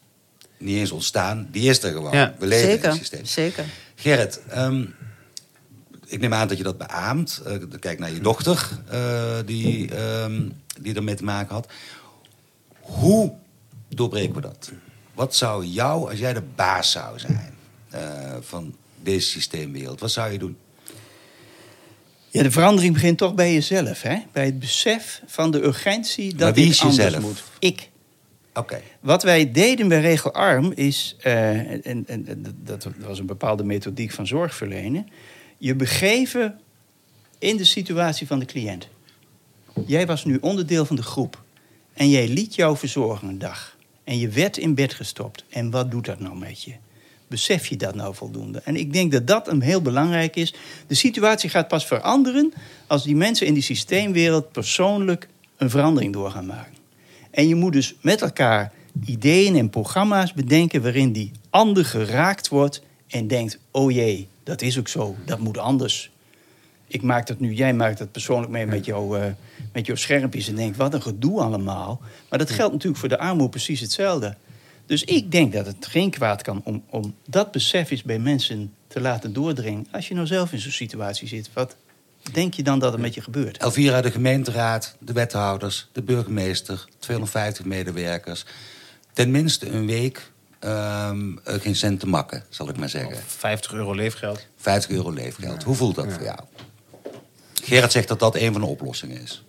Niet 0.58 0.78
eens 0.78 0.91
ontstaan, 0.91 1.48
die 1.52 1.69
is 1.69 1.84
er 1.84 1.91
gewoon. 1.91 2.12
Ja. 2.12 2.36
We 2.39 2.45
leven 2.48 2.69
in 2.69 2.76
Zeker, 2.76 2.89
een 2.89 2.98
systeem. 2.98 3.26
zeker. 3.26 3.65
Gerrit, 3.95 4.41
ehm, 4.48 4.86
ik 6.06 6.19
neem 6.19 6.34
aan 6.34 6.48
dat 6.48 6.58
je 6.58 6.63
dat 6.63 6.78
beaamt. 6.78 7.41
Eh, 7.45 7.54
kijk 7.80 8.00
naar 8.00 8.12
je 8.12 8.19
dochter, 8.19 8.69
eh, 8.88 9.38
die, 9.45 9.95
ehm, 9.95 10.50
die 10.82 10.95
ermee 10.95 11.15
te 11.15 11.24
maken 11.24 11.54
had. 11.54 11.67
Hoe 12.80 13.34
doorbreken 13.88 14.36
we 14.36 14.41
dat? 14.41 14.72
Wat 15.13 15.36
zou 15.36 15.65
jou, 15.65 16.10
als 16.10 16.19
jij 16.19 16.34
de 16.34 16.43
baas 16.56 16.91
zou 16.91 17.19
zijn 17.19 17.54
eh, 17.89 18.36
van 18.41 18.76
deze 19.02 19.28
systeemwereld, 19.28 20.00
wat 20.00 20.12
zou 20.12 20.32
je 20.32 20.38
doen? 20.38 20.58
Ja, 22.32 22.44
de 22.44 22.52
verandering 22.52 22.94
begint 22.94 23.18
toch 23.18 23.34
bij 23.34 23.54
jezelf. 23.54 24.02
Hè? 24.02 24.18
Bij 24.32 24.46
het 24.46 24.60
besef 24.60 25.22
van 25.26 25.52
de 25.52 25.63
urgentie 25.63 26.36
dat 26.36 26.56
dit 26.56 26.70
is 26.70 26.82
anders 26.82 27.04
jezelf? 27.04 27.24
moet. 27.24 27.44
Ik. 27.60 27.89
Oké, 28.54 28.82
Wat 29.00 29.24
wij 29.24 29.52
deden 29.52 29.88
bij 29.88 30.02
Regelarm 30.02 30.72
is, 30.76 31.15
eh, 31.20 31.50
en, 31.58 31.84
en, 31.84 32.06
en 32.08 32.56
dat 32.63 32.88
was 32.98 33.20
een 33.20 33.26
bepaalde 33.26 33.63
methodiek 33.63 34.12
van 34.12 34.28
zorgverlenen, 34.28 35.08
je 35.58 35.76
begeven 35.76 36.60
in 37.39 37.58
de 37.58 37.63
situatie 37.63 38.28
van 38.28 38.39
de 38.39 38.46
cliënt. 38.46 38.88
Jij 39.86 40.06
was 40.06 40.26
nu 40.26 40.38
onderdeel 40.42 40.86
van 40.86 40.96
de 40.96 41.04
groep 41.04 41.44
en 41.94 42.10
jij 42.10 42.28
liet 42.28 42.56
jou 42.56 42.78
verzorgen 42.78 43.28
een 43.28 43.39
dag. 43.39 43.78
En 44.04 44.20
je 44.20 44.30
werd 44.30 44.58
in 44.58 44.76
bed 44.76 44.94
gestopt. 44.94 45.44
En 45.50 45.70
wat 45.70 45.92
doet 45.92 46.06
dat 46.06 46.20
nou 46.20 46.38
met 46.38 46.63
je? 46.63 46.74
Besef 47.30 47.67
je 47.67 47.77
dat 47.77 47.95
nou 47.95 48.15
voldoende? 48.15 48.61
En 48.63 48.75
ik 48.75 48.93
denk 48.93 49.11
dat 49.11 49.27
dat 49.27 49.47
een 49.47 49.61
heel 49.61 49.82
belangrijk 49.82 50.36
is. 50.36 50.53
De 50.88 50.95
situatie 50.95 51.49
gaat 51.49 51.67
pas 51.67 51.86
veranderen 51.86 52.53
als 52.88 53.03
die 53.03 53.15
mensen 53.15 53.47
in 53.47 53.53
die 53.53 53.63
systeemwereld 53.63 54.51
persoonlijk 54.51 55.27
een 55.57 55.69
verandering 55.69 56.13
door 56.13 56.32
gaan 56.32 56.45
maken. 56.45 56.77
En 57.32 57.47
je 57.47 57.55
moet 57.55 57.73
dus 57.73 57.95
met 58.01 58.21
elkaar 58.21 58.71
ideeën 59.05 59.55
en 59.55 59.69
programma's 59.69 60.34
bedenken 60.34 60.82
waarin 60.82 61.11
die 61.11 61.32
ander 61.49 61.86
geraakt 61.86 62.47
wordt 62.47 62.82
en 63.07 63.27
denkt: 63.27 63.59
oh 63.71 63.91
jee, 63.91 64.27
dat 64.43 64.61
is 64.61 64.80
ook 64.80 64.88
zo, 64.88 65.15
dat 65.25 65.39
moet 65.39 65.57
anders. 65.57 66.11
Ik 66.88 67.01
maak 67.01 67.27
dat 67.27 67.39
nu, 67.39 67.53
jij 67.53 67.73
maakt 67.73 67.97
dat 67.97 68.11
persoonlijk 68.11 68.51
mee 68.51 68.65
met, 68.65 68.86
jou, 68.86 69.19
uh, 69.19 69.25
met 69.73 69.86
jouw 69.86 69.95
schermpjes 69.95 70.47
en 70.47 70.55
denkt: 70.55 70.77
wat 70.77 70.93
een 70.93 71.01
gedoe 71.01 71.41
allemaal. 71.41 72.01
Maar 72.30 72.39
dat 72.39 72.49
geldt 72.49 72.71
natuurlijk 72.73 72.99
voor 72.99 73.09
de 73.09 73.19
armoede 73.19 73.49
precies 73.49 73.80
hetzelfde. 73.80 74.36
Dus 74.90 75.04
ik 75.04 75.32
denk 75.32 75.54
dat 75.54 75.66
het 75.66 75.86
geen 75.86 76.10
kwaad 76.10 76.42
kan 76.42 76.62
om, 76.64 76.84
om 76.90 77.16
dat 77.26 77.52
besef 77.52 77.92
eens 77.92 78.04
bij 78.04 78.20
mensen 78.20 78.74
te 78.88 79.02
laten 79.02 79.34
doordringen. 79.34 79.88
Als 79.92 80.08
je 80.08 80.14
nou 80.14 80.28
zelf 80.28 80.52
in 80.52 80.60
zo'n 80.60 80.72
situatie 80.72 81.28
zit, 81.28 81.50
wat 81.54 81.76
denk 82.32 82.54
je 82.54 82.64
dan 82.64 82.80
dat 82.80 82.94
er 82.94 83.00
met 83.00 83.14
je 83.14 83.22
gebeurt? 83.22 83.58
Elvira, 83.58 84.02
de 84.02 84.12
gemeenteraad, 84.12 84.96
de 85.00 85.14
wethouders, 85.14 85.90
de 85.92 86.02
burgemeester, 86.02 86.86
250 87.00 87.66
medewerkers. 87.66 88.46
Tenminste 89.14 89.70
een 89.70 89.86
week 89.86 90.32
um, 90.60 91.40
geen 91.44 91.76
cent 91.76 92.00
te 92.00 92.08
makken, 92.08 92.44
zal 92.50 92.70
ik 92.70 92.78
maar 92.78 92.90
zeggen. 92.90 93.18
50 93.26 93.74
euro 93.74 93.94
leefgeld. 93.94 94.48
50 94.58 94.92
euro 94.92 95.12
leefgeld. 95.12 95.64
Hoe 95.64 95.76
voelt 95.76 95.96
dat 95.96 96.06
ja. 96.06 96.12
voor 96.12 96.24
jou? 96.24 96.40
Gerard 97.64 97.92
zegt 97.92 98.08
dat 98.08 98.20
dat 98.20 98.36
een 98.36 98.52
van 98.52 98.62
de 98.62 98.68
oplossingen 98.68 99.22
is. 99.22 99.44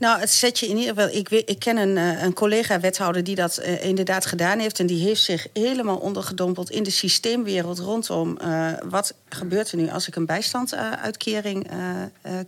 Nou, 0.00 0.20
het 0.20 0.30
zet 0.30 0.58
je 0.58 0.66
in 0.66 0.76
ieder 0.76 0.94
geval. 0.94 1.14
Ik, 1.16 1.28
ik 1.30 1.58
ken 1.58 1.76
een, 1.76 1.96
eh, 1.96 2.22
een 2.22 2.32
collega-wethouder 2.32 3.24
die 3.24 3.34
dat 3.34 3.60
uh, 3.60 3.84
inderdaad 3.84 4.26
gedaan 4.26 4.58
heeft. 4.58 4.78
En 4.78 4.86
die 4.86 5.04
heeft 5.04 5.22
zich 5.22 5.46
helemaal 5.52 5.96
ondergedompeld 5.96 6.70
in 6.70 6.82
de 6.82 6.90
systeemwereld 6.90 7.78
rondom. 7.78 8.38
Uh, 8.42 8.72
wat 8.84 9.14
gebeurt 9.28 9.70
er 9.70 9.76
nu 9.76 9.90
als 9.90 10.08
ik 10.08 10.16
een 10.16 10.26
bijstandsuitkering 10.26 11.70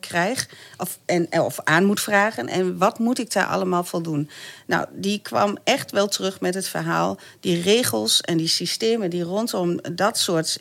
krijg? 0.01 0.49
Of, 0.77 0.99
en, 1.05 1.41
of 1.41 1.61
aan 1.65 1.85
moet 1.85 2.01
vragen. 2.01 2.49
En 2.49 2.79
wat 2.79 2.99
moet 2.99 3.19
ik 3.19 3.33
daar 3.33 3.47
allemaal 3.47 3.85
voldoen? 3.85 4.31
Nou, 4.67 4.87
die 4.93 5.19
kwam 5.23 5.57
echt 5.65 5.91
wel 5.91 6.09
terug 6.09 6.41
met 6.41 6.55
het 6.55 6.69
verhaal. 6.69 7.19
Die 7.41 7.63
regels 7.63 8.21
en 8.21 8.37
die 8.37 8.49
systemen 8.49 9.11
die 9.11 9.23
rondom 9.23 9.81
dat 9.93 10.19
soort, 10.19 10.59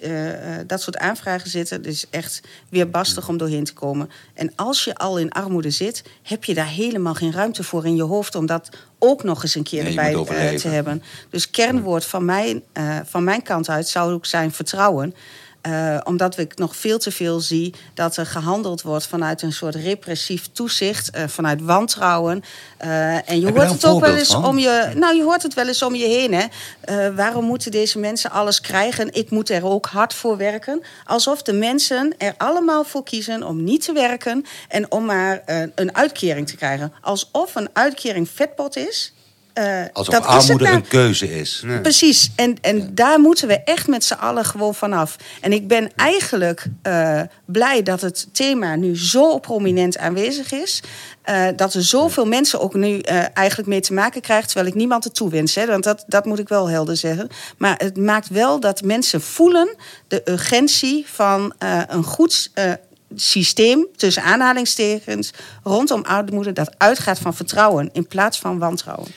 dat 0.68 0.82
soort 0.82 0.98
aanvragen 0.98 1.50
zitten. 1.50 1.82
Dus 1.82 2.06
echt 2.10 2.42
weer 2.70 2.90
bastig 2.90 3.28
om 3.28 3.38
doorheen 3.38 3.64
te 3.64 3.74
komen. 3.74 4.10
En 4.34 4.54
als 4.56 4.84
je 4.84 4.96
al 4.96 5.20
in 5.20 5.32
armoede 5.32 5.72
zit, 5.72 6.04
heb 6.24 6.44
je 6.44 6.54
daar 6.54 6.80
helemaal 6.84 7.14
geen 7.14 7.32
ruimte 7.32 7.64
voor 7.64 7.86
in 7.86 7.96
je 7.96 8.04
hoofd 8.04 8.36
om 8.36 8.46
dat 8.46 8.70
ook 9.00 9.24
nog 9.24 9.44
eens 9.44 9.56
een 9.56 9.64
keer 9.64 9.84
Nee, 9.84 9.98
erbij 9.98 10.52
eh, 10.54 10.58
te 10.60 10.68
hebben. 10.68 11.04
Dus 11.30 11.50
kernwoord 11.50 12.06
van 12.06 12.26
mijn, 12.26 12.64
eh, 12.74 13.00
van 13.06 13.24
mijn 13.24 13.42
kant 13.42 13.70
uit 13.70 13.88
zou 13.88 14.14
ook 14.14 14.26
zijn 14.26 14.52
vertrouwen. 14.52 15.14
Eh, 15.62 15.98
omdat 16.04 16.38
ik 16.38 16.58
nog 16.58 16.76
veel 16.76 17.00
te 17.00 17.12
veel 17.12 17.40
zie 17.40 17.74
dat 17.94 18.18
er 18.18 18.26
gehandeld 18.26 18.82
wordt 18.82 19.08
vanuit 19.08 19.42
een 19.42 19.54
soort 19.54 19.76
repressief 19.76 20.48
toezicht, 20.52 21.10
eh, 21.10 21.24
vanuit 21.28 21.62
wantrouwen. 21.62 22.44
Eh, 22.78 23.30
en 23.30 23.40
je 23.40 23.52
hoort 23.52 23.72
het 23.72 23.86
ook 23.86 24.00
wel 24.00 24.16
eens 24.16 24.32
van? 24.32 24.46
om 24.46 24.58
je. 24.58 24.92
Nou, 24.96 25.16
je 25.16 25.24
hoort 25.24 25.44
het 25.44 25.54
wel 25.54 25.68
eens 25.68 25.82
om 25.82 25.96
je 25.96 26.06
heen. 26.06 26.34
Hè? 26.34 27.14
Waarom 27.16 27.46
moeten 27.46 27.72
deze 27.72 28.00
mensen 28.00 28.32
alles 28.32 28.62
krijgen? 28.62 29.14
Ik 29.14 29.30
moet 29.30 29.50
er 29.50 29.66
ook 29.66 29.86
hard 29.86 30.14
voor 30.14 30.38
werken. 30.38 30.82
Alsof 31.06 31.42
de 31.42 31.54
mensen 31.54 32.14
er 32.18 32.34
allemaal 32.38 32.84
voor 32.84 33.04
kiezen 33.04 33.44
om 33.44 33.64
niet 33.64 33.86
te 33.86 33.94
werken 33.94 34.46
en 34.68 34.92
om 34.92 35.06
maar 35.06 35.42
een 35.76 35.96
uitkering 35.96 36.48
te 36.48 36.56
krijgen. 36.56 36.94
Alsof 37.02 37.56
een 37.56 37.70
uitkering 37.74 38.30
vetpot 38.30 38.76
is. 38.76 39.14
Eh, 39.62 39.86
Alsof 39.94 40.14
dat 40.14 40.26
armoede 40.26 40.64
nou. 40.64 40.76
een 40.76 40.88
keuze 40.88 41.40
is. 41.40 41.64
Precies, 41.82 42.32
en, 42.36 42.58
en 42.62 42.96
daar 42.96 43.20
moeten 43.20 43.48
we 43.48 43.64
echt 43.64 43.88
met 43.88 44.04
z'n 44.04 44.14
allen 44.14 44.46
gewoon 44.46 44.76
vanaf. 44.76 45.16
En 45.42 45.54
ik 45.54 45.68
ben 45.68 45.92
eigenlijk 45.96 46.66
eh, 46.82 47.22
blij 47.46 47.84
dat 47.84 48.02
het 48.02 48.28
thema 48.32 48.76
nu 48.76 48.98
zo 48.98 49.38
prominent 49.38 49.98
aanwezig 49.98 50.52
is. 50.52 50.84
Eh, 51.22 51.48
dat 51.56 51.74
er 51.74 51.84
zoveel 51.84 52.26
mensen 52.26 52.60
ook 52.60 52.74
nu 52.74 53.00
eh, 53.00 53.24
eigenlijk 53.34 53.70
mee 53.70 53.80
te 53.80 53.94
maken 53.94 54.22
krijgen... 54.22 54.48
terwijl 54.48 54.68
ik 54.68 54.76
niemand 54.76 55.04
het 55.04 55.16
toewens, 55.16 55.56
hè, 55.56 55.66
want 55.66 55.84
dat, 55.84 56.04
dat 56.08 56.26
moet 56.26 56.40
ik 56.40 56.50
wel 56.50 56.70
helder 56.70 56.98
zeggen. 56.98 57.28
Maar 57.58 57.76
het 57.78 57.98
maakt 57.98 58.30
wel 58.30 58.60
dat 58.60 58.82
mensen 58.82 59.22
voelen 59.22 59.76
de 60.08 60.22
urgentie 60.26 61.06
van 61.08 61.54
eh, 61.58 61.82
een 61.88 62.04
goed... 62.04 62.52
eh, 62.54 62.72
systeem, 63.16 63.88
tussen 63.96 64.24
aanhalingstekens, 64.24 65.32
rondom 65.64 66.02
armoede... 66.02 66.54
dat 66.54 66.72
uitgaat 66.78 67.20
van 67.20 67.36
vertrouwen 67.36 67.90
in 67.94 68.08
plaats 68.08 68.40
van 68.40 68.60
wantrouwen. 68.60 69.08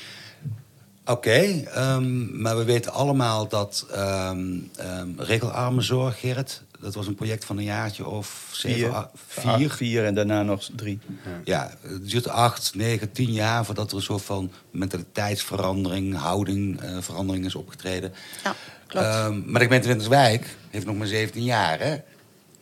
Oké, 1.07 1.63
ehm, 1.75 2.41
maar 2.43 2.57
we 2.57 2.65
weten 2.65 2.93
allemaal 2.93 3.49
dat 3.49 3.87
ehm 3.93 4.49
ehm, 4.77 5.09
regelarme 5.17 5.81
zorg, 5.81 6.21
Gerrit, 6.21 6.63
dat 6.81 6.95
was 6.95 7.07
een 7.07 7.15
project 7.15 7.45
van 7.45 7.57
een 7.59 7.65
jaartje 7.65 8.07
of 8.07 8.49
zeven, 8.53 8.79
Vier. 8.79 8.95
a- 8.95 9.11
Vier. 9.27 9.57
vier. 9.57 9.71
vier 9.71 10.05
en 10.05 10.15
daarna 10.15 10.43
nog 10.43 10.69
drie. 10.77 10.99
Ja, 11.45 11.71
het 11.83 12.11
duurt 12.11 12.29
acht, 12.29 12.73
negen, 12.75 13.13
tien 13.13 13.33
jaar 13.33 13.65
voordat 13.65 13.91
er 13.91 13.97
een 13.97 14.03
soort 14.03 14.23
van 14.23 14.51
mentaliteitsverandering, 14.71 16.17
houding, 16.17 16.81
eh, 16.81 16.97
verandering 17.01 17.45
is 17.45 17.55
opgetreden. 17.55 18.13
Ja, 18.45 18.55
klopt. 18.87 19.07
Ehm, 19.07 19.43
maar 19.51 19.59
de 19.61 19.65
gemeente 19.67 19.89
Winterswijk 19.89 20.57
heeft 20.71 20.87
nog 20.87 20.97
maar 20.97 21.07
17 21.07 21.45
jaar, 21.45 21.79
hè? 21.81 21.97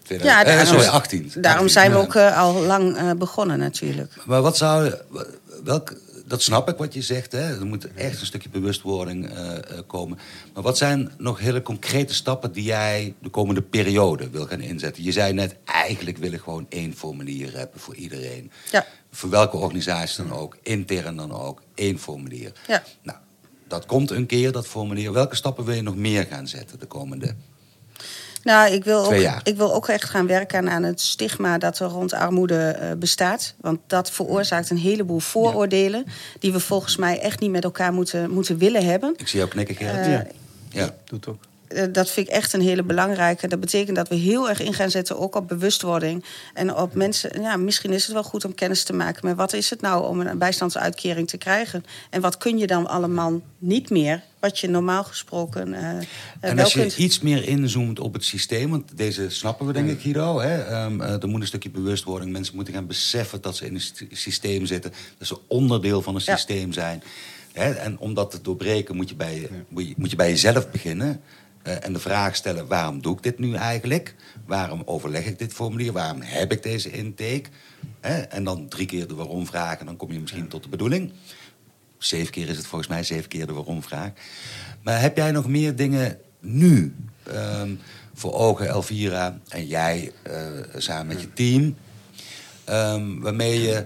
2000 0.03 0.22
Ja, 0.22 0.40
eh, 0.40 0.47
daarom- 0.57 0.66
sorry, 0.74 0.86
18. 0.97 1.22
Daarom 1.34 1.51
18, 1.66 1.68
zijn 1.70 1.90
we 1.90 1.97
ja. 1.97 2.03
ook 2.03 2.14
eh, 2.14 2.38
al 2.38 2.53
lang 2.62 2.97
eh, 2.97 3.11
begonnen 3.12 3.59
natuurlijk. 3.59 4.12
Maar 4.26 4.43
wat 4.43 4.57
zou. 4.57 4.95
Welk, 5.64 5.95
dat 6.33 6.43
snap 6.43 6.68
ik 6.68 6.76
wat 6.76 6.95
je 6.95 7.03
zegt. 7.03 7.33
Hè? 7.33 7.59
Er 7.59 7.66
moet 7.66 7.95
echt 7.95 8.20
een 8.20 8.26
stukje 8.26 8.49
bewustwording 8.49 9.28
eh, 9.28 9.57
eh, 9.57 9.62
komen. 9.87 10.18
Maar 10.55 10.62
wat 10.62 10.78
zijn 10.78 11.12
nog 11.18 11.39
hele 11.39 11.62
concrete 11.62 12.14
stappen 12.14 12.53
die 12.53 12.64
jij 12.64 13.14
de 13.18 13.28
komende 13.28 13.62
periode 13.62 14.30
wil 14.30 14.47
gaan 14.47 14.61
inzetten? 14.61 15.03
Je 15.03 15.12
zei 15.12 15.33
net, 15.33 15.57
eigenlijk 15.64 16.18
wil 16.18 16.33
ik 16.33 16.41
gewoon 16.41 16.66
één 16.68 16.95
formulier 16.95 17.57
hebben 17.57 17.80
voor 17.80 17.95
iedereen. 17.95 18.51
Ja. 18.70 18.87
Voor 19.11 19.30
welke 19.30 19.57
organisatie 19.57 20.24
dan 20.24 20.39
ook, 20.39 20.57
intern 20.62 21.16
dan 21.16 21.33
ook, 21.33 21.62
één 21.74 21.99
formulier. 21.99 22.53
Ja. 22.66 22.83
Nou, 23.03 23.18
dat 23.68 23.87
komt 23.87 24.11
een 24.11 24.26
keer, 24.26 24.53
dat 24.53 24.66
formulier. 24.66 25.12
Welke 25.12 25.37
stappen 25.37 25.64
wil 25.64 25.74
je 25.74 25.83
nog 25.83 25.97
meer 25.97 26.26
gaan 26.26 26.49
zetten 26.49 26.78
de 26.78 26.87
komende? 26.87 27.35
Nou, 28.43 28.72
ik 28.72 28.84
wil, 28.84 29.05
ook, 29.05 29.14
jaar. 29.14 29.40
ik 29.45 29.57
wil 29.57 29.74
ook 29.74 29.88
echt 29.88 30.11
gaan 30.11 30.26
werken 30.26 30.70
aan 30.70 30.82
het 30.82 31.01
stigma 31.01 31.59
dat 31.59 31.78
er 31.78 31.86
rond 31.86 32.12
armoede 32.12 32.68
eh, 32.68 32.93
bestaat. 32.97 33.55
Want 33.61 33.78
dat 33.86 34.11
veroorzaakt 34.11 34.70
een 34.70 34.76
heleboel 34.76 35.18
vooroordelen. 35.18 36.05
die 36.38 36.53
we 36.53 36.61
volgens 36.61 36.97
mij 36.97 37.20
echt 37.20 37.40
niet 37.40 37.51
met 37.51 37.64
elkaar 37.64 37.93
moeten, 37.93 38.30
moeten 38.30 38.59
willen 38.59 38.84
hebben. 38.84 39.14
Ik 39.16 39.28
zie 39.28 39.38
jou 39.38 39.51
knikken, 39.51 39.76
Gerrit. 39.76 40.07
Eh, 40.07 40.12
Ja. 40.12 40.26
ja. 40.68 40.95
Doet 41.05 41.28
ook. 41.28 41.43
Eh, 41.75 41.85
dat 41.93 42.11
vind 42.11 42.29
ik 42.29 42.33
echt 42.33 42.53
een 42.53 42.61
hele 42.61 42.83
belangrijke. 42.83 43.49
Dat 43.49 43.61
betekent 43.61 43.97
dat 43.97 44.09
we 44.09 44.14
heel 44.14 44.49
erg 44.49 44.61
in 44.61 44.75
gaan 44.75 44.91
zetten 44.91 45.18
ook 45.18 45.35
op 45.35 45.49
bewustwording. 45.49 46.25
En 46.55 46.75
op 46.77 46.95
mensen, 46.95 47.43
ja, 47.43 47.57
misschien 47.57 47.93
is 47.93 48.05
het 48.05 48.12
wel 48.12 48.23
goed 48.23 48.45
om 48.45 48.55
kennis 48.55 48.85
te 48.85 48.93
maken 48.93 49.27
met 49.27 49.37
wat 49.37 49.53
is 49.53 49.70
het 49.70 49.81
nou 49.81 50.07
om 50.09 50.20
een 50.20 50.39
bijstandsuitkering 50.39 51.29
te 51.29 51.37
krijgen. 51.37 51.85
En 52.11 52.20
wat 52.20 52.37
kun 52.37 52.59
je 52.59 52.66
dan 52.66 52.87
allemaal 52.87 53.41
niet 53.59 53.91
meer, 53.91 54.23
wat 54.41 54.59
je 54.59 54.68
normaal 54.68 55.05
gesproken 55.05 55.75
eh, 55.75 55.91
eh, 55.91 55.97
En 56.41 56.55
wel 56.57 56.64
als 56.64 56.73
je 56.73 56.81
kunt. 56.81 56.97
iets 56.99 57.20
meer 57.20 57.49
inzoomt 57.49 58.01
op 58.01 58.12
het 58.12 58.25
systeem, 58.25 58.70
want 58.70 58.97
deze 58.97 59.31
snappen 59.31 59.66
we 59.66 59.73
denk 59.73 59.91
ik, 59.91 60.01
Guido. 60.01 60.41
Hè? 60.41 60.62
Ehm, 60.62 61.01
eh, 61.01 61.23
er 61.23 61.29
moet 61.29 61.41
een 61.41 61.47
stukje 61.47 61.70
bewustwording. 61.70 62.33
Mensen 62.33 62.55
moeten 62.55 62.75
gaan 62.75 62.87
beseffen 62.87 63.41
dat 63.41 63.57
ze 63.57 63.66
in 63.66 63.75
een 63.75 63.81
sy- 63.81 64.07
systeem 64.11 64.66
zitten. 64.66 64.93
Dat 65.18 65.29
ze 65.29 65.39
onderdeel 65.49 66.03
van 66.03 66.14
een 66.14 66.23
Ja. 66.25 66.37
systeem 66.37 66.73
zijn. 66.73 67.03
Hè? 67.53 67.70
En 67.73 67.99
om 67.99 68.14
dat 68.14 68.31
te 68.31 68.41
doorbreken 68.43 68.97
moet 68.97 69.09
je 69.09 69.14
bij, 69.14 69.49
moet 69.68 69.89
je, 69.89 69.95
moet 69.97 70.11
je 70.11 70.16
bij 70.16 70.29
jezelf 70.29 70.70
beginnen. 70.70 71.20
Eh, 71.63 71.85
en 71.85 71.93
de 71.93 71.99
vraag 71.99 72.37
stellen, 72.37 72.67
waarom 72.67 73.03
doe 73.03 73.17
ik 73.17 73.23
dit 73.23 73.39
nu 73.39 73.55
eigenlijk? 73.55 74.15
Waarom 74.47 74.83
overleg 74.85 75.25
ik 75.27 75.39
dit 75.39 75.53
formulier? 75.53 75.93
Waarom 75.93 76.21
heb 76.23 76.53
ik 76.53 76.63
deze 76.63 76.91
intake? 76.91 77.45
Hè? 78.01 78.21
En 78.21 78.45
dan 78.45 78.69
drie 78.69 78.87
keer 78.87 79.07
de 79.09 79.15
waarom 79.15 79.47
vragen, 79.47 79.87
dan 79.87 79.97
kom 79.97 80.13
je 80.13 80.21
misschien 80.21 80.49
tot 80.49 80.63
de 80.63 80.69
bedoeling. 80.69 81.13
Zeven 81.99 82.33
keer 82.33 82.49
is 82.49 82.57
het 82.57 82.67
volgens 82.67 82.91
mij, 82.91 83.03
zeven 83.03 83.29
keer 83.29 83.47
de 83.47 83.53
waarom-vraag. 83.53 84.11
Maar 84.83 85.01
heb 85.01 85.17
jij 85.17 85.31
nog 85.31 85.49
meer 85.49 85.77
dingen 85.77 86.19
nu 86.41 86.95
ehm, 87.23 87.75
voor 88.15 88.33
ogen, 88.33 88.69
Elvira, 88.69 89.39
en 89.49 89.67
jij 89.67 90.13
eh, 90.23 90.35
samen 90.77 91.07
met 91.07 91.21
je 91.21 91.33
team, 91.33 91.77
ehm, 92.65 93.19
waarmee 93.21 93.61
je 93.61 93.85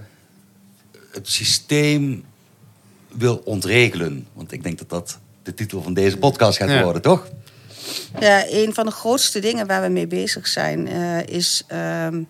het 1.13 1.29
systeem 1.29 2.25
wil 3.13 3.37
ontregelen? 3.37 4.27
Want 4.33 4.53
ik 4.53 4.63
denk 4.63 4.79
dat 4.79 4.89
dat 4.89 5.19
de 5.43 5.55
titel 5.55 5.83
van 5.83 5.95
deze 5.95 6.17
podcast 6.17 6.59
gaat 6.59 6.69
Ja. 6.69 6.83
worden, 6.83 7.03
toch? 7.03 7.29
Ja, 8.21 8.45
een 8.49 8.75
van 8.75 8.87
de 8.87 8.93
grootste 8.93 9.39
dingen 9.39 9.67
waar 9.67 9.83
we 9.83 9.89
mee 9.89 10.07
bezig 10.07 10.47
zijn 10.47 10.89
eh, 10.89 11.27
is 11.27 11.65
ehm, 11.67 12.23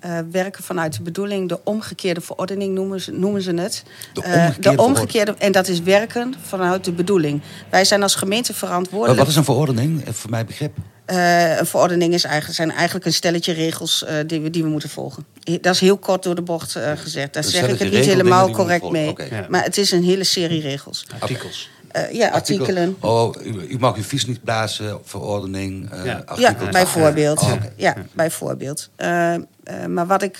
eh, 0.00 0.18
werken 0.30 0.64
vanuit 0.64 0.96
de 0.96 1.02
bedoeling. 1.02 1.48
De 1.48 1.60
omgekeerde 1.64 2.20
verordening 2.20 2.74
noemen 2.74 3.00
ze, 3.00 3.12
noemen 3.12 3.42
ze 3.42 3.54
het. 3.54 3.82
De 4.12 4.22
Eh, 4.22 4.32
omgekeerde 4.32 4.76
de 4.76 4.82
omgekeerde 4.82 5.34
En 5.38 5.52
dat 5.52 5.68
is 5.68 5.82
werken 5.82 6.34
vanuit 6.42 6.84
de 6.84 6.92
bedoeling. 6.92 7.40
Wij 7.70 7.84
zijn 7.84 8.02
als 8.02 8.14
gemeente 8.14 8.54
verantwoordelijk. 8.54 9.18
wat 9.18 9.28
is 9.28 9.36
een 9.36 9.44
verordening? 9.44 10.04
Voor 10.10 10.30
mijn 10.30 10.46
begrip. 10.46 10.72
Eh, 11.08 11.58
een 11.58 11.66
verordening 11.66 12.14
is 12.14 12.24
eigenlijk, 12.24 12.54
zijn 12.54 12.70
eigenlijk 12.70 13.06
een 13.06 13.12
stelletje 13.12 13.52
regels 13.52 14.04
eh, 14.04 14.16
die, 14.26 14.40
we, 14.40 14.50
die 14.50 14.62
we 14.62 14.68
moeten 14.68 14.88
volgen. 14.88 15.26
Dat 15.60 15.74
is 15.74 15.80
heel 15.80 15.98
kort 15.98 16.22
door 16.22 16.34
de 16.34 16.42
bocht 16.42 16.76
eh, 16.76 16.92
gezegd. 16.96 17.34
Daar 17.34 17.44
Een 17.44 17.50
zeg 17.50 17.60
ik 17.60 17.66
stelletje 17.66 17.84
het 17.84 17.94
niet 17.94 18.04
helemaal 18.04 18.50
correct 18.50 18.90
mee. 18.90 19.14
Ja. 19.30 19.46
Maar 19.48 19.62
het 19.62 19.78
is 19.78 19.92
een 19.92 20.02
hele 20.02 20.24
serie 20.24 20.60
regels. 20.60 21.06
Artikels. 21.18 21.70
Eh, 22.06 22.12
ja, 22.14 22.28
artikelen. 22.28 22.96
Oh, 23.00 23.34
u, 23.42 23.48
u 23.68 23.78
mag 23.78 23.96
uw 23.96 24.02
fiets 24.02 24.26
niet 24.26 24.42
plaatsen, 24.42 24.98
verordening, 25.04 25.90
eh 25.92 26.04
Ja. 26.04 26.22
artikel. 26.26 26.64
Ja, 26.64 26.70
bijvoorbeeld. 26.70 27.40
Oh. 27.40 27.52
Ja, 27.76 27.94
bijvoorbeeld. 28.12 28.88
Eh, 28.96 29.34
eh, 29.34 29.40
maar 29.88 30.06
wat 30.06 30.22
ik, 30.22 30.38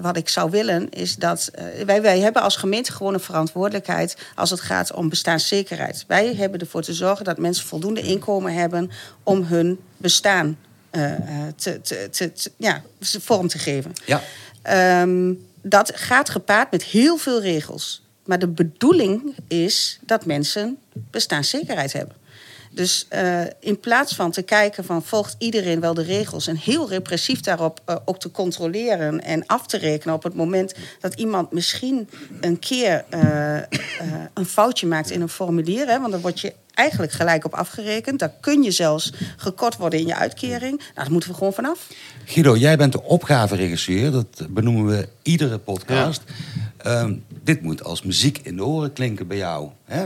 wat 0.00 0.16
ik 0.16 0.28
zou 0.28 0.50
willen 0.50 0.90
is 0.90 1.16
dat... 1.16 1.50
wij, 1.86 2.02
wij 2.02 2.20
hebben 2.20 2.42
als 2.42 2.56
gemeente 2.56 2.92
gewoon 2.92 3.14
een 3.14 3.20
verantwoordelijkheid... 3.20 4.16
als 4.34 4.50
het 4.50 4.60
gaat 4.60 4.92
om 4.92 5.08
bestaanszekerheid. 5.08 6.04
Wij 6.06 6.34
hebben 6.34 6.60
ervoor 6.60 6.82
te 6.82 6.92
zorgen 6.94 7.24
dat 7.24 7.38
mensen 7.38 7.66
voldoende 7.66 8.00
inkomen 8.00 8.52
hebben... 8.54 8.90
om 9.22 9.42
hun 9.42 9.78
bestaan 9.96 10.58
eh, 10.90 11.12
eh, 11.12 11.20
te, 11.56 11.80
te, 11.80 12.08
te, 12.10 12.32
te- 12.32 12.50
ja, 12.56 12.82
vorm 13.00 13.48
te 13.48 13.58
geven. 13.58 13.92
Ja, 14.06 14.20
Ehm, 14.62 15.32
dat 15.62 15.92
gaat 15.94 16.28
gepaard 16.30 16.70
met 16.70 16.84
heel 16.84 17.16
veel 17.16 17.40
regels. 17.40 18.02
Maar 18.26 18.38
de 18.38 18.48
bedoeling 18.48 19.34
is 19.48 19.98
dat 20.02 20.26
mensen 20.26 20.78
bestaanszekerheid 21.10 21.92
hebben. 21.92 22.16
Dus 22.76 23.06
eh, 23.08 23.40
in 23.60 23.80
plaats 23.80 24.14
van 24.14 24.30
te 24.30 24.42
kijken 24.42 24.84
van 24.84 25.02
volgt 25.02 25.36
iedereen 25.38 25.80
wel 25.80 25.94
de 25.94 26.02
regels 26.02 26.46
en 26.46 26.56
heel 26.56 26.88
repressief 26.88 27.40
daarop 27.40 27.80
eh, 27.84 27.96
ook 28.04 28.20
te 28.20 28.30
controleren 28.30 29.22
en 29.22 29.46
af 29.46 29.66
te 29.66 29.76
rekenen 29.76 30.14
op 30.14 30.22
het 30.22 30.34
moment 30.34 30.74
dat 31.00 31.14
iemand 31.14 31.52
misschien 31.52 32.08
een 32.40 32.58
keer 32.58 33.04
eh, 33.08 33.56
eh, 33.56 33.64
een 34.34 34.46
foutje 34.46 34.86
maakt 34.86 35.10
in 35.10 35.20
een 35.20 35.28
formulier, 35.28 35.86
hè, 35.86 36.00
want 36.00 36.12
dan 36.12 36.20
word 36.20 36.40
je 36.40 36.54
eigenlijk 36.74 37.12
gelijk 37.12 37.44
op 37.44 37.54
afgerekend. 37.54 38.18
Daar 38.18 38.32
kun 38.40 38.62
je 38.62 38.70
zelfs 38.70 39.12
gekort 39.36 39.76
worden 39.76 39.98
in 39.98 40.06
je 40.06 40.14
uitkering. 40.14 40.78
Nou, 40.78 40.92
daar 40.94 41.10
moeten 41.10 41.30
we 41.30 41.36
gewoon 41.36 41.52
vanaf. 41.52 41.88
Guido, 42.24 42.56
jij 42.56 42.76
bent 42.76 42.92
de 42.92 43.02
opgaveregisseur. 43.02 44.10
Dat 44.10 44.46
benoemen 44.48 44.86
we 44.86 45.08
iedere 45.22 45.58
podcast. 45.58 46.22
Ehm, 46.76 47.14
dit 47.46 47.62
moet 47.62 47.84
als 47.84 48.02
muziek 48.02 48.38
in 48.42 48.56
de 48.56 48.64
oren 48.64 48.92
klinken 48.92 49.26
bij 49.26 49.36
jou. 49.36 49.68
Hè? 49.84 50.04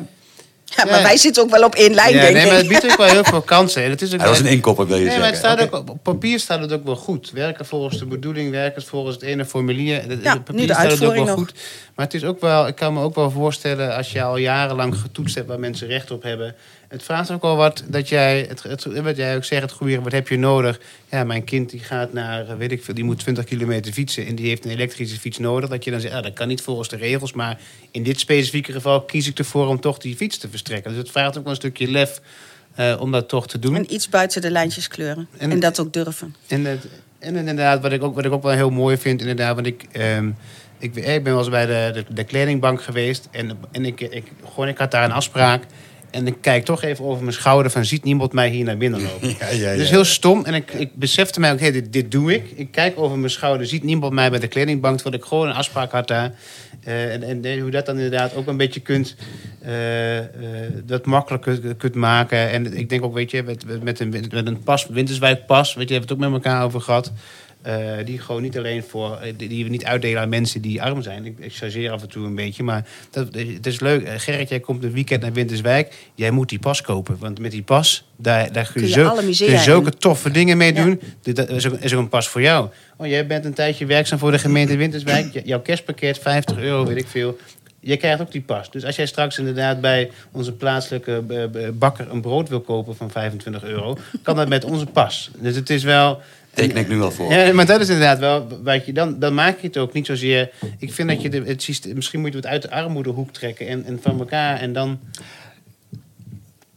Ja, 0.77 0.85
maar 0.85 0.97
Ja. 0.97 1.03
wij 1.03 1.17
zitten 1.17 1.43
ook 1.43 1.51
wel 1.51 1.65
op 1.65 1.75
één 1.75 1.95
lijn, 1.95 2.15
Ja, 2.15 2.21
denk 2.21 2.33
nee, 2.33 2.43
ik. 2.43 2.49
maar 2.49 2.59
het 2.59 2.69
biedt 2.69 2.91
ook 2.91 2.97
wel 2.97 3.07
heel 3.07 3.25
veel 3.25 3.41
kansen. 3.43 3.83
En 3.85 3.91
het 3.91 4.03
is 4.03 4.13
ook 4.15 4.21
Hij 4.21 4.29
was 4.29 4.39
een 4.39 4.47
inkopper, 4.47 4.87
wil 4.87 4.97
je 4.97 5.05
Nee, 5.05 5.19
maar 5.19 5.27
het 5.27 5.37
zeggen. 5.37 5.59
staat 5.69 5.75
ook, 5.81 5.89
op 5.91 6.03
papier 6.03 6.39
staat 6.41 6.61
het 6.61 6.73
ook 6.73 6.85
wel 6.85 6.97
goed. 6.97 7.31
Werken 7.31 7.67
volgens 7.67 7.99
de 7.99 8.07
bedoeling, 8.07 8.51
werken 8.51 8.83
volgens 8.83 9.15
het 9.15 9.25
ene 9.25 9.45
formulier. 9.45 10.03
Het- 10.09 10.23
Ja, 10.23 10.35
op 10.35 10.45
papier 10.45 10.61
nu 10.61 10.67
de 10.67 10.73
staat 10.73 10.77
het 10.77 10.85
ook 10.85 10.91
uitvoering 10.91 11.27
wel 11.27 11.37
nog. 11.37 11.45
goed. 11.49 11.59
Maar 11.95 12.05
het 12.05 12.15
is 12.15 12.25
ook 12.25 12.41
wel, 12.41 12.67
ik 12.67 12.75
kan 12.75 12.93
me 12.95 13.03
ook 13.03 13.15
wel 13.15 13.31
voorstellen, 13.31 13.97
als 13.97 14.13
je 14.13 14.23
al 14.23 14.37
jarenlang 14.37 14.97
getoetst 14.97 15.35
hebt 15.35 15.49
waar 15.49 15.59
mensen 15.61 15.87
recht 15.87 16.11
op 16.11 16.23
hebben. 16.23 16.55
Het 16.91 17.03
vraagt 17.03 17.31
ook 17.31 17.43
wel 17.43 17.57
wat 17.57 17.83
dat 17.89 18.09
jij, 18.09 18.47
het, 18.49 18.63
het, 18.63 18.85
wat 18.85 19.17
jij 19.17 19.37
ook 19.37 19.45
zegt, 19.45 19.63
het 19.63 19.73
goede, 19.73 20.01
wat 20.01 20.13
heb 20.13 20.29
je 20.29 20.37
nodig? 20.39 20.81
Ja, 21.11 21.25
mijn 21.25 21.45
kind 21.45 21.71
die 21.71 21.81
gaat 21.81 22.13
naar, 22.13 22.49
eh, 22.49 22.57
weet 22.57 22.73
ik 22.73 22.85
veel, 22.85 22.95
die 22.95 23.05
moet 23.05 23.19
20 23.19 23.45
kilometer 23.45 23.93
fietsen 23.93 24.27
en 24.27 24.35
die 24.35 24.49
heeft 24.49 24.65
een 24.65 24.71
elektrische 24.71 25.19
fiets 25.21 25.39
nodig. 25.39 25.69
Dat 25.69 25.85
je 25.85 25.91
dan 25.91 26.01
zegt, 26.01 26.15
ja, 26.15 26.21
dat 26.21 26.33
kan 26.33 26.49
niet 26.49 26.61
volgens 26.63 26.89
de 26.89 26.97
regels, 26.97 27.33
maar 27.33 27.59
in 27.91 28.03
dit 28.03 28.21
specifieke 28.21 28.73
geval 28.73 29.03
kies 29.03 29.27
ik 29.27 29.39
ervoor 29.39 29.67
om 29.69 29.81
toch 29.81 29.99
die 29.99 30.17
fiets 30.17 30.39
te 30.39 30.49
verstrekken. 30.49 30.91
Dus 30.91 31.01
het 31.01 31.11
vraagt 31.11 31.37
ook 31.37 31.43
wel 31.43 31.53
een 31.53 31.59
stukje 31.59 31.91
lef 31.91 32.21
eh, 32.75 32.97
om 33.01 33.11
dat 33.13 33.29
toch 33.29 33.47
te 33.49 33.59
doen. 33.59 33.77
En 33.77 33.95
iets 33.95 34.09
buiten 34.09 34.41
de 34.41 34.51
lijntjes 34.51 34.89
kleuren. 34.89 35.29
En- 35.39 35.51
En, 35.51 35.61
dat 35.61 35.81
ook 35.81 35.93
durven. 35.93 36.35
En 37.19 37.37
inderdaad, 37.37 37.83
wat 37.83 37.93
ik, 37.93 38.03
ook, 38.03 38.15
wat 38.15 38.25
ik 38.25 38.33
ook 38.33 38.43
wel 38.43 38.53
heel 38.53 38.71
mooi 38.71 38.97
vind, 38.97 39.21
inderdaad, 39.21 39.55
want 39.55 39.67
ik, 39.67 39.85
ehm, 39.93 40.31
ik, 40.79 40.95
ik 40.97 41.05
ben 41.25 41.33
wel 41.33 41.39
eens 41.39 41.49
bij 41.51 41.67
de, 41.67 41.91
de, 42.09 42.15
de 42.15 42.25
kledingbank 42.25 42.83
geweest 42.83 43.29
en, 43.31 43.59
en 43.73 43.85
ik, 43.85 44.01
ik, 44.01 44.25
gewoon, 44.53 44.69
ik 44.69 44.79
had 44.79 44.91
daar 44.91 45.05
een 45.05 45.13
afspraak. 45.13 45.65
En 46.11 46.27
ik 46.27 46.37
kijk 46.41 46.65
toch 46.65 46.83
even 46.83 47.05
over 47.05 47.23
mijn 47.23 47.35
schouder 47.35 47.71
van 47.71 47.85
ziet 47.85 48.05
niemand 48.05 48.33
mij 48.33 48.49
hier 48.49 48.65
naar 48.65 48.77
binnen 48.77 49.03
lopen. 49.03 49.29
Ja, 49.39 49.49
ja, 49.49 49.77
Dus 49.77 49.89
ja. 49.89 49.95
heel 49.95 50.05
stom. 50.05 50.45
En 50.45 50.55
ik, 50.55 50.73
ik 50.73 50.95
besefte 50.95 51.41
mij 51.41 51.53
ook, 51.53 51.61
hey, 51.61 51.73
dit, 51.73 51.93
dit 51.93 52.11
doe 52.11 52.35
ik. 52.35 52.53
Ik 52.55 52.71
kijk 52.71 52.99
over 52.99 53.19
mijn 53.19 53.31
schouder, 53.31 53.67
ziet 53.67 53.83
niemand 53.83 54.13
mij 54.13 54.31
bij 54.31 54.39
de 54.39 54.49
kledingbank, 54.49 54.99
terwijl 54.99 55.23
ik 55.23 55.29
gewoon 55.29 55.49
een 55.49 55.55
afspraak 55.55 55.93
had 55.93 56.09
daar. 56.09 56.33
Eh, 56.85 57.13
en, 57.13 57.45
en 57.45 57.61
hoe 57.61 57.71
dat 57.71 57.87
dan 57.87 57.95
inderdaad 57.95 58.35
ook 58.35 58.47
een 58.47 58.57
beetje 58.57 58.81
kunt, 58.81 59.17
eh, 59.61 59.73
dat 60.85 61.07
makkelijker 61.07 61.59
kunt, 61.59 61.77
kunt 61.77 61.95
maken. 61.95 62.51
En 62.51 62.77
ik 62.77 62.89
denk 62.89 63.05
ook, 63.05 63.15
weet 63.15 63.31
je, 63.31 63.43
met, 63.43 63.83
met, 63.83 64.01
een, 64.01 64.11
met 64.31 64.47
een 64.47 64.63
pas, 64.63 64.87
Winterswijk 64.87 65.47
pas, 65.47 65.75
weet 65.75 65.89
je, 65.89 65.95
hebben 65.95 66.09
we 66.09 66.15
het 66.15 66.25
ook 66.25 66.33
met 66.33 66.45
elkaar 66.45 66.65
over 66.65 66.81
gehad. 66.81 67.13
Eh, 67.63 67.77
die 68.05 68.19
gewoon 68.19 68.43
niet 68.43 68.59
alleen 68.59 68.83
voor, 68.83 69.17
eh, 69.17 69.33
die, 69.37 69.65
we 69.65 69.71
niet 69.71 69.85
uitdelen 69.85 70.23
aan 70.23 70.29
mensen 70.29 70.61
die 70.61 70.83
arm 70.83 71.03
zijn. 71.03 71.25
Ik, 71.25 71.39
ik 71.39 71.55
chargeer 71.55 71.91
af 71.91 72.03
en 72.03 72.09
toe 72.09 72.27
een 72.27 72.35
beetje, 72.35 72.63
maar 72.63 72.87
dat, 73.11 73.35
het 73.35 73.67
is 73.67 73.81
leuk. 73.81 74.03
Eh, 74.05 74.15
Gerrit, 74.17 74.49
jij 74.49 74.61
komt 74.61 74.85
een 74.85 74.93
weekend 74.93 75.23
naar 75.23 75.33
Winterswijk. 75.33 75.95
Jij 76.15 76.31
moet 76.31 76.49
die 76.49 76.59
pas 76.59 76.81
kopen, 76.83 77.17
want 77.19 77.39
met 77.39 77.51
die 77.51 77.63
pas, 77.63 78.05
daar, 78.17 78.53
daar 78.53 78.71
kun 78.73 78.87
je, 78.87 78.93
Kun 78.95 79.03
je 79.03 79.09
zo, 79.09 79.15
kun 79.45 79.55
je 79.55 79.59
zulke 79.59 79.91
toffe 79.91 80.31
dingen 80.31 80.57
mee 80.57 80.75
Ja. 80.75 80.85
doen. 80.85 81.01
Dit- 81.23 81.37
Dat 81.37 81.49
is 81.49 81.67
ook, 81.69 81.75
is 81.81 81.95
ook 81.95 82.01
een 82.01 82.09
pas 82.09 82.29
voor 82.29 82.43
jou. 82.43 82.69
Oh, 82.97 83.07
jij 83.07 83.27
bent 83.27 83.45
een 83.45 83.55
tijdje 83.55 83.87
werkzaam 83.87 84.19
voor 84.19 84.31
de 84.31 84.39
gemeente 84.39 84.77
Winterswijk. 84.77 85.41
Jouw 85.45 85.61
kerstpakket, 85.61 86.19
50 86.19 86.59
euro, 86.59 86.85
weet 86.87 86.97
ik 86.97 87.07
veel. 87.09 87.39
Je 87.83 87.97
krijgt 87.97 88.21
ook 88.21 88.33
die 88.33 88.41
pas. 88.41 88.71
Dus 88.71 88.85
als 88.85 88.97
jij 88.97 89.07
straks 89.07 89.39
inderdaad 89.39 89.81
bij 89.81 90.11
onze 90.33 90.53
plaatselijke 90.53 91.23
bakker 91.75 92.11
een 92.11 92.21
brood 92.21 92.49
wil 92.49 92.61
kopen 92.61 92.97
van 92.97 93.11
25 93.11 93.65
euro, 93.65 93.99
kan 94.23 94.37
dat 94.37 94.49
met 94.49 94.65
onze 94.65 94.87
pas. 94.87 95.31
Dus 95.39 95.57
het 95.57 95.71
is 95.71 95.83
wel. 95.83 96.21
Teken 96.55 96.77
ik 96.77 96.89
nu 96.89 97.01
al 97.01 97.11
voor. 97.11 97.33
Ja, 97.33 97.53
maar 97.53 97.67
dat 97.67 97.81
is 97.81 97.89
inderdaad 97.89 98.19
wel 98.19 98.61
wat 98.63 98.87
je 98.87 98.93
dan, 98.93 99.19
dan 99.19 99.35
maak 99.35 99.61
je 99.61 99.67
het 99.67 99.77
ook 99.77 99.93
niet 99.93 100.07
zozeer. 100.07 100.51
Ik 100.79 100.93
vind 100.93 101.09
dat 101.09 101.23
je 101.23 101.29
de, 101.31 101.43
het 101.45 101.63
systeem, 101.63 101.95
misschien 101.95 102.21
moet 102.21 102.31
je 102.31 102.37
het 102.37 102.47
uit 102.47 102.63
de 102.63 102.71
armoedehoek 102.71 103.33
trekken 103.33 103.69
en, 103.69 103.85
en 103.85 103.99
van 104.03 104.19
elkaar 104.19 104.57
en 104.61 104.73
dan. 104.73 104.99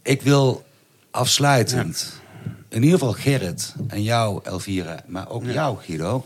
Ik 0.02 0.22
wil 0.22 0.64
afsluitend, 1.10 2.20
in 2.68 2.82
ieder 2.82 2.98
geval 2.98 3.12
Gerrit 3.14 3.74
en 3.88 4.02
jou, 4.02 4.40
Elvira, 4.44 5.02
maar 5.06 5.28
ook 5.30 5.44
jou, 5.46 5.78
Guido, 5.84 6.24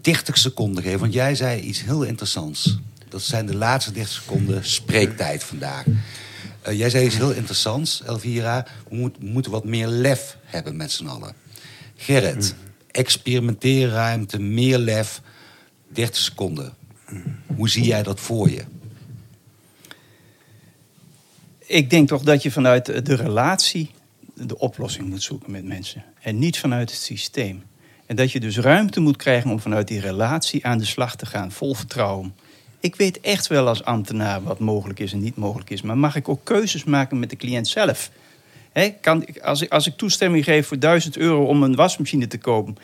30 0.00 0.38
seconden 0.38 0.82
geven. 0.82 1.00
Want 1.00 1.12
jij 1.12 1.34
zei 1.34 1.60
iets 1.60 1.82
heel 1.84 2.02
interessants. 2.02 2.78
Dat 3.08 3.22
zijn 3.22 3.46
de 3.46 3.56
laatste 3.56 3.92
30 3.92 4.12
seconden 4.12 4.64
spreektijd 4.64 5.44
vandaag. 5.44 5.84
Eh, 6.62 6.78
jij 6.78 6.90
zei 6.90 7.04
iets 7.06 7.16
heel 7.16 7.32
interessants, 7.32 8.02
Elvira. 8.06 8.66
We 8.88 8.96
moet- 8.96 9.22
moeten 9.22 9.52
wat 9.52 9.64
meer 9.64 9.86
lef 9.86 10.36
hebben 10.44 10.76
met 10.76 10.92
z'n 10.92 11.06
allen. 11.06 11.34
Gerrit, 11.96 12.54
experimenteerruimte, 12.90 14.40
meer 14.40 14.78
lef, 14.78 15.20
30 15.88 16.16
seconden. 16.16 16.74
Hoe 17.56 17.68
zie 17.68 17.84
jij 17.84 18.02
dat 18.02 18.20
voor 18.20 18.50
je? 18.50 18.64
Ik 21.66 21.90
denk 21.90 22.08
toch 22.08 22.22
dat 22.22 22.42
je 22.42 22.50
vanuit 22.50 23.06
de 23.06 23.14
relatie 23.14 23.90
de 24.34 24.58
oplossing 24.58 25.08
moet 25.08 25.22
zoeken 25.22 25.50
met 25.50 25.64
mensen. 25.64 26.04
En 26.20 26.38
niet 26.38 26.58
vanuit 26.58 26.90
het 26.90 27.00
systeem. 27.00 27.62
En 28.06 28.16
dat 28.16 28.32
je 28.32 28.40
dus 28.40 28.58
ruimte 28.58 29.00
moet 29.00 29.16
krijgen 29.16 29.50
om 29.50 29.60
vanuit 29.60 29.88
die 29.88 30.00
relatie 30.00 30.66
aan 30.66 30.78
de 30.78 30.84
slag 30.84 31.16
te 31.16 31.26
gaan, 31.26 31.52
vol 31.52 31.74
vertrouwen. 31.74 32.34
Ik 32.80 32.96
weet 32.96 33.20
echt 33.20 33.46
wel 33.46 33.68
als 33.68 33.84
ambtenaar 33.84 34.42
wat 34.42 34.58
mogelijk 34.58 34.98
is 34.98 35.12
en 35.12 35.20
niet 35.20 35.36
mogelijk 35.36 35.70
is. 35.70 35.82
Maar 35.82 35.98
mag 35.98 36.16
ik 36.16 36.28
ook 36.28 36.44
keuzes 36.44 36.84
maken 36.84 37.18
met 37.18 37.30
de 37.30 37.36
cliënt 37.36 37.68
zelf? 37.68 38.10
Kan, 39.00 39.24
als, 39.42 39.62
ik, 39.62 39.72
als 39.72 39.86
ik 39.86 39.96
toestemming 39.96 40.44
geef 40.44 40.66
voor 40.66 40.78
1000 40.78 41.16
euro 41.16 41.44
om 41.44 41.62
een 41.62 41.74
wasmachine 41.74 42.26
te 42.26 42.38
kopen. 42.38 42.76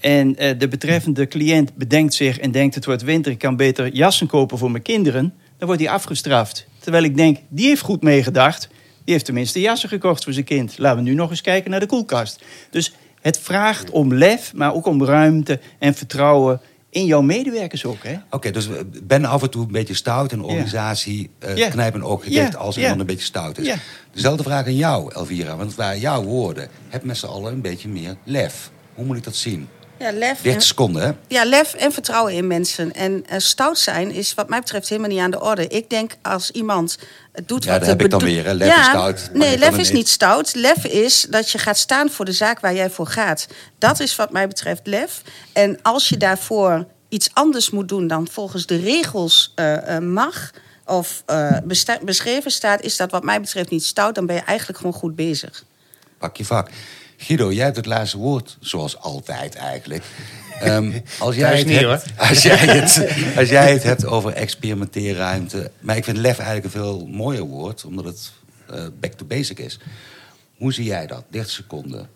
En 0.00 0.36
eh, 0.36 0.58
de 0.58 0.68
betreffende 0.68 1.26
cliënt 1.26 1.74
bedenkt 1.74 2.14
zich 2.14 2.38
en 2.38 2.50
denkt: 2.50 2.74
het 2.74 2.84
wordt 2.84 3.02
winter, 3.02 3.32
ik 3.32 3.38
kan 3.38 3.56
beter 3.56 3.94
jassen 3.94 4.26
kopen 4.26 4.58
voor 4.58 4.70
mijn 4.70 4.82
kinderen. 4.82 5.34
Dan 5.58 5.66
wordt 5.66 5.82
hij 5.82 5.92
afgestraft. 5.92 6.66
Terwijl 6.78 7.04
ik 7.04 7.16
denk: 7.16 7.38
die 7.48 7.66
heeft 7.66 7.80
goed 7.80 8.02
meegedacht. 8.02 8.68
Die 9.04 9.12
heeft 9.14 9.24
tenminste 9.24 9.60
jassen 9.60 9.88
gekocht 9.88 10.24
voor 10.24 10.32
zijn 10.32 10.44
kind. 10.44 10.78
Laten 10.78 11.04
we 11.04 11.08
nu 11.08 11.14
nog 11.14 11.30
eens 11.30 11.40
kijken 11.40 11.70
naar 11.70 11.80
de 11.80 11.86
koelkast. 11.86 12.44
Dus 12.70 12.94
het 13.20 13.38
vraagt 13.38 13.90
om 13.90 14.14
lef, 14.14 14.54
maar 14.54 14.74
ook 14.74 14.86
om 14.86 15.04
ruimte 15.04 15.60
en 15.78 15.94
vertrouwen 15.94 16.60
in 16.90 17.04
jouw 17.04 17.20
medewerkers 17.20 17.84
ook. 17.84 18.02
Hè? 18.02 18.16
Oké, 18.30 18.50
dus 18.50 18.66
we- 18.66 18.86
ben 19.02 19.24
af 19.24 19.42
en 19.42 19.50
toe 19.50 19.62
een 19.66 19.72
beetje 19.72 19.94
stout 19.94 20.32
en 20.32 20.38
de 20.38 20.44
organisatie 20.44 21.30
eh 21.38 21.56
Ja. 21.56 21.68
knijp 21.68 21.94
een 21.94 22.04
oog 22.04 22.24
gedicht 22.24 22.56
als 22.56 22.78
iemand 22.78 23.00
een 23.00 23.06
beetje 23.06 23.24
stout 23.24 23.58
is. 23.58 23.74
Dezelfde 24.12 24.42
vraag 24.42 24.66
aan 24.66 24.76
jou, 24.76 25.12
Elvira, 25.14 25.56
want 25.56 25.68
het 25.68 25.78
waren 25.78 26.00
jouw 26.00 26.22
woorden. 26.22 26.68
Heb 26.88 27.04
met 27.04 27.16
z'n 27.16 27.26
allen 27.26 27.52
een 27.52 27.60
beetje 27.60 27.88
meer 27.88 28.16
lef. 28.24 28.70
Hoe 28.94 29.04
moet 29.04 29.16
ik 29.16 29.24
dat 29.24 29.36
zien? 29.36 29.68
Ja, 30.00 30.12
lef 30.12 30.42
30 30.42 30.54
en, 30.54 30.60
seconden, 30.60 31.02
hè? 31.02 31.12
ja, 31.28 31.44
lef 31.44 31.74
en 31.74 31.92
vertrouwen 31.92 32.32
in 32.32 32.46
mensen. 32.46 32.92
En 32.92 33.24
eh, 33.26 33.38
stout 33.38 33.78
zijn 33.78 34.10
is 34.10 34.34
wat 34.34 34.48
mij 34.48 34.60
betreft 34.60 34.88
helemaal 34.88 35.10
niet 35.10 35.20
aan 35.20 35.30
de 35.30 35.40
orde. 35.40 35.66
Ik 35.66 35.90
denk 35.90 36.16
als 36.22 36.50
iemand 36.50 36.98
het 37.32 37.48
doet 37.48 37.64
Ja, 37.64 37.70
wat 37.70 37.78
daar 37.80 37.96
de 37.96 38.02
heb 38.02 38.04
ik 38.04 38.10
dan 38.10 38.20
weer, 38.20 38.44
hè. 38.44 38.52
Lef 38.52 38.76
is 38.76 38.84
stout, 38.84 39.30
Nee, 39.32 39.58
lef 39.58 39.78
is 39.78 39.92
niet. 39.92 40.08
stout. 40.08 40.54
Lef 40.54 40.84
is 40.84 41.26
dat 41.30 41.50
je 41.50 41.58
gaat 41.58 41.78
staan 41.78 42.10
voor 42.10 42.24
de 42.24 42.32
zaak 42.32 42.60
waar 42.60 42.74
jij 42.74 42.90
voor 42.90 43.06
gaat. 43.06 43.46
Dat 43.78 44.00
is 44.00 44.16
wat 44.16 44.32
mij 44.32 44.48
betreft 44.48 44.86
lef. 44.86 45.22
En 45.52 45.78
als 45.82 46.08
je 46.08 46.16
daarvoor 46.16 46.86
iets 47.08 47.30
anders 47.32 47.70
moet 47.70 47.88
doen 47.88 48.06
dan 48.06 48.28
volgens 48.30 48.66
de 48.66 48.76
regels 48.76 49.52
eh, 49.54 49.96
eh, 49.96 50.02
mag... 50.02 50.50
of 50.86 51.24
beschreven 52.04 52.50
staat, 52.50 52.80
is 52.80 52.96
dat 52.96 53.10
wat 53.10 53.24
mij 53.24 53.40
betreft 53.40 53.70
niet 53.70 53.84
stout. 53.84 54.14
Dan 54.14 54.26
ben 54.26 54.36
je 54.36 54.42
eigenlijk 54.42 54.78
gewoon 54.78 54.94
goed 54.94 55.14
bezig. 55.14 55.64
Pak 56.18 56.36
je 56.36 56.44
vak. 56.44 56.68
Guido, 57.22 57.52
jij 57.52 57.64
hebt 57.64 57.76
het 57.76 57.86
laatste 57.86 58.18
woord, 58.18 58.56
zoals 58.60 58.98
altijd 58.98 59.54
eigenlijk. 59.54 60.04
Ehm, 60.60 61.00
als, 61.18 61.36
jij 61.36 61.56
het 61.58 61.66
niet, 61.66 61.80
hebt, 61.80 62.04
als, 62.28 62.42
jij 62.42 62.56
het, 62.56 63.06
als 63.38 63.48
jij 63.48 63.72
het 63.72 63.82
hebt 63.82 64.06
over 64.06 64.32
experimenteerruimte... 64.32 65.70
maar 65.80 65.96
ik 65.96 66.04
vind 66.04 66.16
lef 66.16 66.38
eigenlijk 66.38 66.64
een 66.64 66.80
veel 66.80 67.06
mooier 67.06 67.42
woord... 67.42 67.84
omdat 67.84 68.04
het 68.04 68.32
eh, 68.70 68.84
back 69.00 69.12
to 69.12 69.24
basic 69.24 69.58
is. 69.58 69.78
Hoe 70.56 70.72
zie 70.72 70.84
jij 70.84 71.06
dat? 71.06 71.24
30 71.28 71.50
seconden. 71.50 72.08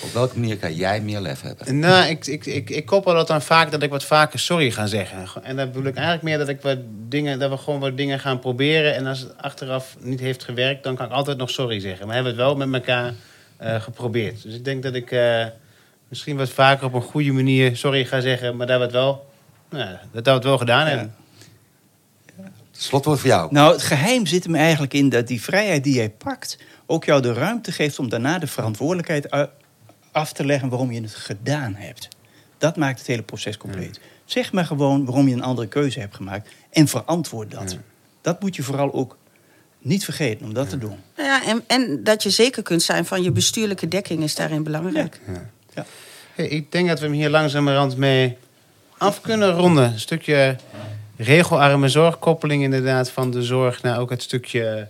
Op 0.00 0.12
welke 0.12 0.38
manier 0.38 0.56
ga 0.60 0.68
jij 0.68 1.00
meer 1.00 1.20
lef 1.20 1.40
hebben? 1.40 1.78
Nou, 1.78 2.08
ik, 2.08 2.26
ik, 2.26 2.46
ik, 2.46 2.70
ik 2.70 2.86
koppel 2.86 3.14
dat 3.14 3.26
dan 3.26 3.42
vaak 3.42 3.70
dat 3.70 3.82
ik 3.82 3.90
wat 3.90 4.04
vaker 4.04 4.38
sorry 4.38 4.70
ga 4.70 4.86
zeggen. 4.86 5.44
En 5.44 5.56
dan 5.56 5.66
bedoel 5.66 5.86
ik 5.86 5.94
eigenlijk 5.94 6.24
meer 6.24 6.38
dat, 6.38 6.48
ik 6.48 6.60
wat 6.60 6.78
dingen, 7.08 7.38
dat 7.38 7.50
we 7.50 7.56
gewoon 7.56 7.80
wat 7.80 7.96
dingen 7.96 8.20
gaan 8.20 8.38
proberen. 8.38 8.94
En 8.94 9.06
als 9.06 9.20
het 9.20 9.36
achteraf 9.36 9.96
niet 10.00 10.20
heeft 10.20 10.44
gewerkt, 10.44 10.82
dan 10.82 10.96
kan 10.96 11.06
ik 11.06 11.12
altijd 11.12 11.38
nog 11.38 11.50
sorry 11.50 11.80
zeggen. 11.80 12.06
Maar 12.06 12.14
hebben 12.14 12.34
we 12.34 12.40
het 12.40 12.48
wel 12.48 12.66
met 12.66 12.80
elkaar 12.80 13.14
geprobeerd. 13.58 14.42
Dus 14.42 14.54
ik 14.54 14.64
denk 14.64 14.82
dat 14.82 14.94
ik 14.94 15.10
eh, 15.10 15.46
misschien 16.08 16.36
wat 16.36 16.50
vaker 16.50 16.86
op 16.86 16.94
een 16.94 17.02
goede 17.02 17.32
manier 17.32 17.76
sorry 17.76 18.04
ga 18.04 18.20
zeggen. 18.20 18.56
Maar 18.56 18.66
dat 18.66 18.76
we 18.76 18.82
het 18.82 18.92
wel, 18.92 19.26
nou, 19.70 19.96
dat 20.12 20.24
we 20.24 20.30
het 20.30 20.44
wel 20.44 20.58
gedaan 20.58 20.86
hebben. 20.86 21.14
Slotwoord 22.70 23.20
voor 23.20 23.28
jou. 23.28 23.52
Nou, 23.52 23.72
het 23.72 23.82
geheim 23.82 24.26
zit 24.26 24.44
hem 24.44 24.54
eigenlijk 24.54 24.94
in 24.94 25.08
dat 25.08 25.26
die 25.26 25.42
vrijheid 25.42 25.84
die 25.84 25.94
jij 25.94 26.10
pakt... 26.10 26.58
ook 26.86 27.04
jou 27.04 27.22
de 27.22 27.32
ruimte 27.32 27.72
geeft 27.72 27.98
om 27.98 28.08
daarna 28.08 28.38
de 28.38 28.46
verantwoordelijkheid 28.46 29.48
af 30.12 30.32
te 30.32 30.46
leggen... 30.46 30.68
waarom 30.68 30.92
je 30.92 31.00
het 31.00 31.14
gedaan 31.14 31.74
hebt. 31.74 32.08
Dat 32.58 32.76
maakt 32.76 32.98
het 32.98 33.06
hele 33.06 33.22
proces 33.22 33.56
compleet. 33.56 34.00
Zeg 34.24 34.52
maar 34.52 34.64
gewoon 34.64 35.04
waarom 35.04 35.28
je 35.28 35.34
een 35.34 35.42
andere 35.42 35.68
keuze 35.68 36.00
hebt 36.00 36.14
gemaakt... 36.14 36.50
en 36.70 36.88
verantwoord 36.88 37.50
dat. 37.50 37.78
Dat 38.20 38.40
moet 38.40 38.56
je 38.56 38.62
vooral 38.62 38.92
ook 38.92 39.16
niet 39.84 40.04
vergeten 40.04 40.46
om 40.46 40.54
dat 40.54 40.68
te 40.68 40.78
doen. 40.78 40.96
Nou 41.16 41.28
ja, 41.28 41.44
en, 41.46 41.64
en 41.66 42.04
dat 42.04 42.22
je 42.22 42.30
zeker 42.30 42.62
kunt 42.62 42.82
zijn 42.82 43.04
van 43.04 43.22
je 43.22 43.30
bestuurlijke 43.30 43.88
dekking 43.88 44.22
is 44.22 44.34
daarin 44.34 44.62
belangrijk. 44.62 45.20
Ja. 45.74 45.86
Hey, 46.34 46.46
ik 46.46 46.72
denk 46.72 46.88
dat 46.88 47.00
we 47.00 47.06
hem 47.06 47.14
hier 47.14 47.30
langzamerhand 47.30 47.96
mee 47.96 48.36
af 48.98 49.20
kunnen 49.20 49.50
ronden. 49.50 49.92
Een 49.92 50.00
stukje 50.00 50.56
regelarme 51.16 51.88
zorgkoppeling 51.88 52.62
inderdaad 52.62 53.10
van 53.10 53.30
de 53.30 53.42
zorg 53.42 53.82
naar 53.82 53.98
ook 53.98 54.10
het 54.10 54.22
stukje 54.22 54.88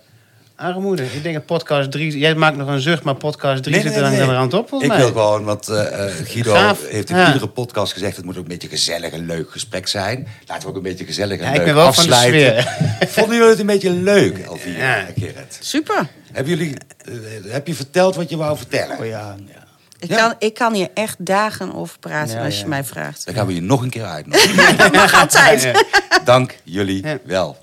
armoede. 0.57 1.02
Ik 1.05 1.22
denk 1.22 1.34
dat 1.34 1.46
podcast 1.46 1.90
3... 1.90 2.18
Jij 2.18 2.34
maakt 2.34 2.57
nog 2.57 2.68
een 2.68 2.80
zucht, 2.80 3.02
maar 3.02 3.14
podcast 3.14 3.62
3 3.62 3.74
Nee, 3.74 3.84
zit 3.84 3.92
nee, 3.92 4.00
er 4.00 4.07
nee. 4.09 4.11
langzamerhand 4.18 4.55
op 4.55 4.68
volgens 4.68 4.90
Ik 4.90 4.96
mij. 4.96 5.07
wil 5.12 5.12
gewoon, 5.22 5.44
want 5.44 5.68
eh, 5.68 6.07
eh, 6.07 6.12
Guido 6.26 6.52
Gaaf. 6.52 6.80
heeft 6.88 7.11
in 7.11 7.16
Ja. 7.16 7.26
iedere 7.26 7.48
podcast 7.48 7.92
gezegd... 7.92 8.16
het 8.16 8.24
moet 8.24 8.36
ook 8.36 8.42
een 8.42 8.48
beetje 8.48 8.68
gezellig 8.68 9.12
en 9.12 9.26
leuk 9.26 9.50
gesprek 9.50 9.88
zijn. 9.88 10.26
Laten 10.46 10.62
we 10.62 10.68
ook 10.68 10.76
een 10.76 10.82
beetje 10.82 11.05
gezellig 11.05 11.38
en 11.38 11.44
Ja, 11.44 11.50
leuk 11.50 11.59
ik 11.61 11.64
ben 11.66 11.74
wel 11.74 11.92
van 11.92 12.05
de 12.07 12.14
afsluiten. 12.14 12.64
Vonden 13.09 13.34
jullie 13.36 13.50
het 13.50 13.61
een 13.61 13.66
beetje 13.66 13.90
leuk, 13.90 14.38
Elvira 14.38 14.96
Ja. 14.96 15.07
Gerrit? 15.18 15.59
Super. 15.61 16.07
Hebben 16.32 16.57
jullie, 16.57 16.74
eh, 17.05 17.12
heb 17.52 17.66
je 17.66 17.74
verteld 17.74 18.14
wat 18.16 18.30
je 18.30 18.36
wou 18.36 18.57
vertellen? 18.57 18.98
Oh 18.98 19.07
ja, 19.07 19.34
ja. 19.46 19.62
Ik, 19.98 20.11
Ja. 20.11 20.16
kan, 20.16 20.34
ik 20.38 20.55
kan 20.55 20.74
hier 20.74 20.88
echt 20.94 21.16
dagen 21.26 21.74
over 21.74 21.98
praten 21.98 22.36
Ja, 22.38 22.44
als 22.44 22.55
je 22.57 22.61
ja. 22.62 22.68
mij 22.68 22.84
vraagt. 22.84 23.24
Dan 23.26 23.34
gaan 23.34 23.46
we 23.46 23.55
je 23.55 23.62
nog 23.62 23.82
een 23.82 23.90
keer 23.90 24.05
uitnodigen. 24.05 24.92
Mag 24.92 25.14
altijd. 25.20 25.84
Dank 26.24 26.55
jullie 26.64 27.07
Ja. 27.07 27.18
wel. 27.24 27.57